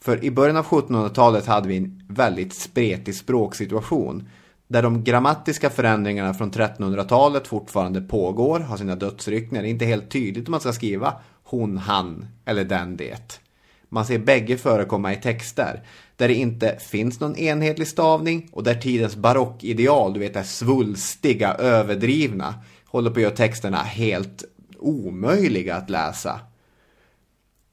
För 0.00 0.24
i 0.24 0.30
början 0.30 0.56
av 0.56 0.64
1700-talet 0.64 1.46
hade 1.46 1.68
vi 1.68 1.76
en 1.76 2.06
väldigt 2.08 2.54
spretig 2.54 3.14
språksituation. 3.14 4.28
Där 4.68 4.82
de 4.82 5.04
grammatiska 5.04 5.70
förändringarna 5.70 6.34
från 6.34 6.50
1300-talet 6.50 7.46
fortfarande 7.46 8.00
pågår, 8.00 8.60
har 8.60 8.76
sina 8.76 8.96
dödsryckningar. 8.96 9.62
Det 9.62 9.68
är 9.68 9.70
inte 9.70 9.84
helt 9.84 10.10
tydligt 10.10 10.48
om 10.48 10.52
man 10.52 10.60
ska 10.60 10.72
skriva 10.72 11.14
hon, 11.42 11.78
han 11.78 12.26
eller 12.44 12.64
den, 12.64 12.96
det. 12.96 13.40
Man 13.88 14.04
ser 14.04 14.18
bägge 14.18 14.56
förekomma 14.56 15.12
i 15.12 15.16
texter. 15.16 15.82
Där 16.18 16.28
det 16.28 16.34
inte 16.34 16.76
finns 16.78 17.20
någon 17.20 17.36
enhetlig 17.36 17.88
stavning 17.88 18.48
och 18.52 18.62
där 18.62 18.74
tidens 18.74 19.16
barockideal, 19.16 20.12
du 20.12 20.20
vet 20.20 20.34
det 20.34 20.44
svulstiga, 20.44 21.54
överdrivna, 21.54 22.54
håller 22.86 23.10
på 23.10 23.16
att 23.16 23.22
göra 23.22 23.34
texterna 23.34 23.76
helt 23.76 24.44
omöjliga 24.78 25.76
att 25.76 25.90
läsa. 25.90 26.40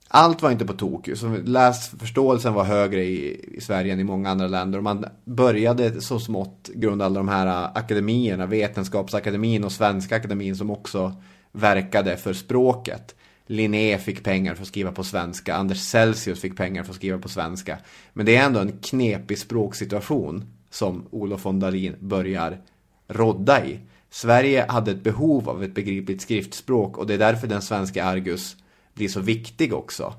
Allt 0.07 0.41
var 0.41 0.51
inte 0.51 0.65
på 0.65 0.73
tok. 0.73 1.09
Så 1.15 1.37
läsförståelsen 1.45 2.53
var 2.53 2.63
högre 2.63 3.03
i, 3.03 3.45
i 3.57 3.61
Sverige 3.61 3.93
än 3.93 3.99
i 3.99 4.03
många 4.03 4.29
andra 4.29 4.47
länder. 4.47 4.77
Och 4.77 4.83
man 4.83 5.05
började 5.23 6.01
så 6.01 6.19
smått 6.19 6.69
grunda 6.73 7.05
alla 7.05 7.19
de 7.19 7.27
här 7.27 7.47
äh, 7.47 7.71
akademierna, 7.75 8.45
Vetenskapsakademin 8.45 9.63
och 9.63 9.71
Svenska 9.71 10.15
akademin 10.15 10.55
som 10.55 10.71
också 10.71 11.15
verkade 11.51 12.17
för 12.17 12.33
språket. 12.33 13.15
Linné 13.47 13.97
fick 13.97 14.23
pengar 14.23 14.55
för 14.55 14.61
att 14.61 14.67
skriva 14.67 14.91
på 14.91 15.03
svenska, 15.03 15.55
Anders 15.55 15.79
Celsius 15.79 16.41
fick 16.41 16.57
pengar 16.57 16.83
för 16.83 16.89
att 16.89 16.95
skriva 16.95 17.17
på 17.17 17.29
svenska. 17.29 17.77
Men 18.13 18.25
det 18.25 18.35
är 18.35 18.45
ändå 18.45 18.59
en 18.59 18.79
knepig 18.81 19.39
språksituation 19.39 20.45
som 20.69 21.05
Olof 21.11 21.45
von 21.45 21.59
Dalin 21.59 21.95
börjar 21.99 22.61
rodda 23.07 23.65
i. 23.65 23.79
Sverige 24.09 24.65
hade 24.69 24.91
ett 24.91 25.03
behov 25.03 25.49
av 25.49 25.63
ett 25.63 25.75
begripligt 25.75 26.21
skriftspråk 26.21 26.97
och 26.97 27.07
det 27.07 27.13
är 27.13 27.17
därför 27.17 27.47
den 27.47 27.61
svenska 27.61 28.05
Argus 28.05 28.55
blir 28.93 29.07
så 29.07 29.19
viktig 29.19 29.73
också. 29.73 30.13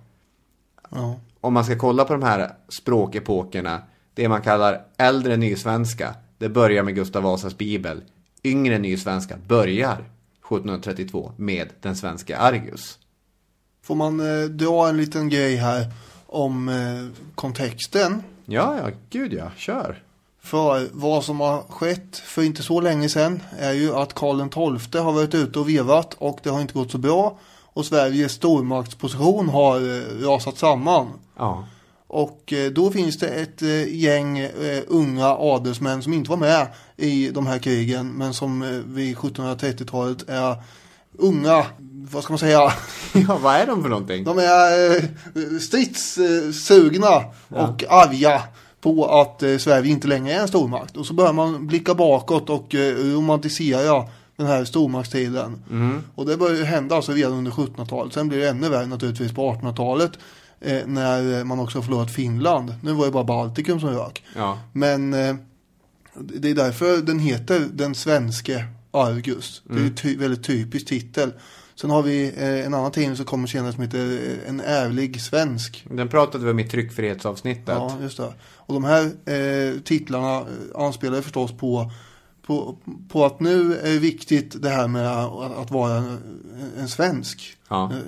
Om 1.40 1.54
man 1.54 1.64
ska 1.64 1.78
kolla 1.78 2.04
på 2.04 2.12
de 2.12 2.22
här 2.22 2.52
språkepokerna, 2.68 3.82
det 4.14 4.28
man 4.28 4.42
kallar 4.42 4.84
äldre 4.96 5.36
nysvenska, 5.36 6.14
Det 6.38 6.48
börjar 6.48 6.82
med 6.82 6.94
Gustav 6.94 7.22
Vasas 7.22 7.58
bibel. 7.58 8.02
Yngre 8.44 8.78
nysvenska 8.78 9.36
börjar 9.46 9.92
1732 9.92 11.32
med 11.36 11.68
den 11.80 11.96
svenska 11.96 12.38
Argus. 12.38 12.98
Får 13.86 13.94
man 13.94 14.20
eh, 14.20 14.44
dra 14.44 14.88
en 14.88 14.96
liten 14.96 15.28
grej 15.28 15.56
här 15.56 15.86
om 16.26 16.68
eh, 16.68 17.20
kontexten. 17.34 18.22
Ja, 18.44 18.78
ja, 18.78 18.90
gud 19.10 19.32
ja, 19.32 19.50
kör. 19.56 20.02
För 20.42 20.88
vad 20.92 21.24
som 21.24 21.40
har 21.40 21.62
skett 21.62 22.16
för 22.16 22.42
inte 22.42 22.62
så 22.62 22.80
länge 22.80 23.08
sedan 23.08 23.42
är 23.58 23.72
ju 23.72 23.94
att 23.94 24.14
Karl 24.14 24.78
XII 24.78 25.00
har 25.00 25.12
varit 25.12 25.34
ute 25.34 25.58
och 25.58 25.68
vevat 25.68 26.14
och 26.14 26.38
det 26.42 26.50
har 26.50 26.60
inte 26.60 26.74
gått 26.74 26.90
så 26.90 26.98
bra. 26.98 27.38
Och 27.62 27.86
Sveriges 27.86 28.32
stormaktsposition 28.32 29.48
har 29.48 29.76
eh, 29.76 30.26
rasat 30.26 30.58
samman. 30.58 31.06
Ja. 31.36 31.64
Och 32.06 32.52
eh, 32.52 32.70
då 32.70 32.90
finns 32.90 33.18
det 33.18 33.28
ett 33.28 33.62
eh, 33.62 33.94
gäng 33.94 34.38
eh, 34.38 34.82
unga 34.86 35.26
adelsmän 35.26 36.02
som 36.02 36.12
inte 36.12 36.30
var 36.30 36.36
med 36.36 36.66
i 36.96 37.28
de 37.28 37.46
här 37.46 37.58
krigen 37.58 38.12
men 38.12 38.34
som 38.34 38.82
vid 38.86 39.16
1730-talet 39.16 40.28
är 40.28 40.56
unga, 41.18 41.66
vad 42.10 42.22
ska 42.22 42.32
man 42.32 42.38
säga? 42.38 42.58
ja, 43.12 43.38
vad 43.42 43.54
är 43.54 43.66
de 43.66 43.82
för 43.82 43.88
någonting? 43.88 44.24
De 44.24 44.38
är 44.38 44.96
eh, 44.96 45.58
stridssugna 45.60 47.24
och 47.48 47.84
arga 47.88 48.42
på 48.80 49.06
att 49.06 49.42
eh, 49.42 49.56
Sverige 49.56 49.90
inte 49.90 50.08
längre 50.08 50.34
är 50.34 50.40
en 50.40 50.48
stormakt. 50.48 50.96
Och 50.96 51.06
så 51.06 51.14
börjar 51.14 51.32
man 51.32 51.66
blicka 51.66 51.94
bakåt 51.94 52.50
och 52.50 52.74
eh, 52.74 52.94
romantisera 52.94 54.04
den 54.36 54.46
här 54.46 54.64
stormaktstiden. 54.64 55.62
Mm. 55.70 56.02
Och 56.14 56.26
det 56.26 56.36
börjar 56.36 56.56
ju 56.56 56.64
hända 56.64 56.96
alltså 56.96 57.12
redan 57.12 57.32
under 57.32 57.50
1700-talet. 57.50 58.14
Sen 58.14 58.28
blir 58.28 58.38
det 58.38 58.48
ännu 58.48 58.68
värre 58.68 58.86
naturligtvis 58.86 59.32
på 59.32 59.52
1800-talet. 59.52 60.12
Eh, 60.60 60.86
när 60.86 61.44
man 61.44 61.60
också 61.60 61.82
förlorat 61.82 62.10
Finland. 62.10 62.74
Nu 62.82 62.92
var 62.92 63.04
det 63.06 63.12
bara 63.12 63.24
Baltikum 63.24 63.80
som 63.80 63.88
rök. 63.88 64.24
Ja. 64.36 64.58
Men 64.72 65.14
eh, 65.14 65.36
det 66.14 66.50
är 66.50 66.54
därför 66.54 66.96
den 66.96 67.18
heter 67.18 67.60
Den 67.72 67.94
svenske 67.94 68.64
Argus. 68.90 69.62
Det 69.64 69.74
är 69.74 69.78
Mm. 69.78 69.94
ty 69.94 70.16
väldigt 70.16 70.44
typisk 70.44 70.86
titel. 70.86 71.32
Sen 71.74 71.90
har 71.90 72.02
vi 72.02 72.32
eh, 72.36 72.66
en 72.66 72.74
annan 72.74 72.92
tidning 72.92 73.16
som 73.16 73.26
kommer 73.26 73.46
senare 73.46 73.72
som 73.72 73.82
heter 73.82 74.18
eh, 74.44 74.48
En 74.48 74.60
ärlig 74.60 75.20
svensk. 75.20 75.86
Den 75.90 76.08
pratade 76.08 76.44
vi 76.44 76.50
om 76.50 76.58
i 76.58 76.68
tryckfrihetsavsnittet. 76.68 77.68
Ja, 77.68 77.96
just 78.02 78.16
det. 78.16 78.32
Och 78.56 78.74
de 78.74 78.84
här 78.84 79.02
eh, 79.04 79.80
titlarna 79.80 80.36
eh, 80.40 80.46
anspelar 80.74 81.20
förstås 81.22 81.52
på, 81.52 81.90
på, 82.46 82.78
på 83.08 83.24
att 83.24 83.40
nu 83.40 83.76
är 83.78 83.92
det 83.92 83.98
viktigt 83.98 84.62
det 84.62 84.68
här 84.70 84.88
med 84.88 85.08
att, 85.24 85.56
att 85.58 85.70
vara 85.70 85.96
en, 85.96 86.18
en 86.78 86.88
svensk. 86.88 87.56
Ja. 87.68 87.84
Eh, 87.92 87.98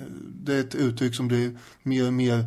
Det 0.43 0.55
är 0.55 0.59
ett 0.59 0.75
uttryck 0.75 1.15
som 1.15 1.27
blir 1.27 1.57
mer 1.83 2.07
och 2.07 2.13
mer 2.13 2.45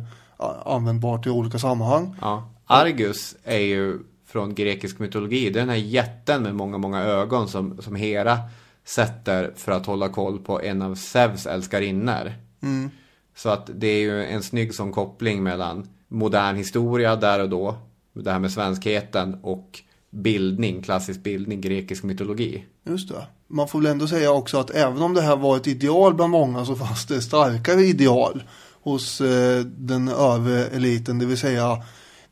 användbart 0.65 1.25
i 1.25 1.29
olika 1.29 1.59
sammanhang. 1.59 2.15
Ja. 2.21 2.49
Argus 2.65 3.35
är 3.43 3.57
ju 3.59 3.99
från 4.33 4.55
grekisk 4.55 4.99
mytologi. 4.99 5.49
Det 5.49 5.59
är 5.59 5.61
den 5.61 5.69
här 5.69 5.75
jätten 5.75 6.43
med 6.43 6.55
många, 6.55 6.77
många 6.77 7.03
ögon 7.03 7.47
som, 7.47 7.81
som 7.81 7.95
Hera 7.95 8.39
sätter 8.85 9.53
för 9.55 9.71
att 9.71 9.85
hålla 9.85 10.09
koll 10.09 10.39
på 10.39 10.61
en 10.61 10.81
av 10.81 10.95
Zeus 10.95 11.45
älskarinnor. 11.45 12.33
Mm. 12.61 12.89
Så 13.35 13.49
att 13.49 13.69
det 13.75 13.87
är 13.87 13.99
ju 13.99 14.25
en 14.25 14.43
snygg 14.43 14.75
sån 14.75 14.91
koppling 14.91 15.43
mellan 15.43 15.87
modern 16.07 16.55
historia 16.55 17.15
där 17.15 17.39
och 17.39 17.49
då, 17.49 17.75
det 18.13 18.31
här 18.31 18.39
med 18.39 18.51
svenskheten 18.51 19.37
och 19.43 19.79
bildning, 20.09 20.81
klassisk 20.81 21.23
bildning, 21.23 21.61
grekisk 21.61 22.03
mytologi. 22.03 22.65
Just 22.83 23.09
det. 23.09 23.27
Man 23.47 23.67
får 23.67 23.79
väl 23.79 23.91
ändå 23.91 24.07
säga 24.07 24.31
också 24.31 24.57
att 24.57 24.69
även 24.69 25.01
om 25.01 25.13
det 25.13 25.21
här 25.21 25.35
var 25.35 25.57
ett 25.57 25.67
ideal 25.67 26.13
bland 26.13 26.31
många 26.31 26.65
så 26.65 26.75
fanns 26.75 27.05
det 27.05 27.21
starkare 27.21 27.81
ideal 27.81 28.43
hos 28.83 29.21
eh, 29.21 29.59
den 29.65 30.07
övre 30.07 30.65
eliten. 30.65 31.19
Det 31.19 31.25
vill 31.25 31.37
säga 31.37 31.83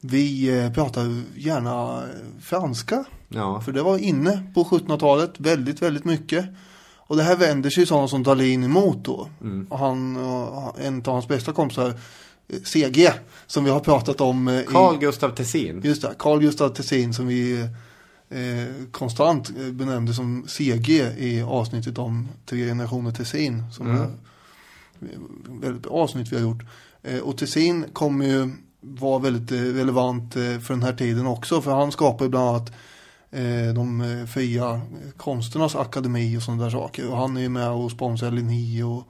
vi 0.01 0.57
eh, 0.59 0.73
pratar 0.73 1.21
gärna 1.35 2.03
franska. 2.41 3.03
Ja. 3.29 3.61
För 3.61 3.71
det 3.71 3.81
var 3.83 3.97
inne 3.97 4.51
på 4.53 4.63
1700-talet 4.63 5.31
väldigt, 5.37 5.81
väldigt 5.81 6.05
mycket. 6.05 6.45
Och 6.97 7.17
det 7.17 7.23
här 7.23 7.35
vänder 7.35 7.69
sig 7.69 7.85
sådana 7.85 8.07
som 8.07 8.23
Dalin 8.23 8.63
emot 8.63 9.05
då. 9.05 9.29
Mm. 9.41 9.67
Och 9.69 9.79
han, 9.79 10.15
en 10.79 10.97
av 10.97 11.13
hans 11.13 11.27
bästa 11.27 11.53
kompisar, 11.53 11.87
eh, 12.47 12.61
CG, 12.63 13.11
som 13.47 13.63
vi 13.63 13.69
har 13.69 13.79
pratat 13.79 14.21
om. 14.21 14.47
eh, 14.47 14.59
i- 14.59 14.65
Carl 14.67 14.97
Gustav 14.97 15.29
Tessin. 15.35 15.81
Just 15.83 16.01
det, 16.01 16.13
Carl 16.19 16.39
Gustav 16.41 16.69
Tessin 16.69 17.13
som 17.13 17.27
vi 17.27 17.61
eh, 18.29 18.87
konstant 18.91 19.49
benämnde 19.71 20.13
som 20.13 20.45
CG 20.47 20.89
i 21.17 21.41
avsnittet 21.41 21.97
om 21.97 22.27
tre 22.45 22.65
generationer 22.65 23.11
Tessin. 23.11 23.63
Som 23.71 23.87
Mm. 23.89 24.01
är 24.01 24.09
väldigt 25.61 25.83
bra 25.83 25.91
avsnitt 25.91 26.31
vi 26.31 26.35
har 26.35 26.43
gjort. 26.43 26.63
Eh, 27.03 27.19
och 27.19 27.37
Tessin 27.37 27.85
kommer 27.93 28.25
ju 28.25 28.49
vara 28.81 29.19
väldigt 29.19 29.51
eh, 29.51 29.57
relevant 29.57 30.35
eh, 30.35 30.59
för 30.59 30.73
den 30.73 30.83
här 30.83 30.93
tiden 30.93 31.27
också. 31.27 31.61
För 31.61 31.71
han 31.71 31.91
skapar 31.91 32.25
ju 32.25 32.29
bland 32.29 32.49
annat 32.49 32.71
eh, 33.31 33.73
de 33.75 34.27
fria 34.33 34.81
konsternas 35.17 35.75
akademi 35.75 36.37
och 36.37 36.41
sådana 36.41 36.63
där 36.63 36.69
saker. 36.69 37.11
Och 37.11 37.17
han 37.17 37.37
är 37.37 37.41
ju 37.41 37.49
med 37.49 37.69
och 37.69 37.91
sponsrar 37.91 38.31
Linné 38.31 38.83
och 38.83 39.07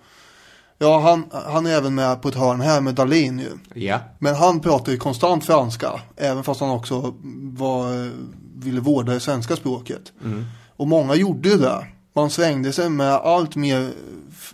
Ja, 0.78 1.00
han, 1.00 1.26
han 1.46 1.66
är 1.66 1.72
även 1.72 1.96
med 1.96 2.22
på 2.22 2.28
ett 2.28 2.36
hörn 2.36 2.62
här 2.62 2.82
med 2.82 2.96
Dalin 2.96 3.40
ju. 3.40 3.82
Ja. 3.82 4.00
Men 4.20 4.36
han 4.36 4.60
pratar 4.60 4.92
ju 4.92 4.98
konstant 4.98 5.46
franska, 5.46 6.02
även 6.18 6.44
fast 6.44 6.62
han 6.62 6.70
också 6.70 7.14
var, 7.42 8.12
ville 8.56 8.82
vårda 8.82 9.14
det 9.14 9.20
svenska 9.20 9.56
språket. 9.56 10.14
Mm. 10.24 10.46
Och 10.76 10.88
många 10.88 11.16
gjorde 11.16 11.50
ju 11.50 11.58
det. 11.58 11.88
Man 12.14 12.30
svängde 12.30 12.74
sig 12.74 12.90
med 12.90 13.14
allt 13.14 13.56
mer 13.56 13.92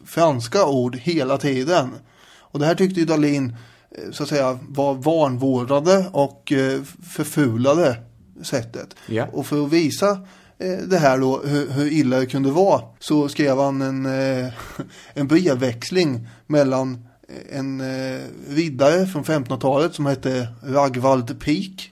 franska 0.06 0.66
ord 0.66 0.96
hela 0.96 1.38
tiden. 1.38 1.92
Och 2.40 2.60
det 2.60 2.66
här 2.66 2.76
tyckte 2.76 3.00
ju 3.00 3.06
Dalin, 3.06 3.56
så 4.12 4.24
att 4.24 4.30
säga, 4.30 4.60
var 4.68 4.94
vanvårdade 4.94 6.06
och 6.12 6.52
eh, 6.52 6.82
förfulade 7.04 7.98
sättet. 8.42 8.96
Ja. 9.08 9.28
Och 9.34 9.46
för 9.46 9.66
att 9.66 9.72
visa 9.72 10.10
eh, 10.58 10.78
det 10.88 10.98
här 10.98 11.18
då, 11.18 11.42
hur, 11.46 11.70
hur 11.72 11.92
illa 11.92 12.20
det 12.20 12.26
kunde 12.26 12.52
vara, 12.52 12.82
så 13.00 13.30
skrev 13.30 13.58
han 13.58 13.82
en, 13.82 14.06
eh, 14.06 14.54
en 15.14 15.28
brevväxling 15.28 16.28
mellan 16.48 17.08
en 17.52 17.82
eh, 17.82 18.22
riddare 18.50 19.06
från 19.06 19.24
1500-talet 19.24 19.96
som 19.96 20.06
hette 20.06 20.48
Ragvald 20.64 21.40
Pik. 21.40 21.92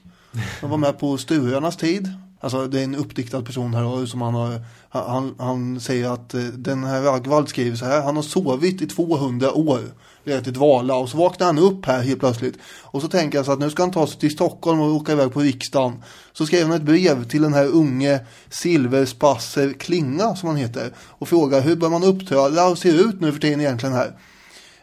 Han 0.60 0.70
var 0.70 0.78
med 0.78 0.98
på 0.98 1.18
Sturarnas 1.18 1.76
tid. 1.76 2.12
Alltså 2.46 2.66
det 2.66 2.80
är 2.80 2.84
en 2.84 2.94
uppdiktad 2.94 3.42
person 3.42 3.74
här 3.74 4.06
som 4.06 4.22
han 4.22 4.34
har, 4.34 4.60
han, 4.88 5.34
han 5.38 5.80
säger 5.80 6.14
att 6.14 6.34
eh, 6.34 6.40
den 6.40 6.84
här 6.84 7.02
Ragvald 7.02 7.48
skriver 7.48 7.76
så 7.76 7.84
här, 7.84 8.02
han 8.02 8.16
har 8.16 8.22
sovit 8.22 8.82
i 8.82 8.86
200 8.86 9.52
år, 9.52 9.80
legat 10.24 10.46
i 10.46 10.50
dvala 10.50 10.96
och 10.96 11.08
så 11.08 11.16
vaknar 11.16 11.46
han 11.46 11.58
upp 11.58 11.86
här 11.86 12.02
helt 12.02 12.20
plötsligt. 12.20 12.58
Och 12.82 13.02
så 13.02 13.08
tänker 13.08 13.38
han 13.38 13.44
så 13.44 13.52
att 13.52 13.58
nu 13.58 13.70
ska 13.70 13.82
han 13.82 13.92
ta 13.92 14.06
sig 14.06 14.20
till 14.20 14.30
Stockholm 14.30 14.80
och 14.80 14.94
åka 14.94 15.12
iväg 15.12 15.32
på 15.32 15.40
riksdagen. 15.40 16.02
Så 16.32 16.46
skrev 16.46 16.66
han 16.66 16.76
ett 16.76 16.82
brev 16.82 17.28
till 17.28 17.42
den 17.42 17.54
här 17.54 17.66
unge 17.66 18.20
Silverspasser 18.50 19.72
Klinga 19.72 20.36
som 20.36 20.48
han 20.48 20.58
heter 20.58 20.92
och 20.98 21.28
frågar 21.28 21.60
hur 21.60 21.76
bör 21.76 21.88
man 21.88 22.04
uppträda 22.04 22.66
och 22.66 22.78
se 22.78 22.88
ut 22.88 23.20
nu 23.20 23.32
för 23.32 23.40
tiden 23.40 23.60
egentligen 23.60 23.94
här. 23.94 24.12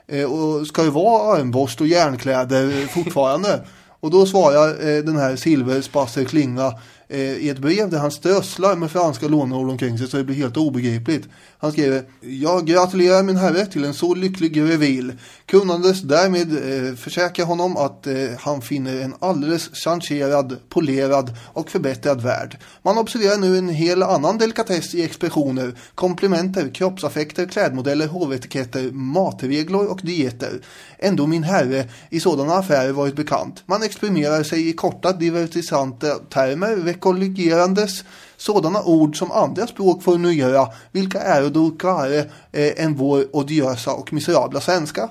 Eh, 0.08 0.32
och 0.32 0.68
ska 0.68 0.84
det 0.84 0.90
vara 0.90 1.38
armborst 1.38 1.82
och 1.82 1.88
järnkläder 1.88 2.88
fortfarande? 2.88 3.66
och 4.00 4.12
då 4.12 4.26
svarar 4.26 4.70
eh, 4.70 5.04
den 5.04 5.18
här 5.18 5.36
Silverspasser 5.36 6.26
Klinga 6.26 6.74
eh, 7.14 7.20
i 7.20 7.50
ett 7.50 7.60
brev 7.60 7.90
där 7.90 7.98
han 7.98 8.12
strösslar 8.12 8.76
med 8.76 8.92
franska 8.92 9.28
låneord 9.28 9.70
omkring 9.70 9.98
sig 9.98 10.08
så 10.08 10.18
det 10.18 10.24
blir 10.24 10.36
helt 10.36 10.58
obegripligt. 10.58 11.28
Han 11.58 11.72
skriver 11.72 12.04
Jag 12.22 12.66
gratulerar 12.66 13.24
min 13.24 13.38
herre 13.38 13.66
till 13.66 13.86
en 13.86 13.94
så 13.94 14.16
lycklig 14.16 14.62
reveal. 14.62 15.14
Kunnandes 15.46 16.02
därmed 16.02 16.52
eh, 16.52 16.96
försäkra 16.96 17.46
honom 17.46 17.78
att 17.78 18.08
eh, 18.08 18.16
han 18.40 18.62
finner 18.62 19.02
en 19.02 19.14
alldeles 19.20 19.70
chancherad, 19.74 20.58
polerad 20.70 21.36
och 21.54 21.70
förbättrad 21.70 22.22
värld. 22.22 22.58
Man 22.82 22.98
observerar 22.98 23.38
nu 23.38 23.58
en 23.58 23.70
hel 23.70 24.04
annan 24.04 24.38
delikatess 24.38 24.96
i 24.96 25.04
expressioner, 25.04 25.74
komplimenter, 25.96 26.70
kroppsaffekter, 26.70 27.46
klädmodeller, 27.46 28.08
hovetiketter, 28.08 28.92
matregler 28.92 29.92
och 29.92 30.00
dieter. 30.04 30.62
Ändå 31.00 31.28
min 31.28 31.44
herre 31.44 31.90
i 32.10 32.20
sådana 32.20 32.54
affärer 32.54 32.92
varit 32.92 33.16
bekant. 33.16 33.64
Man 33.66 33.84
exprimerar 33.84 34.44
sig 34.44 34.70
i 34.70 34.74
korta 34.74 35.12
divertisanta 35.12 36.16
termer, 36.16 36.76
rekollegerandes 37.04 38.04
sådana 38.38 38.84
ord 38.84 39.18
som 39.18 39.32
andra 39.32 39.68
språk 39.68 40.04
får 40.04 40.18
numera, 40.18 40.68
vilka 40.92 41.20
är 41.20 41.50
då 41.50 41.72
klarare 41.72 42.20
eh, 42.52 42.86
än 42.86 42.96
vår 42.96 43.36
odiösa 43.36 43.92
och 43.92 44.14
miserabla 44.14 44.62
svenska. 44.62 45.10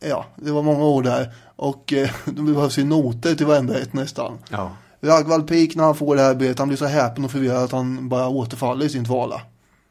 Ja, 0.00 0.26
det 0.36 0.50
var 0.50 0.62
många 0.62 0.84
ord 0.84 1.04
där. 1.04 1.34
Och 1.56 1.92
eh, 1.92 2.10
det 2.24 2.42
behövs 2.42 2.78
ju 2.78 2.84
noter 2.84 3.34
till 3.34 3.46
varenda 3.46 3.78
ett 3.78 3.92
nästan. 3.92 4.38
Ja. 4.48 4.70
Ragvald 5.00 5.48
Pik 5.48 5.76
när 5.76 5.84
han 5.84 5.94
får 5.94 6.16
det 6.16 6.22
här 6.22 6.34
brevet, 6.34 6.58
han 6.58 6.68
blir 6.68 6.78
så 6.78 6.86
häpen 6.86 7.24
och 7.24 7.30
förvirrad 7.30 7.62
att 7.62 7.72
han 7.72 8.08
bara 8.08 8.28
återfaller 8.28 8.86
i 8.86 8.88
sin 8.88 9.04
dvala. 9.04 9.40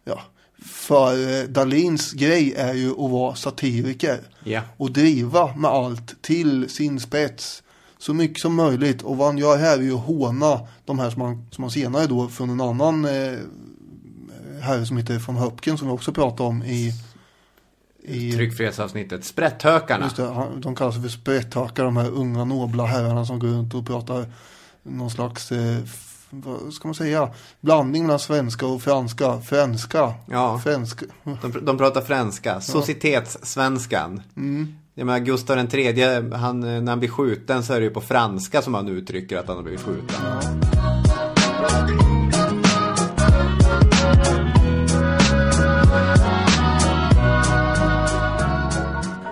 Ja. 0.03 0.21
För 0.65 1.41
eh, 1.41 1.43
Dalins 1.43 2.11
grej 2.11 2.53
är 2.57 2.73
ju 2.73 2.91
att 2.91 3.11
vara 3.11 3.36
satiriker. 3.36 4.19
Ja. 4.43 4.61
Och 4.78 4.91
driva 4.91 5.55
med 5.55 5.71
allt 5.71 6.21
till 6.21 6.69
sin 6.69 6.99
spets. 6.99 7.63
Så 8.06 8.14
mycket 8.14 8.41
som 8.41 8.56
möjligt. 8.56 9.01
Och 9.01 9.18
vad 9.18 9.28
han 9.28 9.38
gör 9.38 9.58
här 9.58 9.78
är 9.78 9.82
ju 9.82 9.93
att 9.93 10.06
håna 10.06 10.60
de 10.86 10.99
här 10.99 11.10
som 11.10 11.22
han, 11.22 11.47
som 11.51 11.64
han 11.64 11.72
senare 11.72 12.08
då 12.08 12.28
från 12.28 12.49
en 12.49 12.62
annan 12.62 13.06
eh, 13.06 13.39
herre 14.62 14.86
som 14.86 14.97
heter 14.97 15.20
von 15.20 15.36
Höpken 15.36 15.78
som 15.78 15.88
vi 15.88 15.93
också 15.93 16.12
pratade 16.14 16.49
om 16.49 16.64
i 16.64 16.93
i 18.03 18.32
Tryckfrihetsavsnittet. 18.32 19.26
Sprätthökarna. 19.26 20.06
Just 20.06 20.16
det, 20.16 20.47
de 20.58 20.76
kallas 20.76 21.01
för 21.01 21.10
sprätthakar, 21.10 21.84
de 21.84 21.97
här 21.97 22.10
unga 22.10 22.45
nobla 22.45 22.86
herrarna 22.86 23.26
som 23.26 23.39
går 23.39 23.47
runt 23.47 23.74
och 23.74 23.88
pratar 23.88 24.26
någon 24.84 25.12
slags 25.12 25.51
eh, 25.51 25.78
vad 26.30 26.74
ska 26.74 26.88
man 26.88 26.95
säga, 26.95 27.34
blandning 27.62 28.03
mellan 28.03 28.20
svenska 28.20 28.66
och 28.66 28.82
franska. 28.82 29.41
Franska. 29.41 30.14
Ja. 30.26 30.60
Franska. 30.60 31.06
De, 31.41 31.66
de 31.66 31.78
pratar 31.78 32.01
franska. 32.01 32.62
Societetssvenskan. 32.62 34.22
Mm. 34.36 34.76
Jag 34.98 35.06
menar, 35.06 35.20
Gustav 35.20 35.56
den 35.56 35.68
tredje, 35.68 36.36
han, 36.36 36.60
när 36.60 36.88
han 36.88 37.00
blir 37.00 37.10
skjuten 37.10 37.64
så 37.64 37.74
är 37.74 37.80
det 37.80 37.84
ju 37.84 37.89
på 37.89 38.02
franska 38.02 38.62
som 38.62 38.74
han 38.74 38.88
uttrycker 38.88 39.38
att 39.38 39.48
han 39.48 39.56
har 39.56 39.64
blivit 39.64 39.82
skjuten. 39.82 40.16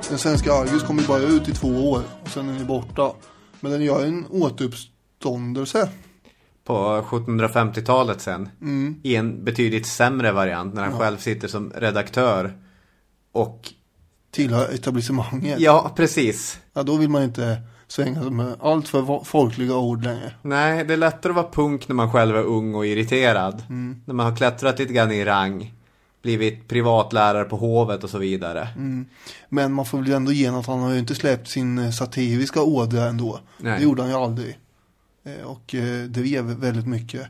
Den 0.09 0.17
svenska 0.17 0.53
Argus 0.53 0.83
kommer 0.83 1.01
ju 1.01 1.07
bara 1.07 1.21
ut 1.21 1.49
i 1.49 1.51
två 1.51 1.91
år 1.91 2.01
och 2.23 2.29
sen 2.29 2.49
är 2.49 2.53
den 2.53 2.67
borta. 2.67 3.11
Men 3.59 3.71
den 3.71 3.81
gör 3.81 4.05
en 4.05 4.25
återuppståndelse. 4.29 5.89
På 6.63 6.73
1750-talet 7.09 8.21
sen. 8.21 8.49
Mm. 8.61 8.99
I 9.03 9.15
en 9.15 9.43
betydligt 9.43 9.87
sämre 9.87 10.31
variant 10.31 10.73
när 10.73 10.83
han 10.83 10.99
själv 10.99 11.17
sitter 11.17 11.47
som 11.47 11.71
redaktör. 11.75 12.53
Och 13.31 13.73
Tillhör 14.33 14.73
etablissemanget. 14.73 15.59
ja, 15.59 15.93
precis. 15.95 16.59
Ja, 16.73 16.83
då 16.83 16.97
vill 16.97 17.09
man 17.09 17.23
inte 17.23 17.61
svänga 17.87 18.29
med 18.29 18.55
allt 18.61 18.87
för 18.87 19.23
folkliga 19.23 19.75
ord 19.77 20.03
längre. 20.03 20.33
Nej, 20.41 20.85
det 20.85 20.93
är 20.93 20.97
lättare 20.97 21.31
att 21.31 21.35
vara 21.35 21.49
punk 21.51 21.87
när 21.87 21.95
man 21.95 22.11
själv 22.11 22.35
är 22.35 22.43
ung 22.43 22.75
och 22.75 22.85
irriterad. 22.85 23.63
Mm. 23.69 24.01
När 24.05 24.13
man 24.13 24.25
har 24.25 24.35
klättrat 24.35 24.79
lite 24.79 24.93
grann 24.93 25.11
i 25.11 25.25
rang. 25.25 25.73
Blivit 26.21 26.67
privatlärare 26.67 27.43
på 27.43 27.55
hovet 27.55 28.03
och 28.03 28.09
så 28.09 28.17
vidare. 28.17 28.67
Mm. 28.75 29.05
Men 29.49 29.73
man 29.73 29.85
får 29.85 29.97
väl 29.97 30.11
ändå 30.11 30.31
ge 30.31 30.47
att 30.47 30.65
han 30.65 30.79
har 30.79 30.91
ju 30.93 30.99
inte 30.99 31.15
släppt 31.15 31.47
sin 31.47 31.77
eh, 31.77 31.91
satiriska 31.91 32.61
ådra 32.61 33.03
ändå. 33.03 33.39
Nej. 33.57 33.77
Det 33.77 33.83
gjorde 33.83 34.01
han 34.01 34.11
ju 34.11 34.17
aldrig. 34.17 34.59
Eh, 35.25 35.45
Och 35.45 35.75
eh, 35.75 35.83
det 35.83 36.07
drev 36.07 36.45
väldigt 36.45 36.87
mycket 36.87 37.27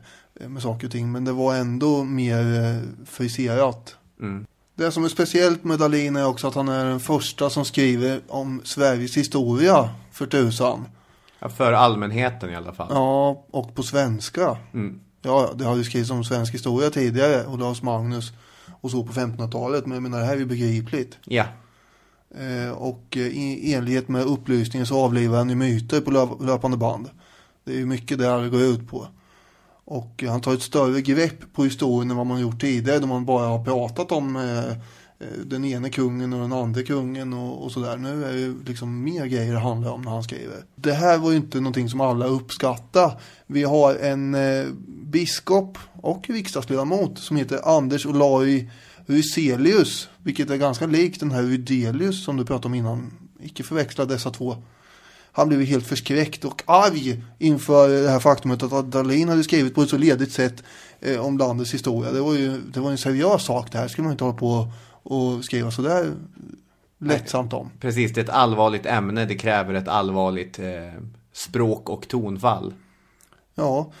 med 0.48 0.62
saker 0.62 0.86
och 0.86 0.92
ting. 0.92 1.12
Men 1.12 1.24
det 1.24 1.32
var 1.32 1.54
ändå 1.54 2.04
mer 2.04 2.82
friserat. 3.06 3.96
Mm. 4.20 4.46
Det 4.74 4.90
som 4.90 5.04
är 5.04 5.08
speciellt 5.08 5.64
med 5.64 5.78
Dahlin 5.78 6.16
är 6.16 6.26
också 6.26 6.48
att 6.48 6.54
han 6.54 6.68
är 6.68 6.84
den 6.84 7.00
första 7.00 7.50
som 7.50 7.64
skriver 7.64 8.20
om 8.28 8.60
Sveriges 8.64 9.16
historia 9.16 9.90
för 10.12 10.26
tusan. 10.26 10.88
Ja, 11.38 11.48
för 11.48 11.72
allmänheten 11.72 12.50
i 12.50 12.56
alla 12.56 12.72
fall. 12.72 12.88
Ja, 12.90 13.44
och 13.50 13.74
på 13.74 13.82
svenska. 13.82 14.56
Mm. 14.74 15.00
Ja, 15.22 15.50
det 15.54 15.64
har 15.64 15.76
ju 15.76 15.84
skrivits 15.84 16.10
om 16.10 16.24
svensk 16.24 16.54
historia 16.54 16.90
tidigare. 16.90 17.46
Olaus 17.46 17.82
Magnus 17.82 18.32
och 18.80 18.90
så 18.90 19.04
på 19.04 19.12
1500-talet. 19.12 19.86
Men 19.86 19.94
jag 19.94 20.02
menar, 20.02 20.18
det 20.18 20.24
här 20.24 20.34
är 20.34 20.38
ju 20.38 20.46
begripligt. 20.46 21.18
Ja. 21.24 21.44
Eh, 22.38 22.70
och 22.70 23.16
eh, 23.16 23.22
i 23.22 23.74
enlighet 23.74 24.08
med 24.08 24.22
upplysningen 24.22 24.86
så 24.86 25.04
avlivar 25.04 25.38
han 25.38 25.48
ju 25.48 25.54
myter 25.54 26.00
på 26.00 26.10
löp 26.10 26.42
löpande 26.42 26.76
band. 26.76 27.10
Det 27.64 27.72
är 27.72 27.76
ju 27.76 27.86
mycket 27.86 28.18
det 28.18 28.26
här 28.26 28.48
går 28.48 28.62
ut 28.62 28.90
på. 28.90 29.08
Och 29.84 30.24
han 30.28 30.40
tar 30.40 30.54
ett 30.54 30.62
större 30.62 31.00
grepp 31.00 31.52
på 31.52 31.64
historien 31.64 32.10
än 32.10 32.16
vad 32.16 32.26
man 32.26 32.40
gjort 32.40 32.60
tidigare. 32.60 32.98
Då 32.98 33.06
man 33.06 33.24
bara 33.24 33.46
har 33.46 33.64
pratat 33.64 34.12
om 34.12 34.36
eh, 34.36 34.68
eh 34.68 34.74
den 35.44 35.64
ene 35.64 35.90
kungen 35.90 36.32
och 36.32 36.40
den 36.40 36.52
andra 36.52 36.82
kungen 36.82 37.32
och, 37.32 37.64
och 37.64 37.72
sådär. 37.72 37.96
Nu 37.96 38.24
är 38.24 38.32
det 38.32 38.68
liksom 38.68 39.02
mer 39.02 39.26
grejer 39.26 39.52
det 39.52 39.58
handlar 39.58 39.90
om 39.90 40.02
när 40.02 40.10
han 40.10 40.22
skriver. 40.22 40.64
Det 40.74 40.92
här 40.92 41.18
var 41.18 41.30
ju 41.30 41.36
inte 41.36 41.60
någonting 41.60 41.88
som 41.88 42.00
alla 42.00 42.26
uppskattar. 42.26 43.20
Vi 43.46 43.62
har 43.62 43.94
en 43.94 44.34
eh, 44.34 44.66
biskop 44.86 45.78
och 46.02 46.30
riksdagsledamot 46.30 47.18
som 47.18 47.36
heter 47.36 47.76
Anders 47.76 48.06
Olai 48.06 48.70
Ryselius. 49.06 50.08
Vilket 50.22 50.50
är 50.50 50.56
ganska 50.56 50.86
likt 50.86 51.20
den 51.20 51.30
här 51.30 51.42
Rydelius 51.42 52.24
som 52.24 52.36
du 52.36 52.44
pratade 52.44 52.66
om 52.66 52.74
innan. 52.74 53.12
Icke 53.40 53.62
förväxla 53.62 54.04
dessa 54.04 54.30
två. 54.30 54.56
Han 55.36 55.48
blev 55.48 55.60
helt 55.60 55.86
förskräckt 55.86 56.44
och 56.44 56.62
arg 56.66 57.22
inför 57.38 57.88
det 58.02 58.10
här 58.10 58.20
faktumet 58.20 58.62
att 58.62 58.92
Dahlin 58.92 59.28
hade 59.28 59.44
skrivit 59.44 59.74
på 59.74 59.82
ett 59.82 59.88
så 59.88 59.96
ledigt 59.96 60.32
sätt 60.32 60.62
eh, 61.00 61.26
om 61.26 61.38
landets 61.38 61.74
historia. 61.74 62.12
Det 62.12 62.20
var 62.20 62.34
ju 62.34 62.60
det 62.60 62.80
var 62.80 62.90
en 62.90 62.98
seriös 62.98 63.44
sak 63.44 63.72
det 63.72 63.78
här. 63.78 63.88
skulle 63.88 64.04
man 64.04 64.12
inte 64.12 64.24
hålla 64.24 64.36
på 64.36 64.68
och 65.02 65.44
skriva 65.44 65.70
sådär 65.70 66.12
lättsamt 67.00 67.52
om. 67.52 67.70
Precis, 67.80 68.12
det 68.12 68.20
är 68.20 68.24
ett 68.24 68.30
allvarligt 68.30 68.86
ämne. 68.86 69.24
Det 69.24 69.34
kräver 69.34 69.74
ett 69.74 69.88
allvarligt 69.88 70.58
eh, 70.58 71.02
språk 71.32 71.88
och 71.88 72.08
tonfall. 72.08 72.74
Ja, 73.54 73.92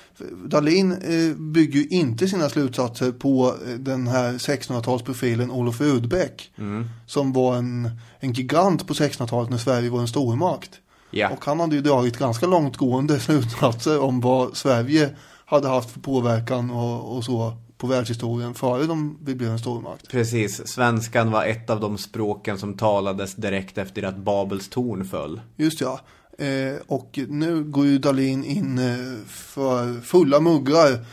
Dahlin 0.46 0.92
eh, 0.92 1.36
bygger 1.36 1.80
ju 1.80 1.86
inte 1.86 2.28
sina 2.28 2.48
slutsatser 2.48 3.12
på 3.12 3.54
eh, 3.66 3.74
den 3.74 4.06
här 4.06 4.32
1600-talsprofilen 4.32 5.50
Olof 5.50 5.80
Rudbeck. 5.80 6.52
Mm. 6.58 6.88
Som 7.06 7.32
var 7.32 7.56
en, 7.56 7.90
en 8.20 8.32
gigant 8.32 8.86
på 8.86 8.94
1600-talet 8.94 9.50
när 9.50 9.58
Sverige 9.58 9.90
var 9.90 10.00
en 10.00 10.08
stormakt. 10.08 10.80
Ja. 11.16 11.30
Och 11.30 11.44
han 11.44 11.60
hade 11.60 11.76
ju 11.76 11.82
dragit 11.82 12.18
ganska 12.18 12.46
långtgående 12.46 13.20
slutsatser 13.20 14.00
om 14.00 14.20
vad 14.20 14.56
Sverige 14.56 15.10
hade 15.46 15.68
haft 15.68 15.90
för 15.90 16.00
påverkan 16.00 16.70
och, 16.70 17.16
och 17.16 17.24
så 17.24 17.52
på 17.78 17.86
världshistorien 17.86 18.54
före 18.54 18.86
de, 18.86 19.18
vi 19.24 19.34
blev 19.34 19.50
en 19.50 19.58
stormakt. 19.58 20.08
Precis, 20.08 20.68
svenskan 20.68 21.30
var 21.30 21.44
ett 21.44 21.70
av 21.70 21.80
de 21.80 21.98
språken 21.98 22.58
som 22.58 22.76
talades 22.76 23.34
direkt 23.34 23.78
efter 23.78 24.02
att 24.02 24.16
Babels 24.16 24.68
torn 24.68 25.04
föll. 25.04 25.40
Just 25.56 25.80
ja. 25.80 26.00
Eh, 26.38 26.76
och 26.86 27.18
nu 27.28 27.64
går 27.64 27.86
ju 27.86 27.98
Dahlin 27.98 28.44
in 28.44 28.78
eh, 28.78 29.26
för 29.26 30.00
fulla 30.00 30.40
muggar 30.40 31.04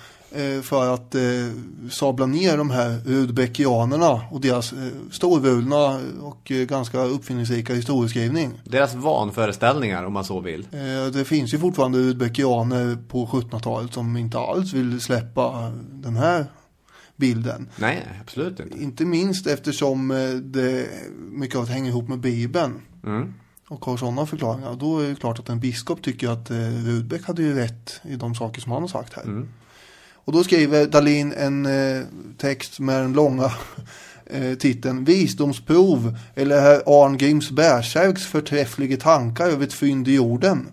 för 0.64 0.94
att 0.94 1.16
eh, 1.16 1.22
sabla 1.92 2.26
ner 2.26 2.58
de 2.58 2.70
här 2.70 3.00
rudbeckianerna 3.06 4.22
och 4.32 4.42
deras 4.42 4.74
eh, 4.74 4.80
storvulna 5.12 6.02
och 6.22 6.52
eh, 6.52 6.66
ganska 6.66 7.04
uppfinningsrika 7.04 7.74
historieskrivning. 7.74 8.62
Deras 8.66 8.96
vanföreställningar 8.96 10.04
om 10.04 10.14
man 10.14 10.24
så 10.24 10.40
vill. 10.40 10.68
Eh, 10.72 11.12
det 11.14 11.26
finns 11.26 11.54
ju 11.54 11.60
fortfarande 11.60 12.00
rudbeckianer 12.00 12.98
på 13.08 13.26
1700-talet 13.26 13.94
som 13.94 14.18
inte 14.18 14.40
alls 14.40 14.74
vill 14.74 15.02
släppa 15.02 15.72
den 15.92 16.16
här 16.16 16.46
bilden. 17.16 17.70
Nej, 17.76 18.08
absolut 18.22 18.60
inte. 18.60 18.84
Inte 18.84 19.06
minst 19.06 19.48
eftersom 19.48 20.12
eh, 20.12 20.30
det 20.30 20.90
mycket 21.18 21.56
av 21.56 21.66
det 21.66 21.72
hänger 21.72 21.90
ihop 21.90 22.10
med 22.10 22.20
Bibeln. 22.20 22.82
Mm. 23.04 23.34
Och 23.68 23.86
har 23.86 23.98
sådana 23.98 24.26
förklaringar. 24.26 24.76
Då 24.76 25.00
är 25.00 25.10
det 25.10 25.16
klart 25.16 25.40
att 25.40 25.50
en 25.50 25.60
biskop 25.60 26.02
tycker 26.02 26.30
att 26.30 26.52
eh, 26.52 26.58
Rudbeck 26.58 27.26
hade 27.26 27.42
ju 27.42 27.56
rätt 27.56 28.02
i 28.04 28.16
de 28.16 28.36
saker 28.36 28.62
som 28.62 28.72
han 28.72 28.82
har 28.82 28.90
sagt 28.90 29.14
här. 29.14 29.24
Mm. 29.24 29.48
Och 30.26 30.34
då 30.34 30.44
skriver 30.44 30.86
Dalin 30.86 31.34
en 31.34 31.66
eh, 31.66 32.04
text 32.38 32.80
med 32.80 33.02
den 33.02 33.14
långa 33.14 33.52
eh, 34.26 34.54
titeln 34.58 35.06
Visdomsprov 35.06 36.18
eller 36.36 36.62
herr 36.62 37.06
Arngrims 37.06 37.52
Bärsärks 37.52 38.26
förträffliga 38.26 38.98
tankar 38.98 39.46
över 39.46 39.64
ett 39.66 39.74
fynd 39.74 40.08
i 40.08 40.14
jorden. 40.16 40.68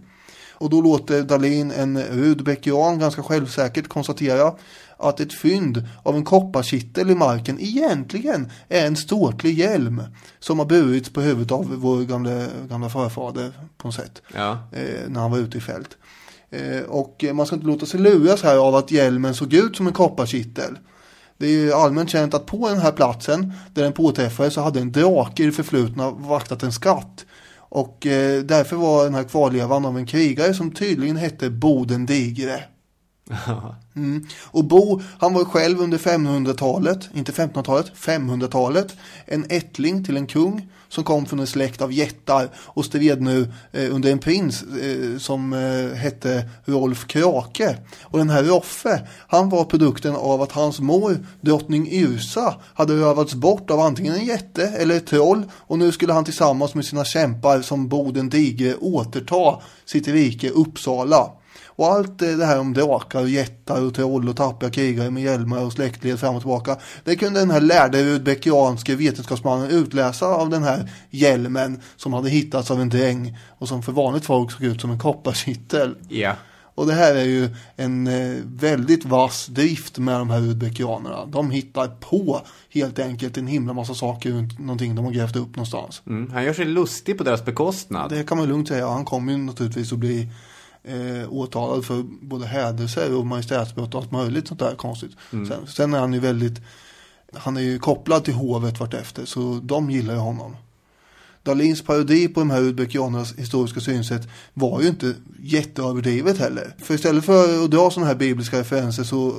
Och 0.61 0.71
då 0.71 0.81
låter 0.81 1.23
Dalin 1.23 1.71
en 1.71 2.03
Rudbeckian 2.03 2.99
ganska 2.99 3.23
självsäkert 3.23 3.89
konstatera 3.89 4.53
att 4.97 5.21
ett 5.21 5.33
fynd 5.33 5.83
av 6.03 6.17
en 6.17 6.25
kopparkittel 6.25 7.11
i 7.11 7.15
marken 7.15 7.61
egentligen 7.61 8.51
är 8.69 8.87
en 8.87 8.97
ståtlig 8.97 9.59
hjälm 9.59 10.03
som 10.39 10.59
har 10.59 10.67
burits 10.67 11.11
på 11.13 11.21
huvudet 11.21 11.53
av 11.53 11.75
vår 11.77 12.05
gamla, 12.05 12.47
gamla 12.69 12.89
förfader 12.91 13.53
på 13.77 13.89
något 13.89 13.95
sätt 13.95 14.23
Ja. 14.35 14.59
eh, 14.73 15.09
när 15.09 15.21
han 15.21 15.31
var 15.31 15.39
ute 15.39 15.59
i 15.59 15.61
fält. 15.61 15.97
Eh, 16.51 16.83
och 16.83 17.25
man 17.33 17.47
ska 17.47 17.57
inte 17.57 17.67
låta 17.67 17.87
sig 17.87 18.01
luras 18.01 18.43
här 18.43 18.57
av 18.57 18.75
att 18.75 18.91
hjälmen 18.91 19.35
såg 19.35 19.55
ut 19.55 19.77
som 19.77 19.87
en 19.87 19.93
kopparkittel. 19.93 20.79
Det 21.39 21.47
är 21.47 21.51
ju 21.51 21.73
allmänt 21.73 22.11
känt 22.11 22.35
att 22.35 22.47
på 22.47 22.69
den 22.69 22.79
här 22.79 22.93
platsen 22.93 23.53
där 23.75 23.83
den 23.83 23.93
påträffades 23.93 24.55
så 24.55 24.61
hade 24.61 24.81
en 24.81 24.93
drake 24.93 25.43
i 25.43 25.47
det 25.47 25.53
förflutna 25.53 26.11
vaktat 26.11 26.63
en 26.63 26.73
skatt. 26.73 27.27
Och 27.57 28.07
eh, 28.07 28.43
därför 28.43 28.77
var 28.77 29.05
den 29.05 29.15
här 29.15 29.25
kvarlevan 29.25 29.85
av 29.85 29.99
en 29.99 30.07
krigare 30.07 30.55
som 30.55 30.71
tydligen 30.71 31.17
hette 31.17 31.51
Boden 31.51 32.07
Digre. 32.07 32.65
Mm. 33.97 34.27
Och 34.45 34.65
Bo, 34.65 35.01
han 35.19 35.35
var 35.35 35.45
själv 35.45 35.81
under 35.81 35.99
500-talet, 35.99 37.09
inte 37.15 37.33
1500-talet, 37.33 37.93
500-talet, 37.97 38.97
en 39.27 39.47
ättling 39.49 40.05
till 40.05 40.17
en 40.17 40.27
kung 40.27 40.69
som 40.89 41.05
kom 41.05 41.27
från 41.27 41.41
en 41.41 41.47
släkt 41.47 41.83
av 41.83 41.93
jättar 41.93 42.51
och 42.57 42.85
stred 42.85 43.23
nu 43.23 43.53
eh, 43.73 43.95
under 43.95 44.13
en 44.13 44.19
prins 44.19 44.63
eh, 44.63 45.19
som 45.19 45.53
eh, 45.53 45.97
hette 45.97 46.49
Rolf 46.65 47.07
Krake. 47.07 47.77
Och 48.03 48.19
den 48.19 48.31
här 48.31 48.45
Roffe, 48.45 49.07
han 49.29 49.49
var 49.49 49.65
produkten 49.65 50.17
av 50.17 50.43
att 50.43 50.53
hans 50.53 50.81
mor, 50.81 51.27
drottning 51.41 51.89
Yrsa, 51.89 52.55
hade 52.75 52.95
rövats 52.95 53.35
bort 53.35 53.71
av 53.71 53.81
antingen 53.81 54.15
en 54.15 54.25
jätte 54.25 54.67
eller 54.69 54.97
ett 54.97 55.07
troll 55.07 55.43
och 55.53 55.79
nu 55.79 55.93
skulle 55.93 56.13
han 56.13 56.25
tillsammans 56.25 56.75
med 56.75 56.85
sina 56.85 57.05
kämpar 57.05 57.63
som 57.63 57.89
Boden 57.89 58.29
Digre 58.29 58.75
återta 58.75 59.61
sitt 59.85 60.09
rike 60.09 60.51
Uppsala. 60.51 61.31
Och 61.79 61.87
allt 61.87 62.19
det 62.19 62.47
här 62.47 62.61
om 62.61 62.75
drakar 62.75 63.21
och 63.21 63.29
jättar 63.29 63.87
och 63.87 63.95
troll 63.95 64.29
och 64.29 64.37
tappiga 64.37 64.71
krigare 64.71 65.11
med 65.11 65.23
hjälmar 65.23 65.65
och 65.65 65.73
släktled 65.73 66.21
fram 66.21 66.35
och 66.35 66.41
tillbaka. 66.41 66.77
Det 67.05 67.17
kunde 67.17 67.41
den 67.41 67.51
här 67.51 67.61
lärde 67.61 68.05
rudbeckianske 68.05 68.97
vetenskapsmannen 68.97 69.71
utläsa 69.71 70.27
av 70.27 70.51
den 70.51 70.63
här 70.63 70.91
hjälmen 71.11 71.81
som 71.97 72.13
hade 72.13 72.31
hittats 72.31 72.71
av 72.71 72.81
en 72.81 72.89
dräng 72.89 73.39
och 73.59 73.69
som 73.69 73.83
för 73.83 73.93
vanligt 73.93 74.25
folk 74.25 74.53
såg 74.53 74.63
ut 74.63 74.81
som 74.81 74.91
en 74.91 74.99
kopparkittel. 74.99 75.95
Ja. 76.09 76.33
Och 76.75 76.87
det 76.87 76.95
här 76.95 77.15
är 77.15 77.25
ju 77.25 77.49
en 77.77 78.07
eh, 78.07 78.37
väldigt 78.45 79.05
vass 79.05 79.47
drift 79.47 79.99
med 79.99 80.15
de 80.15 80.31
här 80.31 80.41
rudbeckianerna. 80.41 81.27
De 81.27 81.51
hittar 81.51 81.89
på 81.89 82.41
helt 82.71 82.99
enkelt 82.99 83.37
en 83.37 83.47
himla 83.47 83.73
massa 83.73 83.95
saker 83.95 84.31
runt 84.31 84.59
någonting 84.59 84.95
de 84.95 85.05
har 85.05 85.13
grävt 85.13 85.37
upp 85.37 85.57
någonstans. 85.57 86.03
Mm. 86.07 86.31
Han 86.33 86.45
gör 86.45 86.53
sig 86.53 86.65
lustig 86.65 87.19
på 87.19 87.25
deras 87.25 87.45
bekostnad. 87.45 88.11
Det 88.11 88.29
kan 88.29 88.39
man 88.39 88.49
lugnt 88.49 88.69
säga. 88.69 88.89
Han 88.89 89.05
kommer 89.05 89.33
ju 89.33 89.39
naturligtvis 89.39 89.93
att 89.93 89.99
bli 89.99 90.29
eh, 90.89 91.33
åtalad 91.33 91.85
för 91.85 92.03
både 92.21 92.47
hädelse 92.47 93.13
och 93.13 93.27
majestätsbrott 93.27 93.95
och 93.95 94.01
allt 94.01 94.13
möjligt 94.13 94.49
sånt 94.49 94.61
där 94.61 94.75
konstigt. 94.75 95.13
Mm. 95.33 95.47
Sen, 95.47 95.67
sen 95.67 95.95
är 95.95 95.99
han 95.99 96.13
ju 96.13 96.21
väldigt, 96.21 96.61
han 97.33 97.57
är 97.57 97.61
ju 97.61 97.79
kopplad 97.79 98.25
till 98.25 98.35
hovet 98.35 98.81
vartefter 98.81 99.25
så 99.25 99.61
de 99.63 99.91
gillar 99.91 100.15
ju 100.15 100.21
honom. 100.21 100.57
Dalins 101.43 101.83
parodi 101.83 102.29
på 102.29 102.41
de 102.41 102.51
här 102.51 102.61
udbekianernas 102.61 103.35
historiska 103.35 103.81
synsätt 103.81 104.29
var 104.55 104.81
ju 104.81 104.89
inte 104.89 105.15
jätteöverdrivet 105.43 106.39
heller. 106.39 106.75
För 106.79 106.95
istället 106.95 107.25
för 107.25 107.65
att 107.65 107.71
dra 107.71 107.91
sådana 107.91 108.07
här 108.07 108.15
bibliska 108.15 108.61
referenser 108.61 109.05
så, 109.05 109.35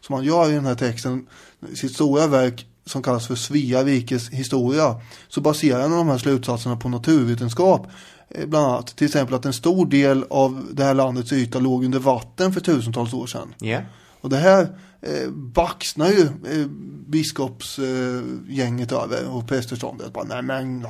som 0.00 0.14
han 0.14 0.24
gör 0.24 0.50
i 0.50 0.54
den 0.54 0.66
här 0.66 0.74
texten, 0.74 1.26
sitt 1.74 1.94
stora 1.94 2.26
verk 2.26 2.66
som 2.86 3.02
kallas 3.02 3.26
för 3.26 3.34
Svea 3.34 3.84
rikes 3.84 4.30
historia, 4.30 5.00
så 5.28 5.40
baserar 5.40 5.80
han 5.80 5.90
de 5.90 6.08
här 6.08 6.18
slutsatserna 6.18 6.76
på 6.76 6.88
naturvetenskap. 6.88 7.86
Eh, 8.34 8.46
Bland 8.46 8.66
annat 8.66 8.96
till 8.96 9.06
exempel 9.06 9.34
att 9.34 9.44
en 9.44 9.52
stor 9.52 9.86
del 9.86 10.24
av 10.30 10.68
det 10.72 10.84
här 10.84 10.94
landets 10.94 11.32
yta 11.32 11.58
låg 11.58 11.84
under 11.84 11.98
vatten 11.98 12.52
för 12.52 12.60
tusentals 12.60 13.12
år 13.12 13.26
sedan. 13.26 13.54
Ja. 13.58 13.80
Och 14.20 14.30
det 14.30 14.36
här 14.36 14.62
eh, 15.00 15.30
baxnar 15.30 16.08
ju 16.08 16.22
eh, 16.22 16.66
biskopsgänget 17.06 18.92
eh, 18.92 19.02
över 19.02 19.28
och 19.28 19.48
prästeståndet. 19.48 20.12
Bara, 20.12 20.24
nej 20.24 20.42
men 20.42 20.86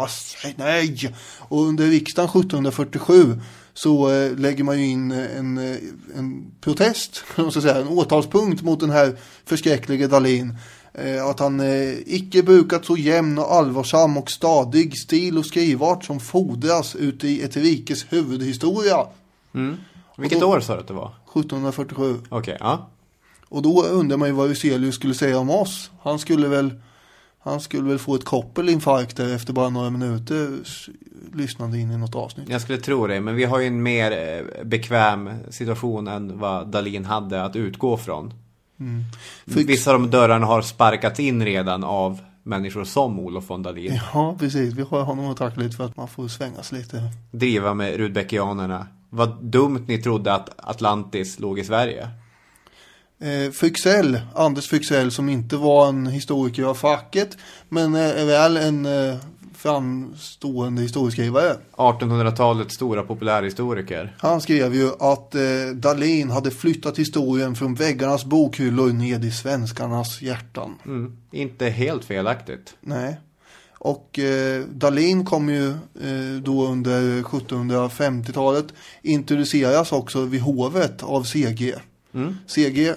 nej. 0.56 1.14
Och 1.38 1.62
under 1.62 1.86
riksdagen 1.86 2.28
1747 2.28 3.40
så 3.74 4.10
eh, 4.10 4.36
lägger 4.36 4.64
man 4.64 4.78
ju 4.78 4.86
in 4.86 5.12
en, 5.12 5.58
en 6.16 6.52
protest, 6.60 7.24
ska 7.50 7.60
säga, 7.60 7.76
en 7.76 7.88
åtalspunkt 7.88 8.62
mot 8.62 8.80
den 8.80 8.90
här 8.90 9.16
förskräcklige 9.44 10.06
Dalin. 10.06 10.56
Eh, 10.94 11.26
att 11.26 11.40
han 11.40 11.60
eh, 11.60 11.98
icke 12.06 12.42
brukat 12.42 12.84
så 12.84 12.96
jämn 12.96 13.38
och 13.38 13.54
allvarsam 13.54 14.16
och 14.16 14.30
stadig 14.30 14.98
stil 14.98 15.38
och 15.38 15.46
skrivart 15.46 16.04
som 16.04 16.20
fordras 16.20 16.96
ute 16.96 17.28
i 17.28 17.42
ett 17.42 17.56
rikes 17.56 18.12
huvudhistoria. 18.12 19.06
Mm. 19.54 19.76
Vilket 20.16 20.40
då- 20.40 20.48
år 20.48 20.60
sa 20.60 20.74
du 20.74 20.80
att 20.80 20.88
det 20.88 20.94
var? 20.94 21.10
1747. 21.32 22.16
Okej, 22.28 22.56
ja. 22.60 22.88
Och 23.48 23.62
då 23.62 23.84
undrar 23.84 24.16
man 24.16 24.28
ju 24.28 24.34
vad 24.34 24.48
Hyselius 24.48 24.94
skulle 24.94 25.14
säga 25.14 25.38
om 25.38 25.50
oss. 25.50 25.90
Han 26.02 26.18
skulle 26.18 26.48
väl, 26.48 26.70
han 27.38 27.60
skulle 27.60 27.88
väl 27.88 27.98
få 27.98 28.14
ett 28.14 28.24
koppelinfarkt 28.24 29.16
där 29.16 29.34
efter 29.34 29.52
bara 29.52 29.68
några 29.70 29.90
minuter 29.90 30.58
lyssnande 31.34 31.78
in 31.78 31.90
i 31.90 31.96
något 31.98 32.14
avsnitt. 32.14 32.48
Jag 32.48 32.60
skulle 32.60 32.78
tro 32.78 33.06
det, 33.06 33.20
men 33.20 33.34
vi 33.34 33.44
har 33.44 33.58
ju 33.58 33.66
en 33.66 33.82
mer 33.82 34.12
eh, 34.12 34.64
bekväm 34.64 35.30
situation 35.50 36.08
än 36.08 36.38
vad 36.38 36.68
Dalin 36.68 37.04
hade 37.04 37.44
att 37.44 37.56
utgå 37.56 37.96
från. 37.96 38.34
Mm. 38.82 39.66
Vissa 39.66 39.92
av 39.94 40.00
de 40.00 40.10
dörrarna 40.10 40.46
har 40.46 40.62
sparkats 40.62 41.20
in 41.20 41.44
redan 41.44 41.84
av 41.84 42.20
människor 42.42 42.84
som 42.84 43.20
Olof 43.20 43.50
von 43.50 43.62
Dalin. 43.62 44.00
Ja, 44.14 44.36
precis. 44.38 44.74
Vi 44.74 44.82
har 44.82 45.02
honom 45.02 45.30
att 45.30 45.36
tacka 45.36 45.60
lite 45.60 45.76
för 45.76 45.84
att 45.84 45.96
man 45.96 46.08
får 46.08 46.28
svängas 46.28 46.72
lite. 46.72 47.02
Driva 47.30 47.74
med 47.74 47.96
Rudbeckianerna. 47.96 48.86
Vad 49.10 49.44
dumt 49.44 49.84
ni 49.86 50.02
trodde 50.02 50.34
att 50.34 50.50
Atlantis 50.56 51.38
låg 51.38 51.58
i 51.58 51.64
Sverige. 51.64 52.08
Eh, 53.20 53.50
Fryxell, 53.52 54.20
Anders 54.34 54.68
Fryxell 54.68 55.10
som 55.10 55.28
inte 55.28 55.56
var 55.56 55.88
en 55.88 56.06
historiker 56.06 56.62
av 56.62 56.74
facket 56.74 57.38
men 57.68 57.94
eh, 57.94 58.20
är 58.20 58.26
väl 58.26 58.56
en 58.56 58.86
eh, 58.86 59.16
framstående 59.62 60.82
historieskrivare. 60.82 61.56
1800-talets 61.72 62.74
stora 62.74 63.02
populärhistoriker. 63.02 64.16
Han 64.18 64.40
skrev 64.40 64.74
ju 64.74 64.90
att 65.00 65.34
eh, 65.34 65.42
Dalin 65.74 66.30
hade 66.30 66.50
flyttat 66.50 66.98
historien 66.98 67.54
från 67.54 67.74
väggarnas 67.74 68.24
bokhyllor 68.24 68.92
ned 68.92 69.24
i 69.24 69.30
svenskarnas 69.30 70.22
hjärtan. 70.22 70.74
Mm. 70.84 71.16
Inte 71.30 71.68
helt 71.68 72.04
felaktigt. 72.04 72.74
Nej. 72.80 73.20
Och 73.72 74.18
eh, 74.18 74.64
Dalin 74.64 75.24
kom 75.24 75.48
ju 75.48 75.70
eh, 75.70 76.42
då 76.42 76.66
under 76.66 77.22
1750-talet 77.22 78.66
introduceras 79.02 79.92
också 79.92 80.24
vid 80.24 80.40
hovet 80.40 81.02
av 81.02 81.24
CG. 81.24 81.74
Mm. 82.14 82.36
CG, 82.46 82.88
eh, 82.88 82.94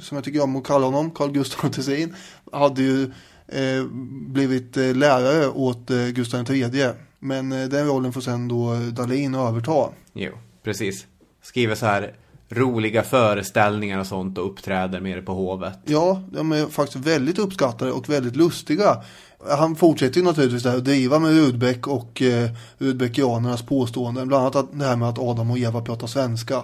som 0.00 0.14
jag 0.14 0.24
tycker 0.24 0.42
om 0.42 0.56
att 0.56 0.64
kalla 0.64 0.86
honom, 0.86 1.10
Carl 1.10 1.32
Gustaf 1.32 1.70
Tessin, 1.74 2.14
hade 2.52 2.82
ju 2.82 3.10
eh, 3.48 3.84
blivit 4.28 4.76
eh, 4.76 4.94
lärare 4.94 5.48
åt 5.48 5.90
eh, 5.90 6.06
Gustav 6.06 6.50
III. 6.50 6.90
Men 7.18 7.50
den 7.50 7.86
rollen 7.86 8.12
får 8.12 8.20
sen 8.20 8.48
då 8.48 8.74
Dalin 8.92 9.34
överta. 9.34 9.88
Jo, 10.12 10.32
precis. 10.62 11.06
Skriver 11.42 11.74
så 11.74 11.86
här 11.86 12.14
roliga 12.48 13.02
föreställningar 13.02 14.00
och 14.00 14.06
sånt 14.06 14.38
och 14.38 14.46
uppträder 14.46 15.00
med 15.00 15.18
det 15.18 15.22
på 15.22 15.34
hovet. 15.34 15.78
Ja, 15.84 16.22
de 16.32 16.52
är 16.52 16.66
faktiskt 16.66 17.06
väldigt 17.06 17.38
uppskattade 17.38 17.92
och 17.92 18.08
väldigt 18.08 18.36
lustiga. 18.36 19.02
Han 19.50 19.76
fortsätter 19.76 20.20
ju 20.20 20.24
naturligtvis 20.24 20.62
där 20.62 20.76
att 20.76 20.84
driva 20.84 21.18
med 21.18 21.36
Rudbeck 21.36 21.86
och 21.86 22.22
eh, 22.22 22.50
Rudbeckianernas 22.78 23.62
påståenden. 23.62 24.28
Bland 24.28 24.42
annat 24.42 24.56
att, 24.56 24.78
det 24.78 24.84
här 24.84 24.96
med 24.96 25.08
att 25.08 25.18
Adam 25.18 25.50
och 25.50 25.58
Eva 25.58 25.80
pratar 25.80 26.06
svenska. 26.06 26.56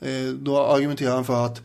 Eh, 0.00 0.28
då 0.40 0.66
argumenterar 0.66 1.14
han 1.14 1.24
för 1.24 1.46
att 1.46 1.62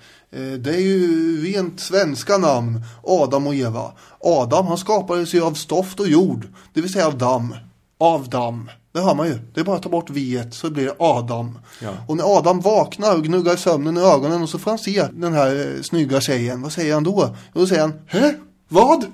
det 0.60 0.70
är 0.70 0.82
ju 0.82 1.42
rent 1.44 1.80
svenska 1.80 2.38
namn, 2.38 2.82
Adam 3.04 3.48
och 3.48 3.56
Eva. 3.56 3.92
Adam 4.20 4.68
han 4.68 4.78
skapades 4.78 5.34
ju 5.34 5.44
av 5.44 5.54
stoft 5.54 6.00
och 6.00 6.08
jord, 6.08 6.48
det 6.74 6.82
vill 6.82 6.94
säga 6.94 7.08
av 7.08 7.18
damm. 7.18 7.56
Av 7.98 8.30
damm. 8.30 8.70
Det 8.94 9.00
har 9.00 9.16
man 9.16 9.28
ju. 9.28 9.40
Det 9.54 9.60
är 9.60 9.64
bara 9.64 9.76
att 9.76 9.84
ta 9.84 9.90
bort 9.90 10.10
viet 10.10 10.54
så 10.54 10.70
blir 10.70 10.86
det 10.86 10.96
Adam. 11.00 11.60
Ja. 11.82 11.92
Och 12.08 12.18
när 12.18 12.38
Adam 12.38 12.62
vaknar 12.62 13.16
och 13.16 13.24
gnuggar 13.24 13.56
sömnen 13.56 13.98
i 13.98 14.00
ögonen 14.00 14.42
och 14.42 14.50
så 14.50 14.60
får 14.60 14.72
han 14.72 14.78
se 14.78 15.08
den 15.14 15.34
här 15.34 15.76
eh, 15.76 15.82
snygga 15.82 16.22
tjejen. 16.22 16.62
Vad 16.62 16.72
säger 16.72 16.94
han 16.94 17.04
då? 17.04 17.36
Och 17.54 17.60
då 17.60 17.68
säger 17.68 17.82
han, 17.82 17.94
Hä? 18.08 18.34
Vad? 18.68 19.06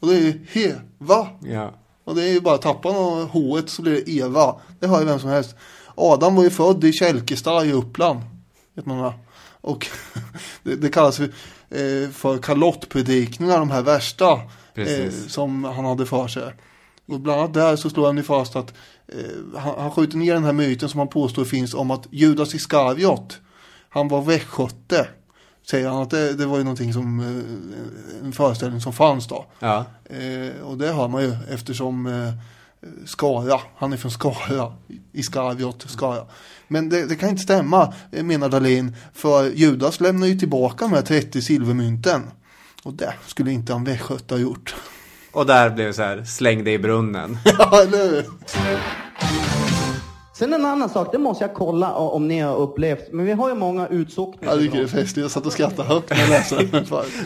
Och 0.00 0.08
det 0.08 0.14
är 0.14 0.20
ju 0.20 0.46
he, 0.52 0.74
va? 0.98 1.28
Ja. 1.40 1.74
Och 2.04 2.14
det 2.14 2.22
är 2.22 2.32
ju 2.32 2.40
bara 2.40 2.54
att 2.54 2.62
tappa 2.62 2.92
något 2.92 3.30
h 3.30 3.60
så 3.66 3.82
blir 3.82 3.92
det 3.92 4.10
Eva. 4.10 4.56
Det 4.80 4.86
har 4.86 5.00
ju 5.00 5.06
vem 5.06 5.20
som 5.20 5.30
helst. 5.30 5.54
Adam 5.94 6.34
var 6.34 6.42
ju 6.42 6.50
född 6.50 6.84
i 6.84 6.92
Kälkestad 6.92 7.64
i 7.64 7.72
Uppland. 7.72 8.20
Vet 8.74 8.86
man 8.86 8.98
va? 8.98 9.14
Och 9.60 9.86
det, 10.62 10.76
det 10.76 10.88
kallas 10.88 11.20
ju 11.20 11.24
eh, 11.70 12.10
för 12.10 12.38
kalottpredikningar, 12.38 13.58
de 13.58 13.70
här 13.70 13.82
värsta. 13.82 14.40
Eh, 14.74 15.10
som 15.28 15.64
han 15.64 15.84
hade 15.84 16.06
för 16.06 16.28
sig. 16.28 16.52
Och 17.06 17.20
bland 17.20 17.40
annat 17.40 17.54
där 17.54 17.76
så 17.76 17.90
slår 17.90 18.06
han 18.06 18.16
ju 18.16 18.22
fast 18.22 18.56
att 18.56 18.74
eh, 19.08 19.60
han, 19.60 19.74
han 19.78 19.90
skjuter 19.90 20.16
ner 20.16 20.34
den 20.34 20.44
här 20.44 20.52
myten 20.52 20.88
som 20.88 20.98
han 20.98 21.08
påstår 21.08 21.44
finns 21.44 21.74
om 21.74 21.90
att 21.90 22.06
Judas 22.10 22.54
Iskariot, 22.54 23.38
han 23.88 24.08
var 24.08 24.22
västgöte. 24.22 25.08
Säger 25.66 25.88
han 25.88 26.02
att 26.02 26.10
det, 26.10 26.32
det 26.32 26.46
var 26.46 26.58
ju 26.58 26.64
någonting 26.64 26.92
som, 26.92 27.20
eh, 27.20 28.24
en 28.26 28.32
föreställning 28.32 28.80
som 28.80 28.92
fanns 28.92 29.26
då. 29.28 29.46
Ja. 29.58 29.84
Eh, 30.04 30.62
och 30.62 30.78
det 30.78 30.92
har 30.92 31.08
man 31.08 31.22
ju 31.22 31.36
eftersom 31.50 32.06
eh, 32.06 32.32
Skara, 33.06 33.60
han 33.76 33.92
är 33.92 33.96
från 33.96 34.10
Skara, 34.10 34.72
Iskariot, 35.12 35.84
Skara. 35.88 36.26
Men 36.68 36.88
det, 36.88 37.06
det 37.06 37.16
kan 37.16 37.28
inte 37.28 37.42
stämma, 37.42 37.92
menar 38.10 38.48
Dalin, 38.48 38.96
för 39.14 39.50
Judas 39.50 40.00
lämnar 40.00 40.26
ju 40.26 40.38
tillbaka 40.38 40.84
de 40.84 40.92
här 40.92 41.02
30 41.02 41.42
silvermynten. 41.42 42.30
Och 42.82 42.92
det 42.92 43.14
skulle 43.26 43.52
inte 43.52 43.72
en 43.72 43.84
västgöte 43.84 44.34
ha 44.34 44.40
gjort. 44.40 44.74
Och 45.32 45.46
där 45.46 45.70
blev 45.70 45.86
det 45.86 45.92
så 45.92 46.02
här, 46.02 46.24
släng 46.24 46.64
dig 46.64 46.74
i 46.74 46.78
brunnen. 46.78 47.38
ja, 47.44 47.82
eller 47.82 48.10
hur? 48.10 49.59
Sen 50.40 50.52
en 50.52 50.66
annan 50.66 50.88
sak, 50.88 51.08
det 51.12 51.18
måste 51.18 51.44
jag 51.44 51.54
kolla 51.54 51.94
om 51.94 52.28
ni 52.28 52.38
har 52.40 52.56
upplevt. 52.56 53.12
Men 53.12 53.26
vi 53.26 53.32
har 53.32 53.48
ju 53.48 53.54
många 53.54 53.86
utsockningar. 53.88 54.54
Jag 54.54 54.62
tycker 54.62 54.78
det 54.78 54.82
är 54.84 54.86
festligt, 54.86 55.16
jag 55.16 55.30
satt 55.30 55.46
och 55.46 55.52
skrattade 55.52 55.88
högt 55.88 56.10
när 56.10 56.20
jag 56.20 56.28
läste. 56.28 56.56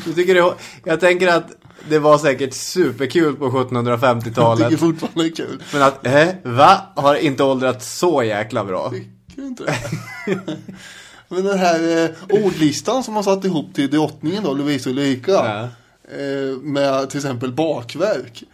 Du 0.05 0.13
tycker 0.13 0.35
det, 0.35 0.55
jag 0.85 1.01
tänker 1.01 1.29
att 1.29 1.47
det 1.89 1.99
var 1.99 2.19
säkert 2.19 2.55
superkul 2.55 3.37
på 3.37 3.45
Jag 3.45 3.53
1750-talet. 3.53 4.69
tycker 4.69 4.77
fortfarande 4.81 5.23
det 5.23 5.29
är 5.29 5.37
kul. 5.37 5.63
Men 5.73 5.83
att, 5.83 6.07
eh, 6.07 6.29
va? 6.43 6.81
Har 6.97 7.15
inte 7.15 7.45
åldrats 7.45 7.99
så 7.99 8.23
jäkla 8.23 8.65
bra? 8.65 8.91
Tycker 8.91 9.13
du 9.37 9.47
inte 9.47 9.65
det? 9.65 9.77
Men 11.29 11.45
den 11.45 11.59
här 11.59 12.05
eh, 12.05 12.45
ordlistan 12.45 13.05
som 13.05 13.15
man 13.15 13.25
satt 13.25 13.45
ihop 13.45 13.75
till 13.75 13.91
drottningen 13.91 14.45
då, 14.45 14.55
Lovisa 14.55 14.91
Ulrika. 14.91 15.33
Ja. 15.33 15.69
Eh, 16.19 16.59
med 16.63 17.11
till 17.11 17.19
exempel 17.19 17.53
bakverk. 17.53 18.45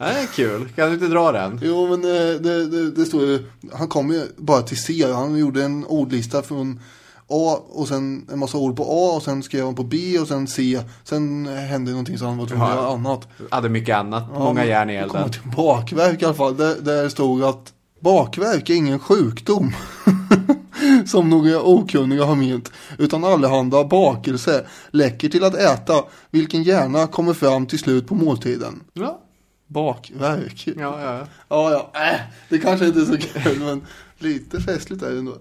Det 0.00 0.20
är 0.20 0.26
kul. 0.26 0.68
Kan 0.76 0.88
du 0.88 0.94
inte 0.94 1.06
dra 1.06 1.32
den? 1.32 1.60
Jo 1.62 1.86
men 1.88 2.04
eh, 2.04 2.40
det, 2.40 2.66
det, 2.66 2.90
det 2.90 3.04
står 3.04 3.22
ju, 3.22 3.44
han 3.72 3.88
kom 3.88 4.10
ju 4.10 4.22
bara 4.36 4.62
till 4.62 4.82
C, 4.82 5.12
han 5.12 5.36
gjorde 5.38 5.64
en 5.64 5.84
ordlista 5.86 6.42
från 6.42 6.80
A 7.28 7.58
och 7.68 7.88
sen 7.88 8.26
en 8.32 8.38
massa 8.38 8.58
ord 8.58 8.76
på 8.76 8.82
A 8.82 9.16
och 9.16 9.22
sen 9.22 9.42
skrev 9.42 9.64
han 9.64 9.74
på 9.74 9.82
B 9.82 10.18
och 10.18 10.28
sen 10.28 10.46
C. 10.46 10.80
Sen 11.04 11.46
hände 11.46 11.90
någonting 11.90 12.18
så 12.18 12.24
han 12.24 12.38
var 12.38 12.46
tvungen 12.46 12.64
att 12.64 12.74
göra 12.74 12.88
annat. 12.88 13.28
Hade 13.50 13.68
mycket 13.68 13.96
annat. 13.96 14.24
Ja, 14.32 14.38
Många 14.38 14.64
järn 14.64 14.90
i 14.90 14.96
det 14.96 15.08
kommer 15.08 15.24
elden. 15.24 15.42
till 15.42 15.50
bakverk 15.56 16.22
i 16.22 16.24
alla 16.24 16.34
fall. 16.34 16.56
Där, 16.56 16.76
där 16.80 17.08
stod 17.08 17.42
att 17.44 17.72
bakverk 18.00 18.70
är 18.70 18.74
ingen 18.74 18.98
sjukdom. 18.98 19.72
som 21.06 21.30
några 21.30 21.62
okunniga 21.62 22.24
har 22.24 22.34
ment. 22.34 22.72
Utan 22.98 23.24
allehanda 23.24 23.84
bakelse 23.84 24.66
läcker 24.90 25.28
till 25.28 25.44
att 25.44 25.54
äta. 25.54 26.04
Vilken 26.30 26.62
gärna 26.62 27.06
kommer 27.06 27.34
fram 27.34 27.66
till 27.66 27.78
slut 27.78 28.08
på 28.08 28.14
måltiden. 28.14 28.80
Ja. 28.92 29.20
Bakverk. 29.70 30.66
Ja, 30.66 31.02
ja. 31.02 31.26
Ja, 31.48 31.70
ja. 31.72 31.90
Äh, 32.12 32.20
det 32.48 32.58
kanske 32.58 32.86
inte 32.86 33.00
är 33.00 33.04
så 33.04 33.16
kul 33.18 33.58
men 33.58 33.86
lite 34.18 34.60
festligt 34.60 35.02
är 35.02 35.10
det 35.10 35.18
ändå. 35.18 35.36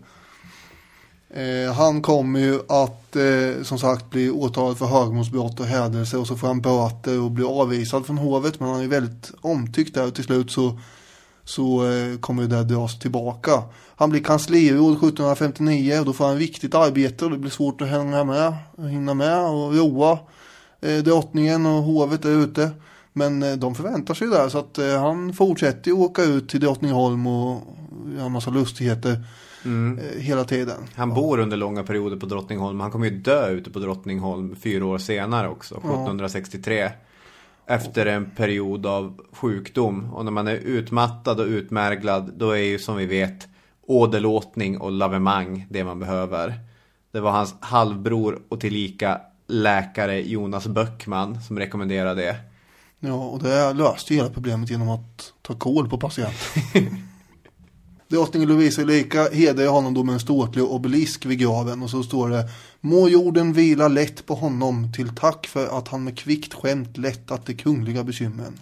Eh, 1.29 1.73
han 1.73 2.01
kommer 2.01 2.39
ju 2.39 2.59
att 2.67 3.15
eh, 3.15 3.63
som 3.63 3.79
sagt 3.79 4.09
bli 4.09 4.29
åtalad 4.29 4.77
för 4.77 4.85
högmålsbrott 4.85 5.59
och 5.59 5.65
hädelse 5.65 6.17
och 6.17 6.27
så 6.27 6.35
får 6.35 6.47
han 6.47 6.61
böter 6.61 7.21
och 7.21 7.31
blir 7.31 7.61
avvisad 7.61 8.05
från 8.05 8.17
hovet 8.17 8.59
men 8.59 8.69
han 8.69 8.81
är 8.81 8.87
väldigt 8.87 9.31
omtyckt 9.41 9.95
där 9.95 10.07
och 10.07 10.15
till 10.15 10.23
slut 10.23 10.51
så, 10.51 10.79
så 11.43 11.91
eh, 11.91 12.19
kommer 12.19 12.43
det 12.43 12.63
dras 12.63 12.99
tillbaka. 12.99 13.63
Han 13.95 14.09
blir 14.09 14.23
kansliråd 14.23 14.91
1759 14.91 15.99
och 15.99 16.05
då 16.05 16.13
får 16.13 16.27
han 16.27 16.37
viktigt 16.37 16.75
arbete 16.75 17.25
och 17.25 17.31
det 17.31 17.37
blir 17.37 17.51
svårt 17.51 17.81
att 17.81 17.87
hänga 17.87 18.23
med, 18.23 18.53
hinna 18.77 19.13
med 19.13 19.45
och 19.45 19.75
roa 19.75 20.19
eh, 20.81 20.97
drottningen 20.97 21.65
och 21.65 21.83
hovet 21.83 22.21
där 22.21 22.43
ute. 22.43 22.71
Men 23.13 23.43
eh, 23.43 23.53
de 23.53 23.75
förväntar 23.75 24.13
sig 24.13 24.27
där 24.27 24.49
så 24.49 24.57
att 24.57 24.77
eh, 24.77 25.01
han 25.01 25.33
fortsätter 25.33 25.91
ju 25.91 25.97
åka 25.97 26.23
ut 26.23 26.49
till 26.49 26.59
Drottningholm 26.59 27.27
och 27.27 27.61
göra 28.15 28.25
en 28.25 28.31
massa 28.31 28.51
lustigheter 28.51 29.23
Mm. 29.65 29.99
eh, 29.99 30.21
hela 30.21 30.43
tiden. 30.43 30.77
Han 30.95 31.13
bor 31.13 31.39
under 31.39 31.57
långa 31.57 31.83
perioder 31.83 32.17
på 32.17 32.25
Drottningholm. 32.25 32.79
Han 32.79 32.91
kommer 32.91 33.09
ju 33.09 33.17
dö 33.17 33.49
ute 33.49 33.71
på 33.71 33.79
Drottningholm 33.79 34.55
fyra 34.55 34.85
år 34.85 34.97
senare 34.97 35.49
också, 35.49 35.75
1763. 35.75 36.89
Efter 37.65 38.05
en 38.05 38.29
period 38.31 38.85
av 38.85 39.21
sjukdom. 39.31 40.13
Och 40.13 40.25
när 40.25 40.31
man 40.31 40.47
är 40.47 40.55
utmattad 40.55 41.39
och 41.39 41.45
utmärglad, 41.45 42.33
då 42.37 42.51
är 42.51 42.63
ju 42.63 42.79
som 42.79 42.95
vi 42.97 43.05
vet 43.05 43.47
åderlåtning 43.87 44.77
och 44.77 44.91
lavemang 44.91 45.65
det 45.69 45.83
man 45.83 45.99
behöver. 45.99 46.53
Det 47.11 47.19
var 47.19 47.31
hans 47.31 47.55
halvbror 47.59 48.39
och 48.49 48.59
tillika 48.59 49.21
läkare 49.47 50.21
Jonas 50.21 50.67
Böckman 50.67 51.41
som 51.41 51.59
rekommenderade 51.59 52.21
det. 52.21 52.35
Ja, 52.99 53.13
och 53.13 53.43
det 53.43 53.73
löste 53.73 54.13
ju 54.13 54.19
hela 54.19 54.33
problemet 54.33 54.69
genom 54.69 54.89
att 54.89 55.33
ta 55.41 55.53
koll 55.53 55.89
på 55.89 55.97
patienten. 55.97 56.35
Drottning 58.07 58.45
Lovisa 58.45 58.81
Ulrika 58.81 59.29
hedrar 59.33 59.67
honom 59.67 59.93
då 59.93 60.03
med 60.03 60.13
en 60.13 60.19
ståtlig 60.19 60.63
obelisk 60.63 61.25
vid 61.25 61.39
graven 61.39 61.83
och 61.83 61.89
så 61.89 62.03
står 62.03 62.29
det 62.29 62.49
Må 62.81 63.09
jorden 63.09 63.53
vila 63.53 63.87
lätt 63.87 64.25
på 64.25 64.35
honom 64.35 64.93
till 64.93 65.15
tack 65.15 65.47
för 65.47 65.77
att 65.77 65.87
han 65.87 66.03
med 66.03 66.17
kvickt 66.17 66.53
skämt 66.53 66.97
lättat 66.97 67.45
de 67.45 67.53
kungliga 67.53 68.03
bekymren. 68.03 68.59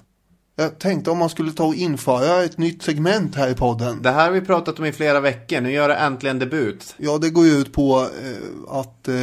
Jag 0.55 0.79
tänkte 0.79 1.11
om 1.11 1.17
man 1.17 1.29
skulle 1.29 1.51
ta 1.51 1.65
och 1.65 1.75
införa 1.75 2.43
ett 2.43 2.57
nytt 2.57 2.83
segment 2.83 3.35
här 3.35 3.49
i 3.49 3.53
podden. 3.53 4.01
Det 4.01 4.11
här 4.11 4.25
har 4.25 4.31
vi 4.31 4.41
pratat 4.41 4.79
om 4.79 4.85
i 4.85 4.91
flera 4.91 5.19
veckor. 5.19 5.61
Nu 5.61 5.71
gör 5.71 5.87
det 5.87 5.95
äntligen 5.95 6.39
debut. 6.39 6.95
Ja, 6.97 7.17
det 7.17 7.29
går 7.29 7.45
ju 7.45 7.51
ut 7.51 7.73
på 7.73 7.99
eh, 7.99 8.79
att 8.79 9.07
eh, 9.07 9.15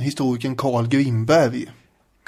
historikern 0.00 0.56
Carl 0.56 0.88
Grimberg 0.88 1.66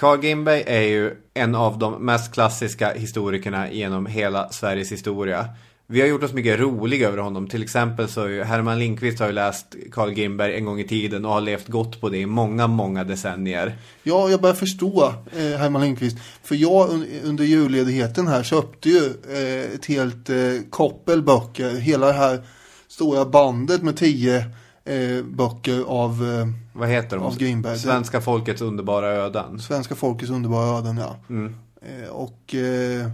Carl 0.00 0.20
Grimberg 0.20 0.64
är 0.66 0.82
ju 0.82 1.16
en 1.34 1.54
av 1.54 1.78
de 1.78 2.04
mest 2.04 2.32
klassiska 2.32 2.92
historikerna 2.92 3.72
genom 3.72 4.06
hela 4.06 4.48
Sveriges 4.48 4.92
historia. 4.92 5.48
Vi 5.86 6.00
har 6.00 6.08
gjort 6.08 6.22
oss 6.22 6.32
mycket 6.32 6.60
roliga 6.60 7.08
över 7.08 7.18
honom. 7.18 7.48
Till 7.48 7.62
exempel 7.62 8.08
så 8.08 8.20
har 8.20 8.28
ju 8.28 8.42
Herman 8.42 8.78
Lindqvist 8.78 9.18
har 9.18 9.26
ju 9.26 9.32
läst 9.32 9.76
Carl 9.92 10.10
Grimberg 10.10 10.56
en 10.56 10.64
gång 10.64 10.80
i 10.80 10.88
tiden 10.88 11.24
och 11.24 11.32
har 11.32 11.40
levt 11.40 11.68
gott 11.68 12.00
på 12.00 12.08
det 12.08 12.18
i 12.18 12.26
många, 12.26 12.66
många 12.66 13.04
decennier. 13.04 13.78
Ja, 14.02 14.30
jag 14.30 14.40
börjar 14.40 14.54
förstå 14.54 15.14
eh, 15.36 15.58
Herman 15.58 15.82
Lindqvist. 15.82 16.16
För 16.42 16.54
jag 16.54 16.90
un 16.90 17.06
under 17.24 17.44
julledigheten 17.44 18.26
här 18.26 18.42
köpte 18.42 18.88
ju 18.88 19.04
eh, 19.28 19.74
ett 19.74 19.86
helt 19.86 20.30
eh, 20.30 20.36
koppel 20.70 21.22
böcker. 21.22 21.70
Hela 21.70 22.06
det 22.06 22.12
här 22.12 22.42
stora 22.88 23.24
bandet 23.24 23.82
med 23.82 23.96
tio 23.96 24.44
eh, 24.84 25.24
böcker 25.24 25.84
av, 25.86 26.10
eh, 26.10 26.46
Vad 26.72 26.88
heter 26.88 27.16
de? 27.16 27.26
av 27.26 27.38
Grimberg. 27.38 27.78
Svenska 27.78 28.20
folkets 28.20 28.62
underbara 28.62 29.06
öden. 29.08 29.58
Svenska 29.60 29.94
folkets 29.94 30.30
underbara 30.30 30.78
öden, 30.78 30.96
ja. 30.98 31.16
Mm. 31.28 31.54
Eh, 31.82 32.08
och 32.08 32.54
eh, 32.54 33.10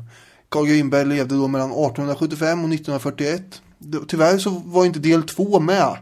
Carl 0.49 0.67
Grimberg 0.67 1.05
levde 1.07 1.35
då 1.35 1.49
mellan 1.49 1.71
1875 1.71 2.65
och 2.65 2.69
1941. 2.71 3.63
Det- 3.79 3.99
Tyvärr 4.09 4.39
så 4.39 4.51
var 4.51 4.85
inte 4.85 4.99
del 4.99 5.23
två 5.23 5.61
med. 5.61 5.97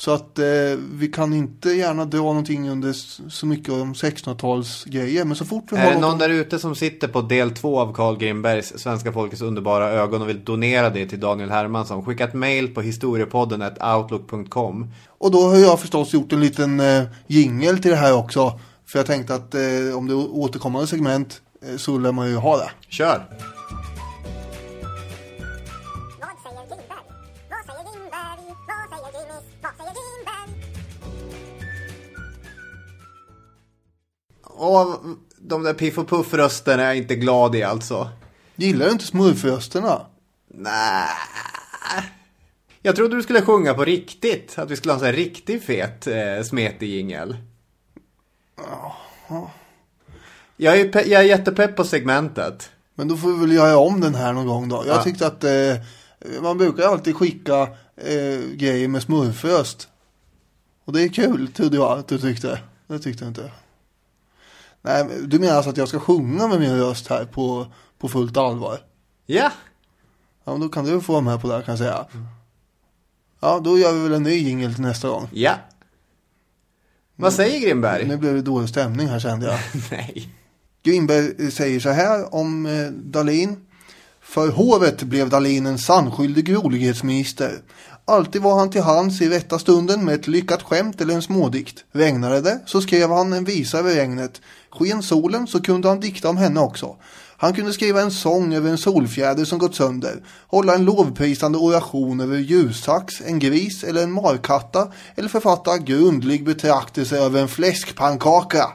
Så 0.00 0.10
att 0.10 0.38
eh, 0.38 0.44
vi 0.92 1.08
kan 1.08 1.32
inte 1.34 1.70
gärna 1.70 2.04
dra 2.04 2.18
någonting 2.18 2.70
under 2.70 2.92
så 3.30 3.46
mycket 3.46 3.72
om 3.74 3.92
1600-tals 3.94 4.84
grejer. 4.84 5.24
Men 5.24 5.36
så 5.36 5.44
fort 5.44 5.64
vi 5.72 5.76
Är 5.76 5.80
har 5.84 5.90
det 5.90 5.94
något- 6.00 6.10
någon 6.10 6.18
där 6.18 6.28
ute 6.28 6.58
som 6.58 6.74
sitter 6.74 7.08
på 7.08 7.20
del 7.22 7.50
två 7.50 7.80
av 7.80 7.92
Carl 7.94 8.16
Grimbergs 8.18 8.78
Svenska 8.78 9.12
folkets 9.12 9.42
underbara 9.42 9.90
ögon 9.90 10.22
och 10.22 10.28
vill 10.28 10.44
donera 10.44 10.90
det 10.90 11.06
till 11.06 11.20
Daniel 11.20 11.50
Hermansson? 11.50 12.04
Skicka 12.04 12.24
ett 12.24 12.34
mail 12.34 12.74
på 12.74 12.80
historiepodden 12.80 13.62
outlook.com. 13.96 14.90
Och 15.18 15.30
då 15.30 15.42
har 15.42 15.56
jag 15.56 15.80
förstås 15.80 16.12
gjort 16.12 16.32
en 16.32 16.40
liten 16.40 16.80
eh, 16.80 17.02
jingel 17.26 17.78
till 17.78 17.90
det 17.90 17.96
här 17.96 18.14
också. 18.14 18.60
För 18.86 18.98
jag 18.98 19.06
tänkte 19.06 19.34
att 19.34 19.54
eh, 19.54 19.60
om 19.96 20.06
det 20.06 20.12
är 20.12 20.30
återkommande 20.38 20.86
segment 20.86 21.40
eh, 21.68 21.76
så 21.76 21.98
lär 21.98 22.12
man 22.12 22.28
ju 22.28 22.36
ha 22.36 22.56
det. 22.56 22.70
Kör! 22.88 23.22
Och 34.58 35.00
de 35.40 35.62
där 35.62 35.74
Piff 35.74 35.98
och 35.98 36.08
Puff-rösterna 36.08 36.82
är 36.82 36.86
jag 36.86 36.96
inte 36.96 37.14
glad 37.16 37.54
i 37.54 37.62
alltså. 37.62 38.08
Gillar 38.56 38.86
du 38.86 38.92
inte 38.92 39.06
smurfrösterna? 39.06 40.06
Nej. 40.54 41.06
Jag 42.82 42.96
trodde 42.96 43.16
du 43.16 43.22
skulle 43.22 43.42
sjunga 43.42 43.74
på 43.74 43.84
riktigt. 43.84 44.58
Att 44.58 44.70
vi 44.70 44.76
skulle 44.76 44.92
ha 44.92 44.96
en 44.96 45.00
sån 45.00 45.06
här 45.06 45.12
riktigt 45.12 45.64
fet 45.64 46.06
eh, 46.06 46.42
smetig 46.44 46.88
jingel. 46.88 47.36
Jag 50.56 50.80
är, 50.80 51.08
jag 51.08 51.20
är 51.22 51.26
jättepepp 51.26 51.76
på 51.76 51.84
segmentet. 51.84 52.70
Men 52.94 53.08
då 53.08 53.16
får 53.16 53.32
vi 53.32 53.40
väl 53.40 53.52
göra 53.52 53.76
om 53.78 54.00
den 54.00 54.14
här 54.14 54.32
någon 54.32 54.46
gång 54.46 54.68
då. 54.68 54.84
Jag 54.86 54.96
Ja. 54.96 55.02
tyckte 55.02 55.26
att 55.26 55.44
eh, 55.44 55.76
man 56.42 56.58
brukar 56.58 56.82
alltid 56.84 57.16
skicka 57.16 57.62
eh, 57.96 58.40
grejer 58.54 58.88
med 58.88 59.02
smurfröst. 59.02 59.88
Och 60.84 60.92
det 60.92 61.02
är 61.02 61.08
kul, 61.08 61.48
trodde 61.52 61.76
jag 61.76 61.98
att 61.98 62.08
du 62.08 62.18
tyckte. 62.18 62.60
Det 62.86 62.98
tyckte 62.98 63.24
jag 63.24 63.30
inte. 63.30 63.50
Nej, 64.82 65.06
du 65.26 65.38
menar 65.38 65.54
alltså 65.54 65.70
att 65.70 65.76
jag 65.76 65.88
ska 65.88 66.00
sjunga 66.00 66.46
med 66.46 66.60
min 66.60 66.78
röst 66.78 67.06
här 67.06 67.24
på, 67.24 67.66
på 67.98 68.08
fullt 68.08 68.36
allvar? 68.36 68.80
Ja. 69.26 69.50
Ja, 70.44 70.52
men 70.52 70.60
då 70.60 70.68
kan 70.68 70.84
du 70.84 71.00
få 71.00 71.12
vara 71.12 71.22
med 71.22 71.40
på 71.40 71.48
det 71.48 71.54
här 71.54 71.62
kan 71.62 71.72
jag 71.72 71.78
säga. 71.78 72.06
Ja, 73.40 73.60
då 73.64 73.78
gör 73.78 73.92
vi 73.92 74.00
väl 74.00 74.12
en 74.12 74.22
ny 74.22 74.34
jingel 74.34 74.74
till 74.74 74.82
nästa 74.82 75.08
gång. 75.08 75.28
Ja. 75.32 75.54
Vad 77.16 77.32
säger 77.32 77.60
Grimberg? 77.60 78.08
Nu 78.08 78.16
blev 78.16 78.34
det 78.34 78.42
dålig 78.42 78.68
stämning 78.68 79.08
här 79.08 79.20
kände 79.20 79.46
jag. 79.46 79.58
Nej. 79.90 80.28
Grimberg 80.82 81.50
säger 81.50 81.80
så 81.80 81.88
här 81.88 82.34
om 82.34 82.66
eh, 82.66 82.86
Dalin. 82.90 83.56
För 84.20 84.48
hovet 84.48 85.02
blev 85.02 85.28
Dalin 85.28 85.66
en 85.66 85.78
sannskyldig 85.78 86.54
rolighetsminister. 86.54 87.52
Alltid 88.04 88.42
var 88.42 88.58
han 88.58 88.70
till 88.70 88.82
hands 88.82 89.20
i 89.20 89.28
rätta 89.28 89.58
stunden 89.58 90.04
med 90.04 90.14
ett 90.14 90.26
lyckat 90.26 90.62
skämt 90.62 91.00
eller 91.00 91.14
en 91.14 91.22
smådikt. 91.22 91.84
Regnade 91.92 92.40
det 92.40 92.60
så 92.66 92.80
skrev 92.80 93.10
han 93.10 93.32
en 93.32 93.44
visa 93.44 93.78
över 93.78 93.94
regnet. 93.94 94.40
Sken 94.78 95.02
solen 95.02 95.46
så 95.46 95.62
kunde 95.62 95.88
han 95.88 96.00
dikta 96.00 96.28
om 96.28 96.36
henne 96.36 96.60
också. 96.60 96.96
Han 97.40 97.54
kunde 97.54 97.72
skriva 97.72 98.00
en 98.00 98.10
sång 98.10 98.54
över 98.54 98.70
en 98.70 98.78
solfjäder 98.78 99.44
som 99.44 99.58
gått 99.58 99.74
sönder, 99.74 100.22
hålla 100.48 100.74
en 100.74 100.84
lovprisande 100.84 101.58
oration 101.58 102.20
över 102.20 102.38
ljussax, 102.38 103.14
en 103.26 103.38
gris 103.38 103.84
eller 103.84 104.02
en 104.02 104.12
markatta 104.12 104.88
eller 105.16 105.28
författa 105.28 105.78
grundlig 105.78 106.44
betraktelse 106.44 107.18
över 107.18 107.40
en 107.40 107.48
fläskpannkaka. 107.48 108.68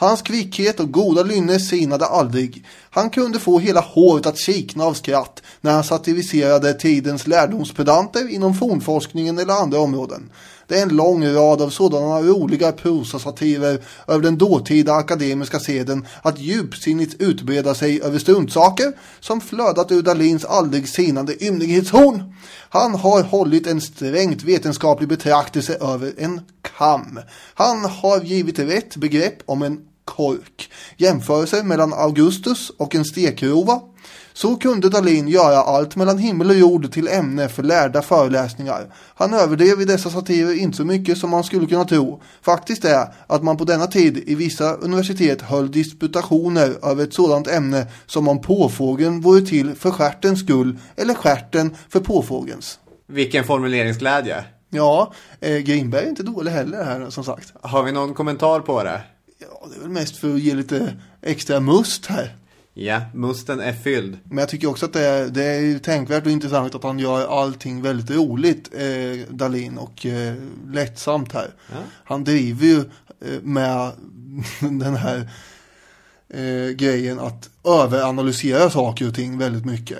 Hans 0.00 0.22
kvickhet 0.22 0.80
och 0.80 0.92
goda 0.92 1.22
lynne 1.22 1.60
sinade 1.60 2.06
aldrig. 2.06 2.66
Han 2.90 3.10
kunde 3.10 3.38
få 3.38 3.58
hela 3.58 3.80
håret 3.80 4.26
att 4.26 4.38
kikna 4.38 4.84
av 4.84 4.94
skratt 4.94 5.42
när 5.60 5.72
han 5.72 5.84
satiriserade 5.84 6.74
tidens 6.74 7.26
lärdomspedanter 7.26 8.28
inom 8.28 8.54
fornforskningen 8.54 9.38
eller 9.38 9.54
andra 9.54 9.78
områden. 9.78 10.30
Det 10.68 10.78
är 10.78 10.82
en 10.82 10.96
lång 10.96 11.26
rad 11.26 11.62
av 11.62 11.70
sådana 11.70 12.20
roliga 12.20 12.72
prosasatirer 12.72 13.84
över 14.06 14.22
den 14.22 14.38
dåtida 14.38 14.92
akademiska 14.92 15.60
seden 15.60 16.06
att 16.22 16.38
djupsinnigt 16.38 17.22
utbreda 17.22 17.74
sig 17.74 18.02
över 18.02 18.18
struntsaker 18.18 18.92
som 19.20 19.40
flödat 19.40 19.92
ur 19.92 20.02
Dalins 20.02 20.44
aldrig 20.44 20.88
sinande 20.88 21.44
ymnighetshorn. 21.44 22.34
Han 22.70 22.94
har 22.94 23.22
hållit 23.22 23.66
en 23.66 23.80
strängt 23.80 24.42
vetenskaplig 24.42 25.08
betraktelse 25.08 25.74
över 25.80 26.12
en 26.18 26.40
kam. 26.62 27.20
Han 27.54 27.84
har 27.84 28.20
givit 28.20 28.58
rätt 28.58 28.96
begrepp 28.96 29.38
om 29.46 29.62
en 29.62 29.80
kork. 30.04 30.70
Jämförelser 30.96 31.62
mellan 31.62 31.92
Augustus 31.92 32.70
och 32.70 32.94
en 32.94 33.04
stekrova. 33.04 33.80
Så 34.40 34.56
kunde 34.56 34.88
Dalin 34.88 35.28
göra 35.28 35.56
allt 35.56 35.96
mellan 35.96 36.18
himmel 36.18 36.50
och 36.50 36.56
jord 36.56 36.92
till 36.92 37.08
ämne 37.08 37.48
för 37.48 37.62
lärda 37.62 38.02
föreläsningar. 38.02 38.86
Han 39.14 39.34
överdrev 39.34 39.80
i 39.80 39.84
dessa 39.84 40.10
satirer 40.10 40.58
inte 40.58 40.76
så 40.76 40.84
mycket 40.84 41.18
som 41.18 41.30
man 41.30 41.44
skulle 41.44 41.66
kunna 41.66 41.84
tro. 41.84 42.22
Faktiskt 42.42 42.84
är 42.84 43.14
att 43.26 43.42
man 43.42 43.56
på 43.56 43.64
denna 43.64 43.86
tid 43.86 44.22
i 44.26 44.34
vissa 44.34 44.74
universitet 44.74 45.42
höll 45.42 45.70
disputationer 45.70 46.90
över 46.90 47.04
ett 47.04 47.14
sådant 47.14 47.48
ämne 47.48 47.86
som 48.06 48.28
om 48.28 48.40
påfågeln 48.40 49.20
vore 49.20 49.40
till 49.40 49.74
för 49.74 49.90
stjärtens 49.90 50.40
skull 50.40 50.78
eller 50.96 51.14
stjärten 51.14 51.76
för 51.88 52.00
påfågelns. 52.00 52.78
Vilken 53.06 53.44
formuleringsglädje. 53.44 54.44
Ja, 54.70 55.12
eh, 55.40 55.56
Grimberg 55.56 56.04
är 56.04 56.08
inte 56.08 56.22
dålig 56.22 56.50
heller 56.50 56.84
här 56.84 57.10
som 57.10 57.24
sagt. 57.24 57.52
Har 57.62 57.82
vi 57.82 57.92
någon 57.92 58.14
kommentar 58.14 58.60
på 58.60 58.82
det? 58.82 59.00
Ja, 59.38 59.68
det 59.70 59.76
är 59.76 59.80
väl 59.80 59.90
mest 59.90 60.16
för 60.16 60.34
att 60.34 60.40
ge 60.40 60.54
lite 60.54 60.96
extra 61.22 61.60
must 61.60 62.06
här. 62.06 62.34
Ja, 62.80 63.00
musten 63.14 63.60
är 63.60 63.72
fylld. 63.72 64.18
Men 64.24 64.38
jag 64.38 64.48
tycker 64.48 64.68
också 64.68 64.86
att 64.86 64.92
det 64.92 65.06
är, 65.06 65.28
det 65.28 65.44
är 65.44 65.78
tänkvärt 65.78 66.26
och 66.26 66.32
intressant 66.32 66.74
att 66.74 66.82
han 66.82 66.98
gör 66.98 67.40
allting 67.42 67.82
väldigt 67.82 68.10
roligt, 68.10 68.70
eh, 68.74 69.34
Dalin, 69.34 69.78
och 69.78 70.06
eh, 70.06 70.34
lättsamt 70.66 71.32
här. 71.32 71.50
Ja. 71.70 71.76
Han 72.04 72.24
driver 72.24 72.66
ju 72.66 72.78
eh, 72.78 73.42
med 73.42 73.92
den 74.60 74.96
här 74.96 75.30
eh, 76.28 76.68
grejen 76.70 77.18
att 77.20 77.50
överanalysera 77.64 78.70
saker 78.70 79.08
och 79.08 79.14
ting 79.14 79.38
väldigt 79.38 79.64
mycket. 79.66 79.98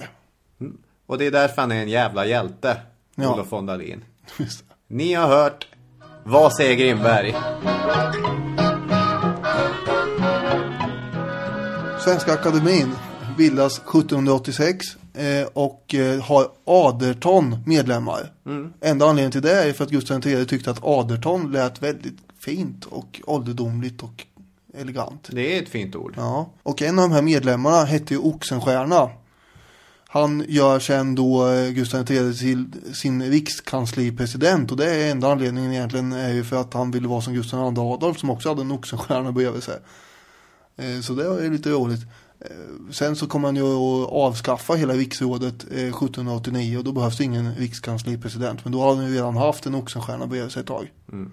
Och 1.07 1.19
det 1.19 1.27
är 1.27 1.31
därför 1.31 1.63
han 1.63 1.73
är 1.73 1.83
en 1.83 1.89
jävla 1.89 2.27
hjälte, 2.27 2.77
Ja. 3.15 3.33
Olof 3.35 3.53
von 3.53 3.67
Dalin. 3.67 4.05
Ni 4.89 5.15
har 5.15 5.29
hört 5.29 5.67
Vad 6.25 6.53
säger 6.53 6.75
Grimberg? 6.75 7.35
Svenska 12.05 12.33
Akademin 12.33 12.95
bildas 13.39 13.79
1786 13.79 14.87
eh, 15.15 15.47
och 15.53 15.95
eh, 15.95 16.21
har 16.21 16.47
aderton 16.65 17.57
medlemmar. 17.67 18.33
Mm. 18.47 18.73
Enda 18.81 19.07
anledningen 19.07 19.33
till 19.33 19.43
det 19.43 19.53
är 19.53 19.73
för 19.73 19.85
att 19.85 19.91
Gustav 19.91 20.27
III 20.27 20.47
tyckte 20.47 20.71
att 20.71 20.85
aderton 20.85 21.53
lät 21.53 21.83
väldigt 21.83 22.19
fint 22.39 22.85
och 22.85 23.21
ålderdomligt 23.27 24.03
och 24.03 24.27
elegant. 24.75 25.29
Det 25.33 25.57
är 25.57 25.63
ett 25.63 25.69
fint 25.69 25.97
ord. 25.97 26.15
Ja, 26.17 26.51
och 26.63 26.83
en 26.83 26.99
av 26.99 27.09
de 27.09 27.15
här 27.15 27.23
medlemmarna 27.23 27.85
hette 27.85 28.15
ju 28.15 28.21
Oxenstierna. 28.21 29.11
Han 30.09 30.45
gör 30.49 30.79
sen 30.79 31.15
då 31.15 31.49
eh, 31.49 31.71
Gustav 31.71 32.11
III 32.11 32.35
till 32.35 32.67
sin 32.95 33.23
rikskanslipresident 33.23 34.71
och 34.71 34.77
det 34.77 34.95
är 34.95 35.11
enda 35.11 35.33
anledningen 35.33 35.73
egentligen 35.73 36.13
är 36.13 36.33
ju 36.33 36.45
för 36.45 36.61
att 36.61 36.75
han 36.75 36.91
ville 36.91 37.09
vara 37.09 37.21
som 37.21 37.35
Gustav 37.35 37.73
II 37.73 37.79
Adolf 37.79 38.19
som 38.19 38.31
också 38.31 38.49
hade 38.49 38.61
en 38.61 38.71
Oxenstierna 38.71 39.33
bredvid 39.33 39.63
sig. 39.63 39.79
Eh, 40.79 41.01
Så 41.01 41.13
det 41.15 41.25
är 41.25 41.51
lite 41.51 41.71
roligt. 41.71 42.01
Eh, 42.41 42.47
Sen 42.91 43.17
så 43.17 43.27
kommer 43.27 43.49
han 43.49 43.57
ju 43.57 43.63
att 43.63 44.09
avskaffa 44.13 44.75
hela 44.75 44.95
riksrådet 44.95 45.65
eh, 45.71 45.77
1789 45.77 46.79
och 46.79 46.85
då 46.85 46.93
behövs 46.93 47.21
ingen 47.21 47.55
rikskanslipresident. 47.55 48.65
Men 48.65 48.73
då 48.73 48.81
har 48.81 48.95
han 48.95 49.07
ju 49.07 49.15
redan 49.15 49.37
haft 49.37 49.67
en 49.67 49.75
Oxenstierna 49.75 50.27
bredvid 50.27 50.53
sig 50.53 50.61
ett 50.61 50.67
tag. 50.67 50.93
Mm. 51.13 51.31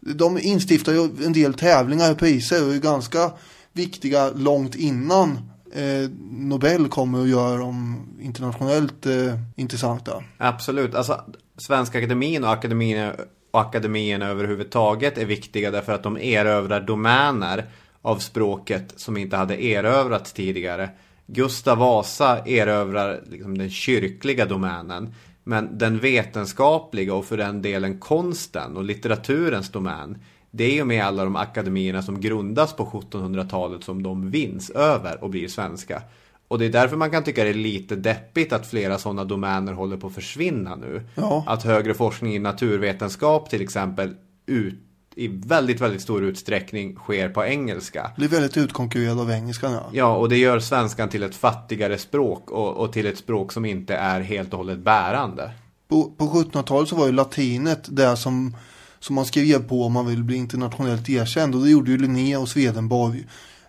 De 0.00 0.38
instiftar 0.38 0.92
ju 0.92 1.04
en 1.26 1.32
del 1.32 1.54
tävlingar 1.54 2.10
och 2.12 2.18
priser 2.18 2.66
och 2.66 2.74
är 2.74 2.78
ganska 2.78 3.32
viktiga 3.72 4.30
långt 4.30 4.74
innan 4.74 5.38
eh, 5.74 6.10
Nobel 6.30 6.88
kommer 6.88 7.18
och 7.20 7.28
gör 7.28 7.58
dem 7.58 8.06
internationellt 8.20 9.06
eh, 9.06 9.34
intressanta. 9.56 10.22
Absolut. 10.38 10.94
Alltså, 10.94 11.20
Svenska 11.56 11.98
Akademin 11.98 12.44
och 12.44 12.52
akademierna, 12.52 13.12
och 13.50 13.60
akademierna 13.60 14.26
överhuvudtaget 14.26 15.18
är 15.18 15.24
viktiga 15.24 15.70
därför 15.70 15.92
att 15.92 16.02
de 16.02 16.16
erövrar 16.16 16.80
domäner 16.80 17.64
av 18.02 18.18
språket 18.18 18.92
som 18.96 19.16
inte 19.16 19.36
hade 19.36 19.64
erövrats 19.64 20.32
tidigare. 20.32 20.90
Gustav 21.26 21.78
Vasa 21.78 22.46
erövrar 22.46 23.20
liksom 23.30 23.58
den 23.58 23.70
kyrkliga 23.70 24.46
domänen. 24.46 25.14
Men 25.44 25.78
den 25.78 25.98
vetenskapliga 25.98 27.14
och 27.14 27.24
för 27.24 27.36
den 27.36 27.62
delen 27.62 27.98
konsten 27.98 28.76
och 28.76 28.84
litteraturens 28.84 29.70
domän. 29.70 30.18
Det 30.50 30.64
är 30.64 30.74
ju 30.74 30.84
med 30.84 31.04
alla 31.04 31.24
de 31.24 31.36
akademierna 31.36 32.02
som 32.02 32.20
grundas 32.20 32.76
på 32.76 32.84
1700-talet 32.84 33.84
som 33.84 34.02
de 34.02 34.30
vinns 34.30 34.70
över 34.70 35.24
och 35.24 35.30
blir 35.30 35.48
svenska. 35.48 36.02
Och 36.48 36.58
det 36.58 36.64
är 36.64 36.70
därför 36.70 36.96
man 36.96 37.10
kan 37.10 37.24
tycka 37.24 37.44
det 37.44 37.50
är 37.50 37.54
lite 37.54 37.96
deppigt 37.96 38.52
att 38.52 38.66
flera 38.66 38.98
sådana 38.98 39.24
domäner 39.24 39.72
håller 39.72 39.96
på 39.96 40.06
att 40.06 40.14
försvinna 40.14 40.76
nu. 40.76 41.02
Ja. 41.14 41.44
Att 41.46 41.62
högre 41.62 41.94
forskning 41.94 42.34
i 42.34 42.38
naturvetenskap 42.38 43.50
till 43.50 43.62
exempel 43.62 44.14
ut, 44.46 44.74
i 45.16 45.28
väldigt, 45.28 45.80
väldigt 45.80 46.02
stor 46.02 46.24
utsträckning 46.24 46.94
sker 46.96 47.28
på 47.28 47.44
engelska. 47.44 48.10
Blir 48.16 48.28
väldigt 48.28 48.56
utkonkurrerad 48.56 49.20
av 49.20 49.30
engelskan 49.30 49.72
ja. 49.72 49.90
Ja, 49.92 50.16
och 50.16 50.28
det 50.28 50.36
gör 50.36 50.60
svenskan 50.60 51.08
till 51.08 51.22
ett 51.22 51.34
fattigare 51.34 51.98
språk 51.98 52.50
och, 52.50 52.76
och 52.76 52.92
till 52.92 53.06
ett 53.06 53.18
språk 53.18 53.52
som 53.52 53.64
inte 53.64 53.94
är 53.94 54.20
helt 54.20 54.52
och 54.52 54.58
hållet 54.58 54.78
bärande. 54.78 55.50
På, 55.88 56.04
på 56.10 56.24
1700-talet 56.24 56.88
så 56.88 56.96
var 56.96 57.06
ju 57.06 57.12
latinet 57.12 57.88
det 57.88 58.16
som, 58.16 58.56
som 58.98 59.14
man 59.14 59.24
skrev 59.24 59.68
på 59.68 59.84
om 59.84 59.92
man 59.92 60.06
vill 60.06 60.24
bli 60.24 60.36
internationellt 60.36 61.08
erkänd. 61.08 61.54
Och 61.54 61.62
det 61.62 61.70
gjorde 61.70 61.90
ju 61.90 61.98
Linné 61.98 62.36
och 62.36 62.48
Swedenborg 62.48 63.26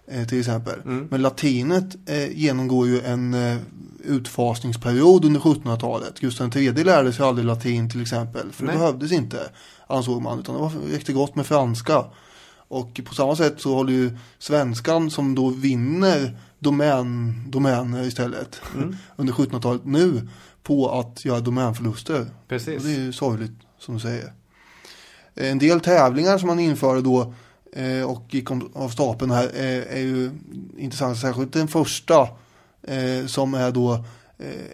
eh, 0.07 0.27
till 0.27 0.39
exempel. 0.39 0.79
Men 0.83 1.21
latinet 1.21 2.09
eh, 2.09 2.37
genomgår 2.37 2.87
ju 2.87 3.01
en 3.01 3.33
eh, 3.33 3.57
utfasningsperiod 4.03 5.25
under 5.25 5.39
1700-talet. 5.39 6.19
Gustav 6.19 6.57
III 6.57 6.83
lärde 6.83 7.13
sig 7.13 7.25
aldrig 7.25 7.45
latin 7.45 7.89
till 7.89 8.01
exempel. 8.01 8.51
För 8.51 8.65
Nej. 8.65 8.73
det 8.73 8.79
behövdes 8.79 9.11
inte, 9.11 9.49
ansåg 9.87 10.21
man. 10.21 10.39
Utan 10.39 10.55
det 10.55 10.61
var, 10.61 10.71
räckte 10.91 11.13
gott 11.13 11.35
med 11.35 11.45
franska. 11.45 12.05
Och 12.67 13.01
på 13.05 13.13
samma 13.13 13.35
sätt 13.35 13.61
så 13.61 13.75
håller 13.75 13.93
ju 13.93 14.17
svenskan 14.39 15.11
som 15.11 15.35
då 15.35 15.49
vinner 15.49 16.37
domän, 16.59 17.43
domäner 17.47 18.03
istället 18.03 18.61
Mm. 18.75 18.95
under 19.15 19.33
1700-talet 19.33 19.85
nu 19.85 20.27
på 20.63 20.91
att 20.91 21.25
göra 21.25 21.39
domänförluster. 21.39 22.25
Precis. 22.47 22.77
Och 22.77 22.87
det 22.87 22.95
är 22.95 22.99
ju 22.99 23.13
sorgligt 23.13 23.51
som 23.79 23.93
du 23.93 23.99
säger. 23.99 24.33
En 25.35 25.59
del 25.59 25.79
tävlingar 25.79 26.37
som 26.37 26.47
man 26.47 26.59
införde 26.59 27.01
då 27.01 27.33
eh, 27.73 28.03
och 28.03 28.25
gick 28.29 28.51
om, 28.51 28.71
av 28.75 28.89
stapeln 28.89 29.31
här 29.31 29.51
eh, 29.53 29.97
är 29.97 30.01
ju 30.01 30.31
intressant. 30.77 31.17
Särskilt 31.17 31.53
den 31.53 31.67
första 31.67 32.27
eh, 32.81 33.25
som 33.27 33.53
är 33.53 33.71
då 33.71 34.05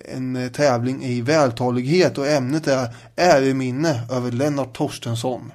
en 0.05 0.35
eh, 0.35 0.51
tävling 0.51 1.03
i 1.03 1.21
vältalighet 1.21 2.17
och 2.17 2.27
ämnet 2.27 2.67
är 2.67 2.87
äreminne 3.15 4.01
över 4.11 4.31
Lennart 4.31 4.77
Torstensson. 4.77 5.51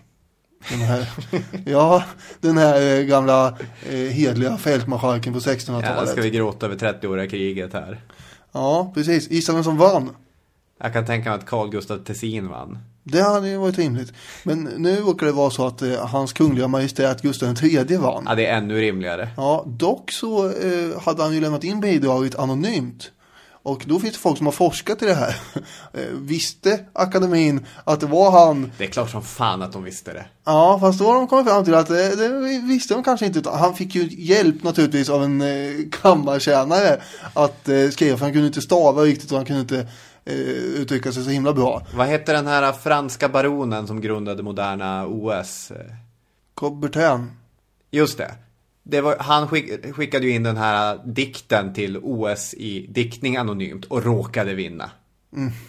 Den 0.70 0.78
här, 0.78 1.08
ja, 1.66 2.04
den 2.40 2.58
här 2.58 2.98
eh, 2.98 3.04
gamla 3.04 3.58
eh, 3.90 3.96
hedliga 3.96 4.56
fältmarskalken 4.56 5.32
på 5.32 5.38
1600-talet. 5.38 5.84
Ja, 5.96 6.06
ska 6.06 6.22
vi 6.22 6.30
gråta 6.30 6.66
över 6.66 6.76
30-åriga 6.76 7.28
kriget 7.28 7.72
här. 7.72 8.00
Ja, 8.52 8.92
precis. 8.94 9.30
Gissa 9.30 9.52
vem 9.52 9.64
som 9.64 9.76
vann? 9.76 10.10
Jag 10.82 10.92
kan 10.92 11.06
tänka 11.06 11.28
mig 11.28 11.38
att 11.38 11.46
Carl 11.46 11.70
Gustaf 11.70 12.00
Tessin 12.04 12.48
vann. 12.48 12.78
Det 13.02 13.22
hade 13.22 13.48
ju 13.48 13.56
varit 13.56 13.78
rimligt. 13.78 14.12
Men 14.42 14.64
nu 14.64 14.96
råkar 14.96 15.26
det 15.26 15.32
vara 15.32 15.50
så 15.50 15.66
att 15.66 15.82
eh, 15.82 16.06
hans 16.06 16.32
kungliga 16.32 16.68
majestät 16.68 17.22
Gustav 17.22 17.54
III 17.62 17.96
vann. 17.96 18.24
Ja, 18.26 18.34
det 18.34 18.46
är 18.46 18.56
ännu 18.56 18.80
rimligare. 18.80 19.28
Ja, 19.36 19.64
dock 19.66 20.12
så 20.12 20.46
eh, 20.46 21.00
hade 21.00 21.22
han 21.22 21.34
ju 21.34 21.40
lämnat 21.40 21.64
in 21.64 21.80
bidraget 21.80 22.38
anonymt. 22.38 23.10
Och 23.64 23.84
då 23.86 24.00
finns 24.00 24.14
det 24.14 24.20
folk 24.20 24.38
som 24.38 24.46
har 24.46 24.52
forskat 24.52 25.02
i 25.02 25.06
det 25.06 25.14
här. 25.14 25.36
Eh, 25.94 26.04
visste 26.12 26.80
akademin 26.92 27.66
att 27.84 28.00
det 28.00 28.06
var 28.06 28.30
han? 28.30 28.72
Det 28.78 28.84
är 28.84 28.88
klart 28.88 29.10
som 29.10 29.22
fan 29.22 29.62
att 29.62 29.72
de 29.72 29.84
visste 29.84 30.12
det. 30.12 30.24
Ja, 30.44 30.78
fast 30.80 30.98
då 30.98 31.06
har 31.06 31.14
de 31.14 31.26
kommit 31.26 31.46
fram 31.46 31.64
till 31.64 31.74
att 31.74 31.86
det, 31.86 32.16
det 32.16 32.58
visste 32.58 32.94
de 32.94 33.04
kanske 33.04 33.26
inte. 33.26 33.50
Han 33.50 33.74
fick 33.74 33.94
ju 33.94 34.08
hjälp 34.10 34.62
naturligtvis 34.62 35.08
av 35.08 35.24
en 35.24 35.40
eh, 35.40 35.74
kammartjänare 36.02 37.00
att 37.34 37.68
eh, 37.68 37.88
skriva. 37.88 38.16
För 38.16 38.24
han 38.24 38.32
kunde 38.32 38.46
inte 38.46 38.60
stava 38.60 39.02
riktigt 39.02 39.30
och 39.30 39.36
han 39.36 39.46
kunde 39.46 39.60
inte 39.60 39.88
eh, 40.24 40.34
uttrycka 40.80 41.12
sig 41.12 41.24
så 41.24 41.30
himla 41.30 41.52
bra. 41.52 41.86
Vad 41.94 42.06
hette 42.06 42.32
den 42.32 42.46
här 42.46 42.72
franska 42.72 43.28
baronen 43.28 43.86
som 43.86 44.00
grundade 44.00 44.42
moderna 44.42 45.06
OS? 45.06 45.72
Coubertin. 46.56 47.30
Just 47.90 48.18
det. 48.18 48.34
Var, 48.84 49.16
han 49.20 49.48
skick, 49.48 49.94
skickade 49.94 50.26
ju 50.26 50.32
in 50.34 50.42
den 50.42 50.56
här 50.56 51.00
dikten 51.06 51.72
till 51.72 51.98
OS 52.02 52.54
i 52.54 52.86
diktning 52.86 53.36
anonymt 53.36 53.84
och 53.84 54.04
råkade 54.04 54.54
vinna. 54.54 54.90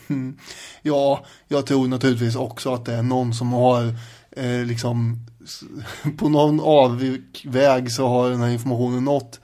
Mm. 0.07 0.38
Ja, 0.82 1.26
jag 1.47 1.66
tror 1.66 1.88
naturligtvis 1.88 2.36
också 2.36 2.74
att 2.74 2.86
det 2.86 2.93
är 2.93 3.03
någon 3.03 3.34
som 3.34 3.53
har 3.53 3.84
eh, 4.32 4.66
liksom 4.66 5.26
på 6.18 6.30
någon 6.30 6.59
avväg 6.59 7.91
så 7.91 8.07
har 8.07 8.30
den 8.30 8.41
här 8.41 8.49
informationen 8.49 9.03
nått 9.03 9.39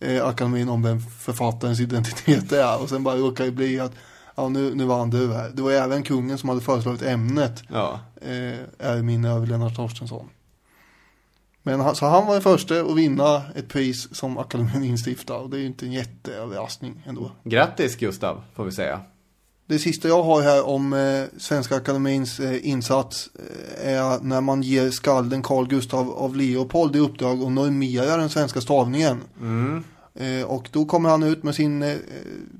eh, 0.00 0.26
akademin 0.26 0.68
om 0.68 0.82
den 0.82 1.00
författarens 1.00 1.80
identitet 1.80 2.52
är 2.52 2.82
och 2.82 2.88
sen 2.88 3.04
bara 3.04 3.16
råkar 3.16 3.44
det 3.44 3.50
bli 3.50 3.80
att 3.80 3.92
ja 4.36 4.48
nu, 4.48 4.74
nu 4.74 4.84
vann 4.84 5.10
du 5.10 5.32
här. 5.32 5.50
Det 5.54 5.62
var 5.62 5.72
även 5.72 6.02
kungen 6.02 6.38
som 6.38 6.48
hade 6.48 6.60
föreslagit 6.60 7.02
ämnet 7.02 7.62
Ja. 7.68 8.00
eh, 8.20 8.88
är 8.88 9.02
min 9.02 9.24
över 9.24 9.46
Lennart 9.46 9.76
Torstensson. 9.76 10.28
Men 11.68 11.80
han, 11.80 11.96
så 11.96 12.06
han 12.06 12.26
var 12.26 12.32
den 12.32 12.42
första 12.42 12.80
att 12.80 12.96
vinna 12.96 13.42
ett 13.54 13.68
pris 13.68 14.14
som 14.14 14.38
akademin 14.38 14.84
instiftar 14.84 15.38
och 15.38 15.50
det 15.50 15.56
är 15.56 15.60
ju 15.60 15.66
inte 15.66 15.86
en 15.86 15.92
jätteöverraskning 15.92 17.02
ändå. 17.06 17.30
Grattis 17.44 17.96
Gustav, 17.96 18.42
får 18.54 18.64
vi 18.64 18.72
säga. 18.72 19.00
Det 19.66 19.78
sista 19.78 20.08
jag 20.08 20.22
har 20.22 20.42
här 20.42 20.66
om 20.66 20.92
eh, 20.92 21.24
Svenska 21.38 21.76
Akademins 21.76 22.40
eh, 22.40 22.68
insats 22.68 23.30
eh, 23.82 23.96
är 23.96 24.20
när 24.20 24.40
man 24.40 24.62
ger 24.62 24.90
skalden 24.90 25.42
Carl 25.42 25.68
Gustav 25.68 26.10
av 26.10 26.36
Leopold 26.36 26.96
i 26.96 26.98
uppdrag 26.98 27.42
att 27.42 27.52
normera 27.52 28.16
den 28.16 28.28
svenska 28.28 28.60
stavningen. 28.60 29.20
Mm. 29.40 29.84
Eh, 30.20 30.44
och 30.44 30.68
då 30.72 30.84
kommer 30.84 31.08
han 31.08 31.22
ut 31.22 31.42
med 31.42 31.54
sin 31.54 31.82
eh, 31.82 31.96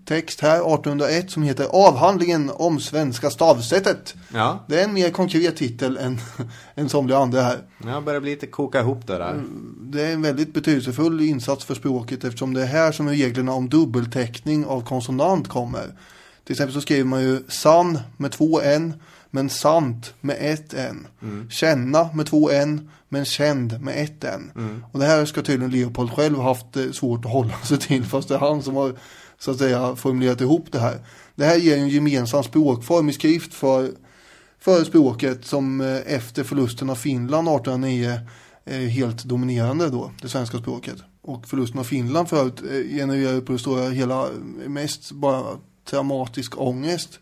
text 0.04 0.40
här 0.40 0.56
1801 0.56 1.30
som 1.30 1.42
heter 1.42 1.66
Avhandlingen 1.72 2.50
om 2.54 2.80
svenska 2.80 3.30
stavsättet. 3.30 4.14
Ja. 4.34 4.64
Det 4.68 4.80
är 4.80 4.84
en 4.84 4.92
mer 4.92 5.10
konkret 5.10 5.56
titel 5.56 5.96
än, 5.96 6.18
än 6.74 6.88
somliga 6.88 7.18
andra 7.18 7.42
här. 7.42 7.58
Jag 7.84 8.04
börjar 8.04 8.20
bli 8.20 8.30
lite 8.30 8.46
koka 8.46 8.80
ihop 8.80 9.06
det 9.06 9.18
där. 9.18 9.42
Det 9.80 10.02
är 10.02 10.12
en 10.12 10.22
väldigt 10.22 10.54
betydelsefull 10.54 11.20
insats 11.20 11.64
för 11.64 11.74
språket 11.74 12.24
eftersom 12.24 12.54
det 12.54 12.62
är 12.62 12.66
här 12.66 12.92
som 12.92 13.08
reglerna 13.08 13.52
om 13.52 13.68
dubbelteckning 13.68 14.66
av 14.66 14.84
konsonant 14.84 15.48
kommer. 15.48 15.86
Till 16.44 16.52
exempel 16.52 16.74
så 16.74 16.80
skriver 16.80 17.04
man 17.04 17.22
ju 17.22 17.42
sann 17.48 17.98
med 18.16 18.32
två 18.32 18.60
n 18.60 18.94
men 19.30 19.50
sant 19.50 20.14
med 20.20 20.36
ett 20.40 20.74
n. 20.74 21.06
Mm. 21.22 21.50
Känna 21.50 22.08
med 22.14 22.26
två 22.26 22.50
n 22.50 22.90
men 23.08 23.24
känd 23.24 23.80
med 23.80 24.04
ett 24.04 24.24
n. 24.24 24.50
Mm. 24.56 24.84
Och 24.92 24.98
det 24.98 25.06
här 25.06 25.24
ska 25.24 25.42
tydligen 25.42 25.70
Leopold 25.70 26.12
själv 26.12 26.38
haft 26.38 26.76
eh, 26.76 26.90
svårt 26.90 27.24
att 27.24 27.32
hålla 27.32 27.58
sig 27.64 27.78
till 27.78 28.04
fast 28.04 28.28
det 28.28 28.34
är 28.34 28.38
han 28.38 28.62
som 28.62 28.76
har 28.76 28.94
så 29.38 29.50
att 29.50 29.58
säga 29.58 29.96
formulerat 29.96 30.40
ihop 30.40 30.72
det 30.72 30.78
här. 30.78 30.98
Det 31.34 31.44
här 31.44 31.56
ger 31.56 31.76
en 31.76 31.88
gemensam 31.88 32.42
språkform 32.42 33.08
i 33.08 33.12
skrift 33.12 33.54
för, 33.54 33.90
för 34.58 34.84
språket 34.84 35.44
som 35.44 35.80
eh, 35.80 35.96
efter 36.06 36.44
förlusten 36.44 36.90
av 36.90 36.94
Finland 36.94 37.48
1809 37.48 38.20
är 38.64 38.86
helt 38.86 39.24
dominerande 39.24 39.90
då, 39.90 40.10
det 40.22 40.28
svenska 40.28 40.58
språket. 40.58 40.96
Och 41.22 41.48
förlusten 41.48 41.80
av 41.80 41.84
Finland 41.84 42.28
förut 42.28 42.62
eh, 42.62 42.96
genererar 42.98 43.40
på 43.40 43.52
det 43.52 43.58
stora 43.58 43.88
hela 43.88 44.22
eh, 44.22 44.68
mest 44.68 45.12
bara 45.12 45.44
traumatisk 45.84 46.60
ångest 46.60 47.20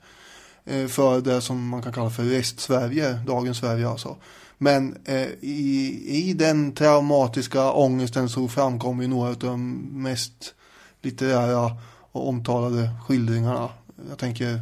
eh, 0.64 0.86
för 0.86 1.20
det 1.20 1.40
som 1.40 1.68
man 1.68 1.82
kan 1.82 1.92
kalla 1.92 2.10
för 2.10 2.22
rest-Sverige, 2.22 3.12
dagens 3.26 3.58
Sverige 3.58 3.88
alltså. 3.88 4.16
Men 4.58 4.96
eh, 5.04 5.26
i, 5.40 6.02
i 6.06 6.32
den 6.32 6.72
traumatiska 6.72 7.72
ångesten 7.72 8.28
så 8.28 8.48
framkommer 8.48 9.02
ju 9.02 9.08
några 9.08 9.28
av 9.28 9.38
de 9.38 9.72
mest 10.02 10.54
litterära 11.02 11.76
och 12.12 12.28
omtalade 12.28 12.90
skildringarna. 13.06 13.68
Jag 14.08 14.18
tänker 14.18 14.60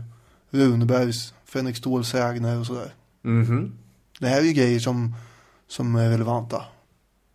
Runebergs, 0.50 1.34
Fänrik 1.44 1.76
Ståls 1.76 2.08
sägner 2.08 2.60
och 2.60 2.66
sådär. 2.66 2.94
Mhm. 3.22 3.72
Det 4.18 4.26
här 4.26 4.38
är 4.38 4.44
ju 4.44 4.52
grejer 4.52 4.80
som, 4.80 5.14
som 5.68 5.96
är 5.96 6.10
relevanta. 6.10 6.62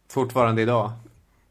Fortfarande 0.10 0.62
idag. 0.62 0.92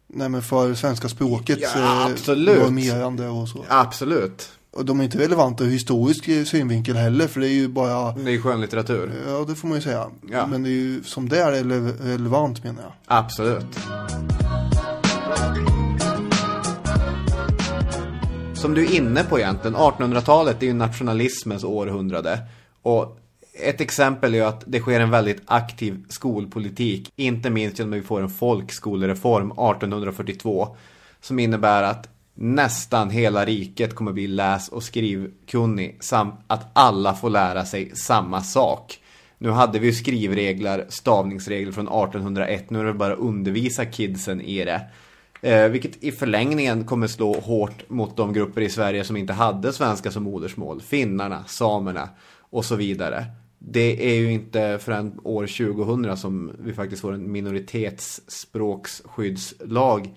Nej 0.07 0.29
men 0.29 0.43
för 0.43 0.75
svenska 0.75 1.09
språkets 1.09 1.63
Ja, 1.75 1.81
eh, 1.81 2.07
absolut. 2.07 2.63
normerande 2.63 3.29
och 3.29 3.49
så. 3.49 3.65
Absolut. 3.69 4.58
Och 4.71 4.85
de 4.85 5.01
är 5.01 5.05
inte 5.05 5.19
relevanta 5.19 5.65
ur 5.65 5.71
historisk 5.71 6.49
synvinkel 6.49 6.97
heller 6.97 7.27
för 7.27 7.41
det 7.41 7.49
är 7.49 7.53
ju 7.53 7.69
bara 7.69 8.13
Det 8.13 8.31
är 8.31 8.33
ju 8.33 8.43
skönlitteratur. 8.43 9.13
Ja 9.29 9.45
det 9.49 9.55
får 9.55 9.69
man 9.69 9.77
ju 9.77 9.83
säga. 9.83 10.07
Ja. 10.31 10.47
Men 10.47 10.63
det 10.63 10.69
är 10.69 10.73
ju 10.73 11.03
som 11.05 11.29
det 11.29 11.39
är 11.41 11.53
rele- 11.53 11.93
relevant 12.03 12.65
menar 12.65 12.83
jag. 12.83 12.93
Absolut. 13.07 13.79
Som 18.55 18.75
du 18.75 18.85
är 18.85 18.95
inne 18.97 19.25
på 19.25 19.39
egentligen, 19.39 19.77
1800-talet 19.77 20.63
är 20.63 20.67
ju 20.67 20.73
nationalismens 20.73 21.65
århundrade. 21.65 22.39
Och 22.83 23.19
ett 23.63 23.81
exempel 23.81 24.35
är 24.35 24.43
att 24.43 24.63
det 24.67 24.81
sker 24.81 25.01
en 25.01 25.11
väldigt 25.11 25.43
aktiv 25.45 26.05
skolpolitik. 26.09 27.13
Inte 27.17 27.51
minst 27.51 27.79
genom 27.79 27.93
att 27.93 27.99
vi 27.99 28.03
får 28.03 28.21
en 28.23 28.29
folkskolereform 28.31 29.47
1842. 29.51 30.77
Som 31.21 31.39
innebär 31.39 31.83
att 31.83 32.09
nästan 32.41 33.11
hela 33.11 33.45
riket 33.45 33.95
kommer 33.95 34.13
bli 34.13 34.27
läs 34.27 34.69
och 34.69 34.83
skrivkunnig. 34.83 35.97
Samt 36.01 36.35
att 36.47 36.67
alla 36.73 37.15
får 37.15 37.31
lära 37.31 37.65
sig 37.65 37.97
samma 37.97 38.43
sak. 38.43 38.99
Nu 39.39 39.51
hade 39.51 39.79
vi 39.79 39.87
ju 39.87 39.93
skrivregler, 39.93 40.87
stavningsregler 40.89 41.73
från 41.73 41.89
1801. 41.89 42.71
Nu 42.71 42.81
är 42.81 42.85
det 42.85 42.93
bara 42.93 43.13
att 43.13 43.19
undervisa 43.19 43.85
kidsen 43.85 44.41
i 44.41 44.65
det. 44.65 44.81
Eh, 45.43 45.69
vilket 45.69 46.05
i 46.05 46.13
förlängningen 46.13 46.85
kommer 46.85 47.07
slå 47.07 47.41
hårt 47.41 47.91
mot 47.91 48.17
de 48.17 48.33
grupper 48.33 48.61
i 48.61 48.71
Sverige 48.71 49.05
som 49.05 49.17
inte 49.17 49.33
hade 49.33 49.73
svenska 49.73 50.11
som 50.11 50.23
modersmål. 50.23 50.81
Finnarna, 50.81 51.45
samerna 51.45 52.09
och 52.51 52.65
så 52.65 52.77
vidare. 52.77 53.27
Det 53.59 54.11
är 54.11 54.15
ju 54.15 54.33
inte 54.33 54.79
förrän 54.83 55.21
år 55.25 55.47
2000 55.47 56.17
som 56.17 56.53
vi 56.59 56.73
faktiskt 56.73 57.03
får 57.03 57.13
en 57.13 57.33
minoritetsspråksskyddslag 57.33 60.11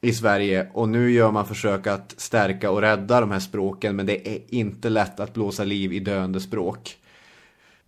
i 0.00 0.12
Sverige. 0.12 0.66
Och 0.72 0.88
nu 0.88 1.10
gör 1.10 1.30
man 1.30 1.46
försök 1.46 1.86
att 1.86 2.14
stärka 2.16 2.70
och 2.70 2.80
rädda 2.80 3.20
de 3.20 3.30
här 3.30 3.40
språken. 3.40 3.96
Men 3.96 4.06
det 4.06 4.28
är 4.28 4.40
inte 4.48 4.88
lätt 4.88 5.20
att 5.20 5.34
blåsa 5.34 5.64
liv 5.64 5.92
i 5.92 6.00
döende 6.00 6.40
språk. 6.40 6.96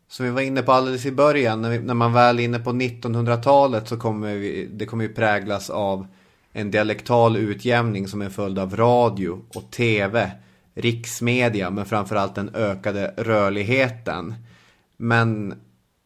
Som 0.08 0.26
vi 0.26 0.32
var 0.32 0.40
inne 0.40 0.62
på 0.62 0.72
alldeles 0.72 1.06
i 1.06 1.12
början, 1.12 1.62
när, 1.62 1.70
vi, 1.70 1.78
när 1.78 1.94
man 1.94 2.12
väl 2.12 2.38
är 2.38 2.44
inne 2.44 2.58
på 2.58 2.70
1900-talet 2.70 3.88
så 3.88 3.96
kommer 3.96 4.34
vi, 4.34 4.68
det 4.72 4.86
kommer 4.86 5.04
ju 5.04 5.14
präglas 5.14 5.70
av 5.70 6.06
en 6.52 6.70
dialektal 6.70 7.36
utjämning 7.36 8.08
som 8.08 8.20
är 8.20 8.24
en 8.24 8.30
följd 8.30 8.58
av 8.58 8.76
radio 8.76 9.40
och 9.54 9.70
tv, 9.70 10.30
riksmedia, 10.74 11.70
men 11.70 11.86
framförallt 11.86 12.34
den 12.34 12.54
ökade 12.54 13.14
rörligheten. 13.16 14.34
Men 14.96 15.54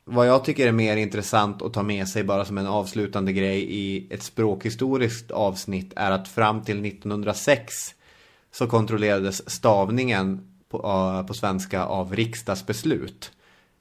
vad 0.04 0.26
jag 0.26 0.44
tycker 0.44 0.68
är 0.68 0.72
mer 0.72 0.96
intressant 0.96 1.62
att 1.62 1.74
ta 1.74 1.82
med 1.82 2.08
sig 2.08 2.24
bara 2.24 2.44
som 2.44 2.58
en 2.58 2.66
avslutande 2.66 3.32
grej 3.32 3.66
i 3.70 4.06
ett 4.10 4.22
språkhistoriskt 4.22 5.30
avsnitt 5.30 5.92
är 5.96 6.10
att 6.10 6.28
fram 6.28 6.62
till 6.62 6.86
1906 6.86 7.94
så 8.52 8.66
kontrollerades 8.66 9.50
stavningen 9.50 10.48
på, 10.70 10.76
eh, 10.76 11.26
på 11.26 11.34
svenska 11.34 11.84
av 11.84 12.16
riksdagsbeslut. 12.16 13.32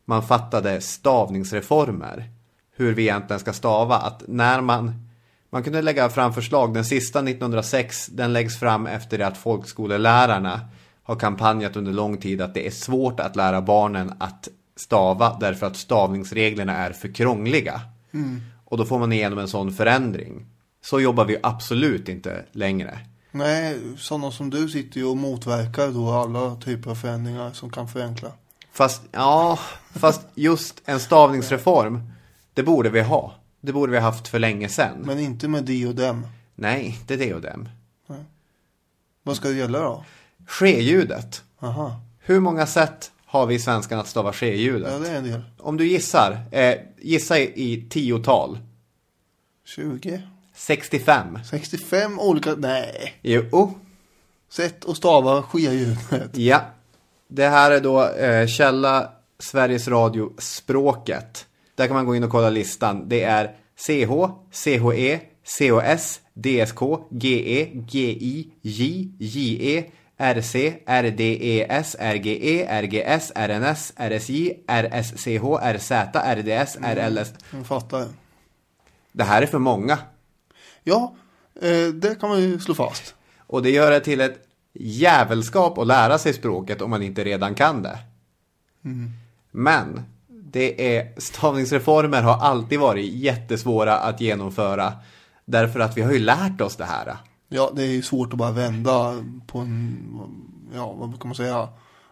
Man 0.05 0.24
fattade 0.24 0.82
stavningsreformer. 0.82 2.30
Hur 2.76 2.93
vi 2.93 3.01
egentligen 3.01 3.39
ska 3.39 3.53
stava. 3.53 3.95
Att 3.95 4.24
när 4.28 4.61
man 4.61 5.11
man 5.53 5.63
kunde 5.63 5.82
lägga 5.82 6.09
fram 6.09 6.34
förslag. 6.34 6.74
Den 6.74 6.86
sista 6.86 7.19
1906 7.19 8.07
den 8.07 8.34
läggs 8.34 8.59
fram 8.59 8.88
efter 8.88 9.17
det 9.17 9.28
att 9.28 9.38
folkskolelärarna 9.38 10.59
har 11.03 11.15
kampanjat 11.15 11.76
under 11.76 11.91
lång 11.91 12.17
tid 12.17 12.41
att 12.41 12.53
det 12.53 12.67
är 12.67 12.72
svårt 12.72 13.19
att 13.19 13.36
lära 13.36 13.61
barnen 13.61 14.13
att 14.19 14.47
stava 14.82 15.38
därför 15.39 15.67
att 15.67 15.77
stavningsreglerna 15.77 16.77
är 16.77 16.91
för 16.91 17.13
krångliga. 17.13 17.82
Mm. 18.13 18.41
Och 18.65 18.77
då 18.77 18.86
får 18.86 18.99
man 18.99 19.11
igenom 19.11 19.39
en 19.39 19.47
sån 19.47 19.73
förändring. 19.73 20.45
Så 20.84 20.99
jobbar 20.99 21.25
vi 21.25 21.38
absolut 21.43 22.09
inte 22.09 22.45
längre. 22.51 22.99
Nej, 23.32 23.79
sådana 23.97 24.32
som 24.32 24.49
du 24.49 24.69
sitter 24.69 24.97
ju 24.97 25.05
och 25.05 25.17
motverkar 25.17 25.88
då 25.88 26.11
alla 26.11 26.55
typer 26.55 26.91
av 26.91 26.95
förändringar 26.95 27.51
som 27.51 27.69
kan 27.69 27.88
förenkla. 27.88 28.32
Fast, 28.71 29.01
ja, 29.11 29.59
fast 29.93 30.21
just 30.36 30.82
en 30.86 30.99
stavningsreform, 30.99 32.11
det 32.53 32.63
borde 32.63 32.89
vi 32.89 33.01
ha. 33.01 33.36
Det 33.61 33.73
borde 33.73 33.91
vi 33.91 33.97
ha 33.97 34.05
haft 34.05 34.27
för 34.27 34.39
länge 34.39 34.69
sedan. 34.69 34.97
Men 35.03 35.19
inte 35.19 35.47
med 35.47 35.63
de 35.63 35.88
och 35.88 35.95
dem. 35.95 36.27
Nej, 36.55 36.86
inte 36.86 37.15
det 37.15 37.34
och 37.34 37.41
dem. 37.41 37.69
Vad 39.23 39.36
ska 39.36 39.47
det 39.47 39.55
gälla 39.55 39.79
då? 39.79 40.05
Ske-ljudet. 40.47 41.43
Aha. 41.59 42.01
Hur 42.19 42.39
många 42.39 42.67
sätt 42.67 43.11
har 43.32 43.45
vi 43.45 43.59
svenskan 43.59 43.99
att 43.99 44.07
stava 44.07 44.34
ske-ljudet? 44.34 44.91
Ja, 44.91 44.99
det 44.99 45.09
är 45.09 45.15
en 45.15 45.23
del. 45.23 45.41
Om 45.59 45.77
du 45.77 45.88
gissar, 45.88 46.39
eh, 46.51 46.75
gissa 47.01 47.39
i, 47.39 47.43
i 47.55 47.89
tiotal. 47.89 48.57
20. 49.65 50.21
65. 50.55 51.39
65 51.49 52.19
olika, 52.19 52.55
nej. 52.55 53.13
Jo. 53.21 53.73
Sätt 54.49 54.86
att 54.86 54.97
stava 54.97 55.43
ske-ljudet. 55.43 56.38
Ja. 56.38 56.61
Det 57.27 57.47
här 57.47 57.71
är 57.71 57.79
då 57.82 58.07
eh, 58.07 58.47
källa 58.47 59.11
Sveriges 59.39 59.88
Radio 59.88 60.34
Språket. 60.38 61.45
Där 61.75 61.88
kan 61.88 61.95
man 61.95 62.05
gå 62.05 62.15
in 62.15 62.23
och 62.23 62.29
kolla 62.29 62.49
listan. 62.49 63.09
Det 63.09 63.23
är 63.23 63.55
CH, 63.75 64.11
CHE, 64.51 65.19
COS, 65.57 66.19
DSK, 66.34 66.82
GE, 67.09 67.69
GI, 67.88 68.51
J, 68.61 69.09
JE, 69.19 69.84
RC, 70.22 70.55
RDES, 70.86 71.95
RGE, 71.99 72.82
RGS, 72.82 73.32
RNS, 73.36 73.93
RSJ, 73.97 74.53
RSCH, 74.67 75.43
RZ, 75.74 75.91
RDS, 76.13 76.78
RLS. 76.82 77.34
Jag 77.51 77.67
fattar. 77.67 78.07
Det 79.11 79.24
här 79.24 79.41
är 79.41 79.45
för 79.45 79.59
många. 79.59 79.97
Ja, 80.84 81.15
eh, 81.61 81.88
det 81.93 82.19
kan 82.19 82.30
man 82.30 82.41
ju 82.41 82.59
slå 82.59 82.74
fast. 82.74 83.15
Och 83.47 83.63
det 83.63 83.69
gör 83.69 83.91
det 83.91 83.99
till 83.99 84.22
ett 84.22 84.47
jävelskap 84.74 85.78
att 85.78 85.88
lära 85.88 86.17
sig 86.17 86.34
språket 86.34 86.82
om 86.82 86.89
man 86.89 87.01
inte 87.01 87.24
redan 87.24 87.55
kan 87.55 87.84
det. 87.84 87.97
Mm. 88.86 89.09
Men 89.51 90.03
det 90.28 90.97
är, 90.97 91.19
stavningsreformer 91.19 92.22
har 92.22 92.38
alltid 92.38 92.80
varit 92.80 93.13
jättesvåra 93.13 93.97
att 93.97 94.22
genomföra. 94.22 94.93
Därför 95.45 95.80
att 95.80 95.97
vi 95.97 96.01
har 96.01 96.11
ju 96.11 96.19
lärt 96.19 96.61
oss 96.61 96.76
det 96.76 96.86
här. 96.86 97.15
Ja, 97.53 97.71
det 97.75 97.83
är 97.83 97.87
ju 97.87 98.01
svårt 98.01 98.33
att 98.33 98.39
bara 98.39 98.51
vända 98.51 99.23
på 99.47 99.59
en, 99.59 99.97
ja, 100.75 100.93
vad 100.93 101.09
brukar 101.09 101.25
man 101.25 101.36
säga, 101.36 101.69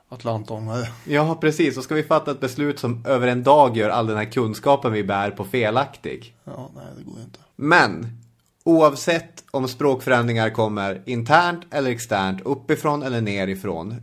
atlantångare. 0.10 0.88
Ja, 1.06 1.38
precis. 1.42 1.78
Och 1.78 1.84
ska 1.84 1.96
vi 1.96 2.04
fatta 2.04 2.32
ett 2.32 2.40
beslut 2.40 2.80
som 2.80 3.06
över 3.06 3.28
en 3.28 3.44
dag 3.44 3.78
gör 3.78 3.90
all 3.90 4.08
den 4.08 4.18
här 4.18 4.26
kunskapen 4.26 4.92
vi 4.92 5.04
bär 5.04 5.32
på 5.32 5.46
felaktig. 5.46 6.36
Ja, 6.44 6.70
nej, 6.76 6.86
det 6.98 7.04
går 7.04 7.22
inte. 7.22 7.40
Men 7.56 8.18
oavsett 8.64 9.44
om 9.52 9.68
språkförändringar 9.68 10.50
kommer 10.50 11.02
internt 11.06 11.62
eller 11.72 11.92
externt, 11.92 12.42
uppifrån 12.42 13.04
eller 13.04 13.22
nerifrån, 13.22 13.96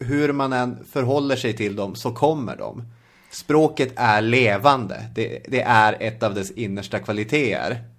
hur 0.00 0.32
man 0.32 0.52
än 0.52 0.84
förhåller 0.90 1.36
sig 1.36 1.56
till 1.56 1.76
dem 1.76 1.94
så 1.94 2.12
kommer 2.12 2.56
de. 2.56 2.82
Språket 3.30 3.92
är 3.96 4.22
levande. 4.22 5.10
Det, 5.14 5.40
det 5.48 5.62
är 5.62 5.96
ett 6.00 6.22
av 6.22 6.34
dess 6.34 6.50
innersta 6.50 6.98
kvaliteter. 6.98 7.93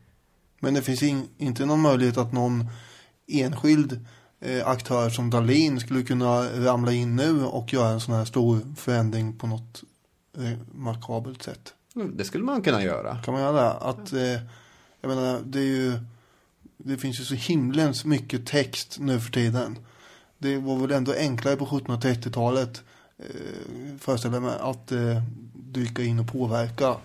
Men 0.65 0.73
det 0.73 0.81
finns 0.81 1.03
in, 1.03 1.27
inte 1.37 1.65
någon 1.65 1.81
möjlighet 1.81 2.17
att 2.17 2.33
någon 2.33 2.65
enskild 3.27 4.05
eh, 4.39 4.67
aktör 4.67 5.09
som 5.09 5.29
Dalin 5.29 5.79
skulle 5.79 6.03
kunna 6.03 6.43
ramla 6.65 6.91
in 6.91 7.15
nu 7.15 7.45
och 7.45 7.73
göra 7.73 7.89
en 7.89 7.99
sån 7.99 8.15
här 8.15 8.25
stor 8.25 8.61
förändring 8.75 9.33
på 9.33 9.47
något 9.47 9.83
eh, 10.37 10.57
makabelt 10.71 11.43
sätt. 11.43 11.73
Mm, 11.95 12.17
Det 12.17 12.23
skulle 12.25 12.43
man 12.43 12.61
kunna 12.61 12.83
göra. 12.83 13.17
Kan 13.17 13.33
man 13.33 13.43
göra 13.43 13.63
det? 13.63 13.71
Att, 13.71 14.13
eh, 14.13 14.41
jag 15.01 15.09
menar, 15.09 15.39
det 15.45 15.59
är 15.59 15.63
ju, 15.63 15.99
det 16.77 16.97
finns 16.97 17.19
ju 17.19 17.23
så 17.23 17.35
himlens 17.35 18.05
mycket 18.05 18.47
text 18.47 18.97
nu 18.99 19.19
för 19.19 19.31
tiden. 19.31 19.77
Det 20.37 20.57
var 20.57 20.77
väl 20.77 20.91
ändå 20.91 21.13
enklare 21.13 21.55
på 21.55 21.65
1730-talet, 21.65 22.83
eh, 23.17 23.97
föreställer 23.99 24.35
jag 24.35 24.43
mig, 24.43 24.55
att 24.59 24.91
eh, 24.91 25.21
dyka 25.53 26.03
in 26.03 26.19
och 26.19 26.27
påverka. 26.27 26.95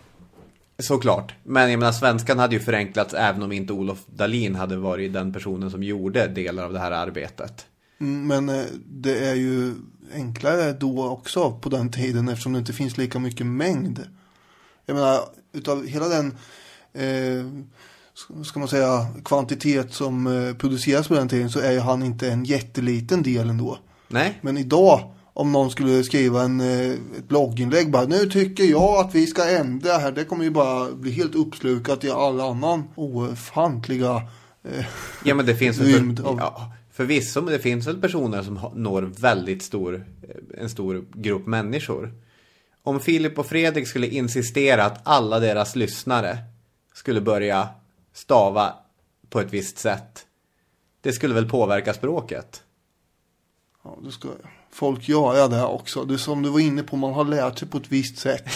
Såklart. 0.80 1.34
Men 1.42 1.70
jag 1.70 1.78
menar, 1.78 1.92
svenskan 1.92 2.38
hade 2.38 2.54
ju 2.54 2.60
förenklats 2.60 3.14
även 3.14 3.42
om 3.42 3.52
inte 3.52 3.72
Olof 3.72 3.98
Dalin 4.06 4.54
hade 4.54 4.76
varit 4.76 5.12
den 5.12 5.32
personen 5.32 5.70
som 5.70 5.82
gjorde 5.82 6.26
delar 6.26 6.64
av 6.64 6.72
det 6.72 6.78
här 6.78 6.90
arbetet. 6.90 7.66
Mm, 8.00 8.26
Men 8.26 8.58
eh, 8.58 8.66
det 8.86 9.18
är 9.28 9.34
ju 9.34 9.74
enklare 10.14 10.72
då 10.72 11.08
också 11.08 11.52
på 11.52 11.68
den 11.68 11.90
tiden 11.90 12.28
eftersom 12.28 12.52
det 12.52 12.58
inte 12.58 12.72
finns 12.72 12.98
lika 12.98 13.18
mycket 13.18 13.46
mängd. 13.46 14.00
Jag 14.86 14.94
menar, 14.94 15.20
utav 15.52 15.86
hela 15.86 16.08
den, 16.08 16.36
eh, 16.92 17.46
ska 18.44 18.58
man 18.58 18.68
säga, 18.68 19.06
kvantitet 19.24 19.92
som 19.92 20.26
eh, 20.26 20.54
produceras 20.54 21.08
på 21.08 21.14
den 21.14 21.28
tiden 21.28 21.50
så 21.50 21.60
är 21.60 21.72
ju 21.72 21.80
han 21.80 22.02
inte 22.02 22.30
en 22.30 22.44
jätteliten 22.44 23.22
del 23.22 23.50
ändå. 23.50 23.78
Nej. 24.08 24.38
Men 24.40 24.58
idag, 24.58 25.14
om 25.40 25.52
någon 25.52 25.70
skulle 25.70 26.04
skriva 26.04 26.42
en, 26.42 26.60
eh, 26.60 26.90
ett 26.90 27.28
blogginlägg 27.28 27.90
bara, 27.90 28.04
nu 28.04 28.26
tycker 28.26 28.64
jag 28.64 29.06
att 29.06 29.14
vi 29.14 29.26
ska 29.26 29.48
ändra 29.48 29.92
här. 29.92 30.12
Det 30.12 30.24
kommer 30.24 30.44
ju 30.44 30.50
bara 30.50 30.92
bli 30.92 31.10
helt 31.10 31.34
uppslukat 31.34 32.04
i 32.04 32.10
all 32.10 32.40
annan 32.40 32.84
ofantliga 32.94 34.22
eh, 34.62 34.84
Ja 35.24 35.34
men 35.34 35.46
det 35.46 35.56
finns 35.56 35.80
rymd 35.80 36.20
för, 36.20 36.28
av... 36.28 36.38
ja, 36.38 36.72
förvisso, 36.92 37.40
men 37.40 37.52
det 37.52 37.58
finns 37.58 37.86
väl 37.86 38.00
personer 38.00 38.42
som 38.42 38.70
når 38.74 39.02
väldigt 39.02 39.62
stor, 39.62 39.94
eh, 40.22 40.62
en 40.62 40.70
stor 40.70 41.04
grupp 41.12 41.46
människor. 41.46 42.12
Om 42.82 43.00
Filip 43.00 43.38
och 43.38 43.46
Fredrik 43.46 43.88
skulle 43.88 44.06
insistera 44.06 44.84
att 44.84 45.00
alla 45.02 45.40
deras 45.40 45.76
lyssnare 45.76 46.38
skulle 46.94 47.20
börja 47.20 47.68
stava 48.12 48.74
på 49.28 49.40
ett 49.40 49.52
visst 49.52 49.78
sätt. 49.78 50.26
Det 51.00 51.12
skulle 51.12 51.34
väl 51.34 51.48
påverka 51.48 51.94
språket? 51.94 52.62
Ja, 53.84 53.98
då 54.02 54.10
ska 54.10 54.28
folk 54.72 55.08
göra 55.08 55.48
det 55.48 55.64
också. 55.64 56.04
Det 56.04 56.14
är 56.14 56.18
som 56.18 56.42
du 56.42 56.48
var 56.50 56.60
inne 56.60 56.82
på, 56.82 56.96
man 56.96 57.14
har 57.14 57.24
lärt 57.24 57.58
sig 57.58 57.68
på 57.68 57.78
ett 57.78 57.88
visst 57.92 58.18
sätt. 58.18 58.44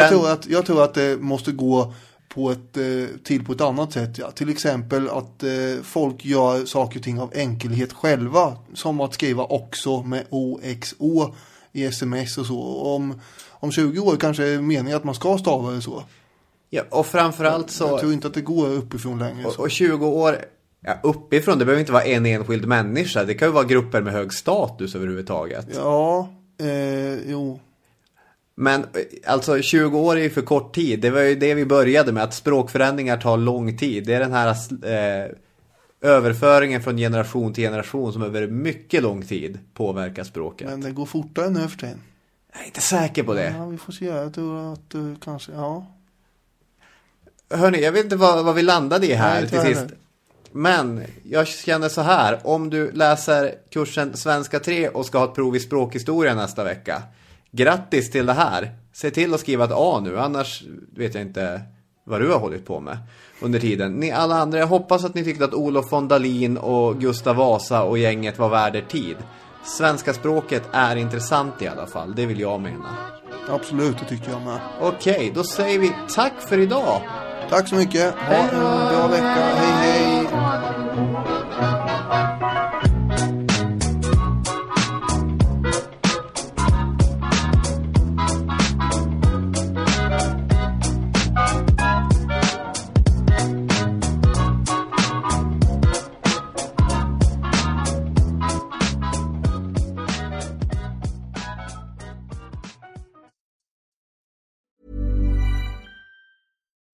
Jag 0.00 0.08
tror, 0.08 0.30
att, 0.30 0.46
jag 0.46 0.66
tror 0.66 0.84
att 0.84 0.94
det 0.94 1.22
måste 1.22 1.52
gå 1.52 1.94
på 2.28 2.50
ett, 2.50 2.76
eh, 2.76 3.16
till 3.24 3.44
på 3.44 3.52
ett 3.52 3.60
annat 3.60 3.92
sätt. 3.92 4.18
Ja. 4.18 4.30
Till 4.30 4.48
exempel 4.48 5.08
att 5.08 5.42
eh, 5.42 5.82
folk 5.82 6.24
gör 6.24 6.64
saker 6.64 6.98
och 6.98 7.04
ting 7.04 7.20
av 7.20 7.32
enkelhet 7.34 7.92
själva. 7.92 8.56
Som 8.74 9.00
att 9.00 9.14
skriva 9.14 9.44
också 9.44 10.02
med 10.02 10.24
OXO 10.30 11.34
i 11.72 11.84
sms 11.84 12.38
och 12.38 12.46
så. 12.46 12.60
Om, 12.82 13.20
om 13.50 13.72
20 13.72 14.00
år 14.00 14.16
kanske 14.16 14.44
är 14.44 14.60
meningen 14.60 14.96
att 14.96 15.04
man 15.04 15.14
ska 15.14 15.38
stava 15.38 15.70
det 15.70 15.82
så. 15.82 16.02
Ja, 16.70 16.82
och 16.90 17.06
framförallt 17.06 17.70
så... 17.70 17.84
Jag 17.84 18.00
tror 18.00 18.12
inte 18.12 18.26
att 18.26 18.34
det 18.34 18.40
går 18.40 18.68
uppifrån 18.68 19.18
längre. 19.18 19.46
Och, 19.46 19.60
och 19.60 19.70
20 19.70 20.06
år 20.06 20.38
ja, 20.86 20.98
uppifrån, 21.02 21.58
det 21.58 21.64
behöver 21.64 21.80
inte 21.80 21.92
vara 21.92 22.04
en 22.04 22.26
enskild 22.26 22.66
människa. 22.66 23.24
Det 23.24 23.34
kan 23.34 23.48
ju 23.48 23.52
vara 23.52 23.64
grupper 23.64 24.02
med 24.02 24.12
hög 24.12 24.32
status 24.32 24.94
överhuvudtaget. 24.94 25.66
Ja, 25.74 26.28
eh, 26.60 27.30
jo. 27.30 27.60
Men 28.54 28.80
eh, 28.80 28.86
alltså 29.26 29.62
20 29.62 29.98
år 29.98 30.16
är 30.16 30.22
ju 30.22 30.30
för 30.30 30.42
kort 30.42 30.74
tid. 30.74 31.00
Det 31.00 31.10
var 31.10 31.20
ju 31.20 31.34
det 31.34 31.54
vi 31.54 31.66
började 31.66 32.12
med, 32.12 32.22
att 32.22 32.34
språkförändringar 32.34 33.16
tar 33.16 33.36
lång 33.36 33.78
tid. 33.78 34.06
Det 34.06 34.14
är 34.14 34.20
den 34.20 34.32
här 34.32 34.48
eh, 34.48 35.30
överföringen 36.00 36.82
från 36.82 36.96
generation 36.96 37.54
till 37.54 37.64
generation 37.64 38.12
som 38.12 38.22
över 38.22 38.46
mycket 38.46 39.02
lång 39.02 39.22
tid 39.22 39.58
påverkar 39.74 40.24
språket. 40.24 40.68
Men 40.70 40.80
det 40.80 40.90
går 40.90 41.06
fortare 41.06 41.50
nu 41.50 41.68
för 41.68 41.78
tiden. 41.78 42.00
Jag 42.52 42.62
är 42.62 42.66
inte 42.66 42.80
säker 42.80 43.22
på 43.22 43.34
det. 43.34 43.54
Ja, 43.58 43.66
vi 43.66 43.78
får 43.78 43.92
se. 43.92 44.04
Jag 44.04 44.34
tror 44.34 44.72
att 44.72 44.90
du 44.90 45.16
kanske, 45.24 45.52
ja. 45.52 45.86
Hörni, 47.50 47.82
jag 47.82 47.92
vet 47.92 48.04
inte 48.04 48.16
vad, 48.16 48.44
vad 48.44 48.54
vi 48.54 48.62
landade 48.62 49.06
i 49.06 49.14
här 49.14 49.40
Nej, 49.40 49.50
till 49.50 49.60
sist. 49.60 49.86
Men 50.52 51.04
jag 51.22 51.46
känner 51.46 51.88
så 51.88 52.00
här, 52.00 52.40
om 52.44 52.70
du 52.70 52.92
läser 52.92 53.54
kursen 53.70 54.16
Svenska 54.16 54.60
3 54.60 54.88
och 54.88 55.06
ska 55.06 55.18
ha 55.18 55.24
ett 55.24 55.34
prov 55.34 55.56
i 55.56 55.60
språkhistoria 55.60 56.34
nästa 56.34 56.64
vecka. 56.64 57.02
Grattis 57.50 58.10
till 58.10 58.26
det 58.26 58.32
här. 58.32 58.70
Se 58.92 59.10
till 59.10 59.34
att 59.34 59.40
skriva 59.40 59.64
ett 59.64 59.70
A 59.74 60.00
nu, 60.04 60.18
annars 60.18 60.62
vet 60.96 61.14
jag 61.14 61.22
inte 61.22 61.60
vad 62.04 62.20
du 62.20 62.32
har 62.32 62.38
hållit 62.38 62.66
på 62.66 62.80
med 62.80 62.98
under 63.40 63.60
tiden. 63.60 63.92
Ni 63.92 64.10
alla 64.10 64.34
andra, 64.34 64.58
jag 64.58 64.66
hoppas 64.66 65.04
att 65.04 65.14
ni 65.14 65.24
tyckte 65.24 65.44
att 65.44 65.54
Olof 65.54 65.92
von 65.92 66.08
Dalin 66.08 66.58
och 66.58 67.00
Gustav 67.00 67.36
Vasa 67.36 67.82
och 67.82 67.98
gänget 67.98 68.38
var 68.38 68.48
värd 68.48 68.76
er 68.76 68.84
tid. 68.88 69.16
Svenska 69.64 70.14
språket 70.14 70.62
är 70.72 70.96
intressant 70.96 71.62
i 71.62 71.68
alla 71.68 71.86
fall, 71.86 72.14
det 72.14 72.26
vill 72.26 72.40
jag 72.40 72.60
mena. 72.60 72.96
Absolut, 73.48 73.98
det 73.98 74.04
tycker 74.04 74.30
jag 74.30 74.42
med. 74.42 74.58
Okej, 74.80 75.32
då 75.34 75.44
säger 75.44 75.78
vi 75.78 75.92
tack 76.14 76.32
för 76.48 76.58
idag. 76.58 77.02
Tack 77.50 77.68
så 77.68 77.74
mycket. 77.74 78.14
Ha 78.14 78.34
en 78.34 78.60
bra 78.88 79.08
vecka. 79.08 79.24
Hej, 79.24 79.92
hej. 79.92 80.25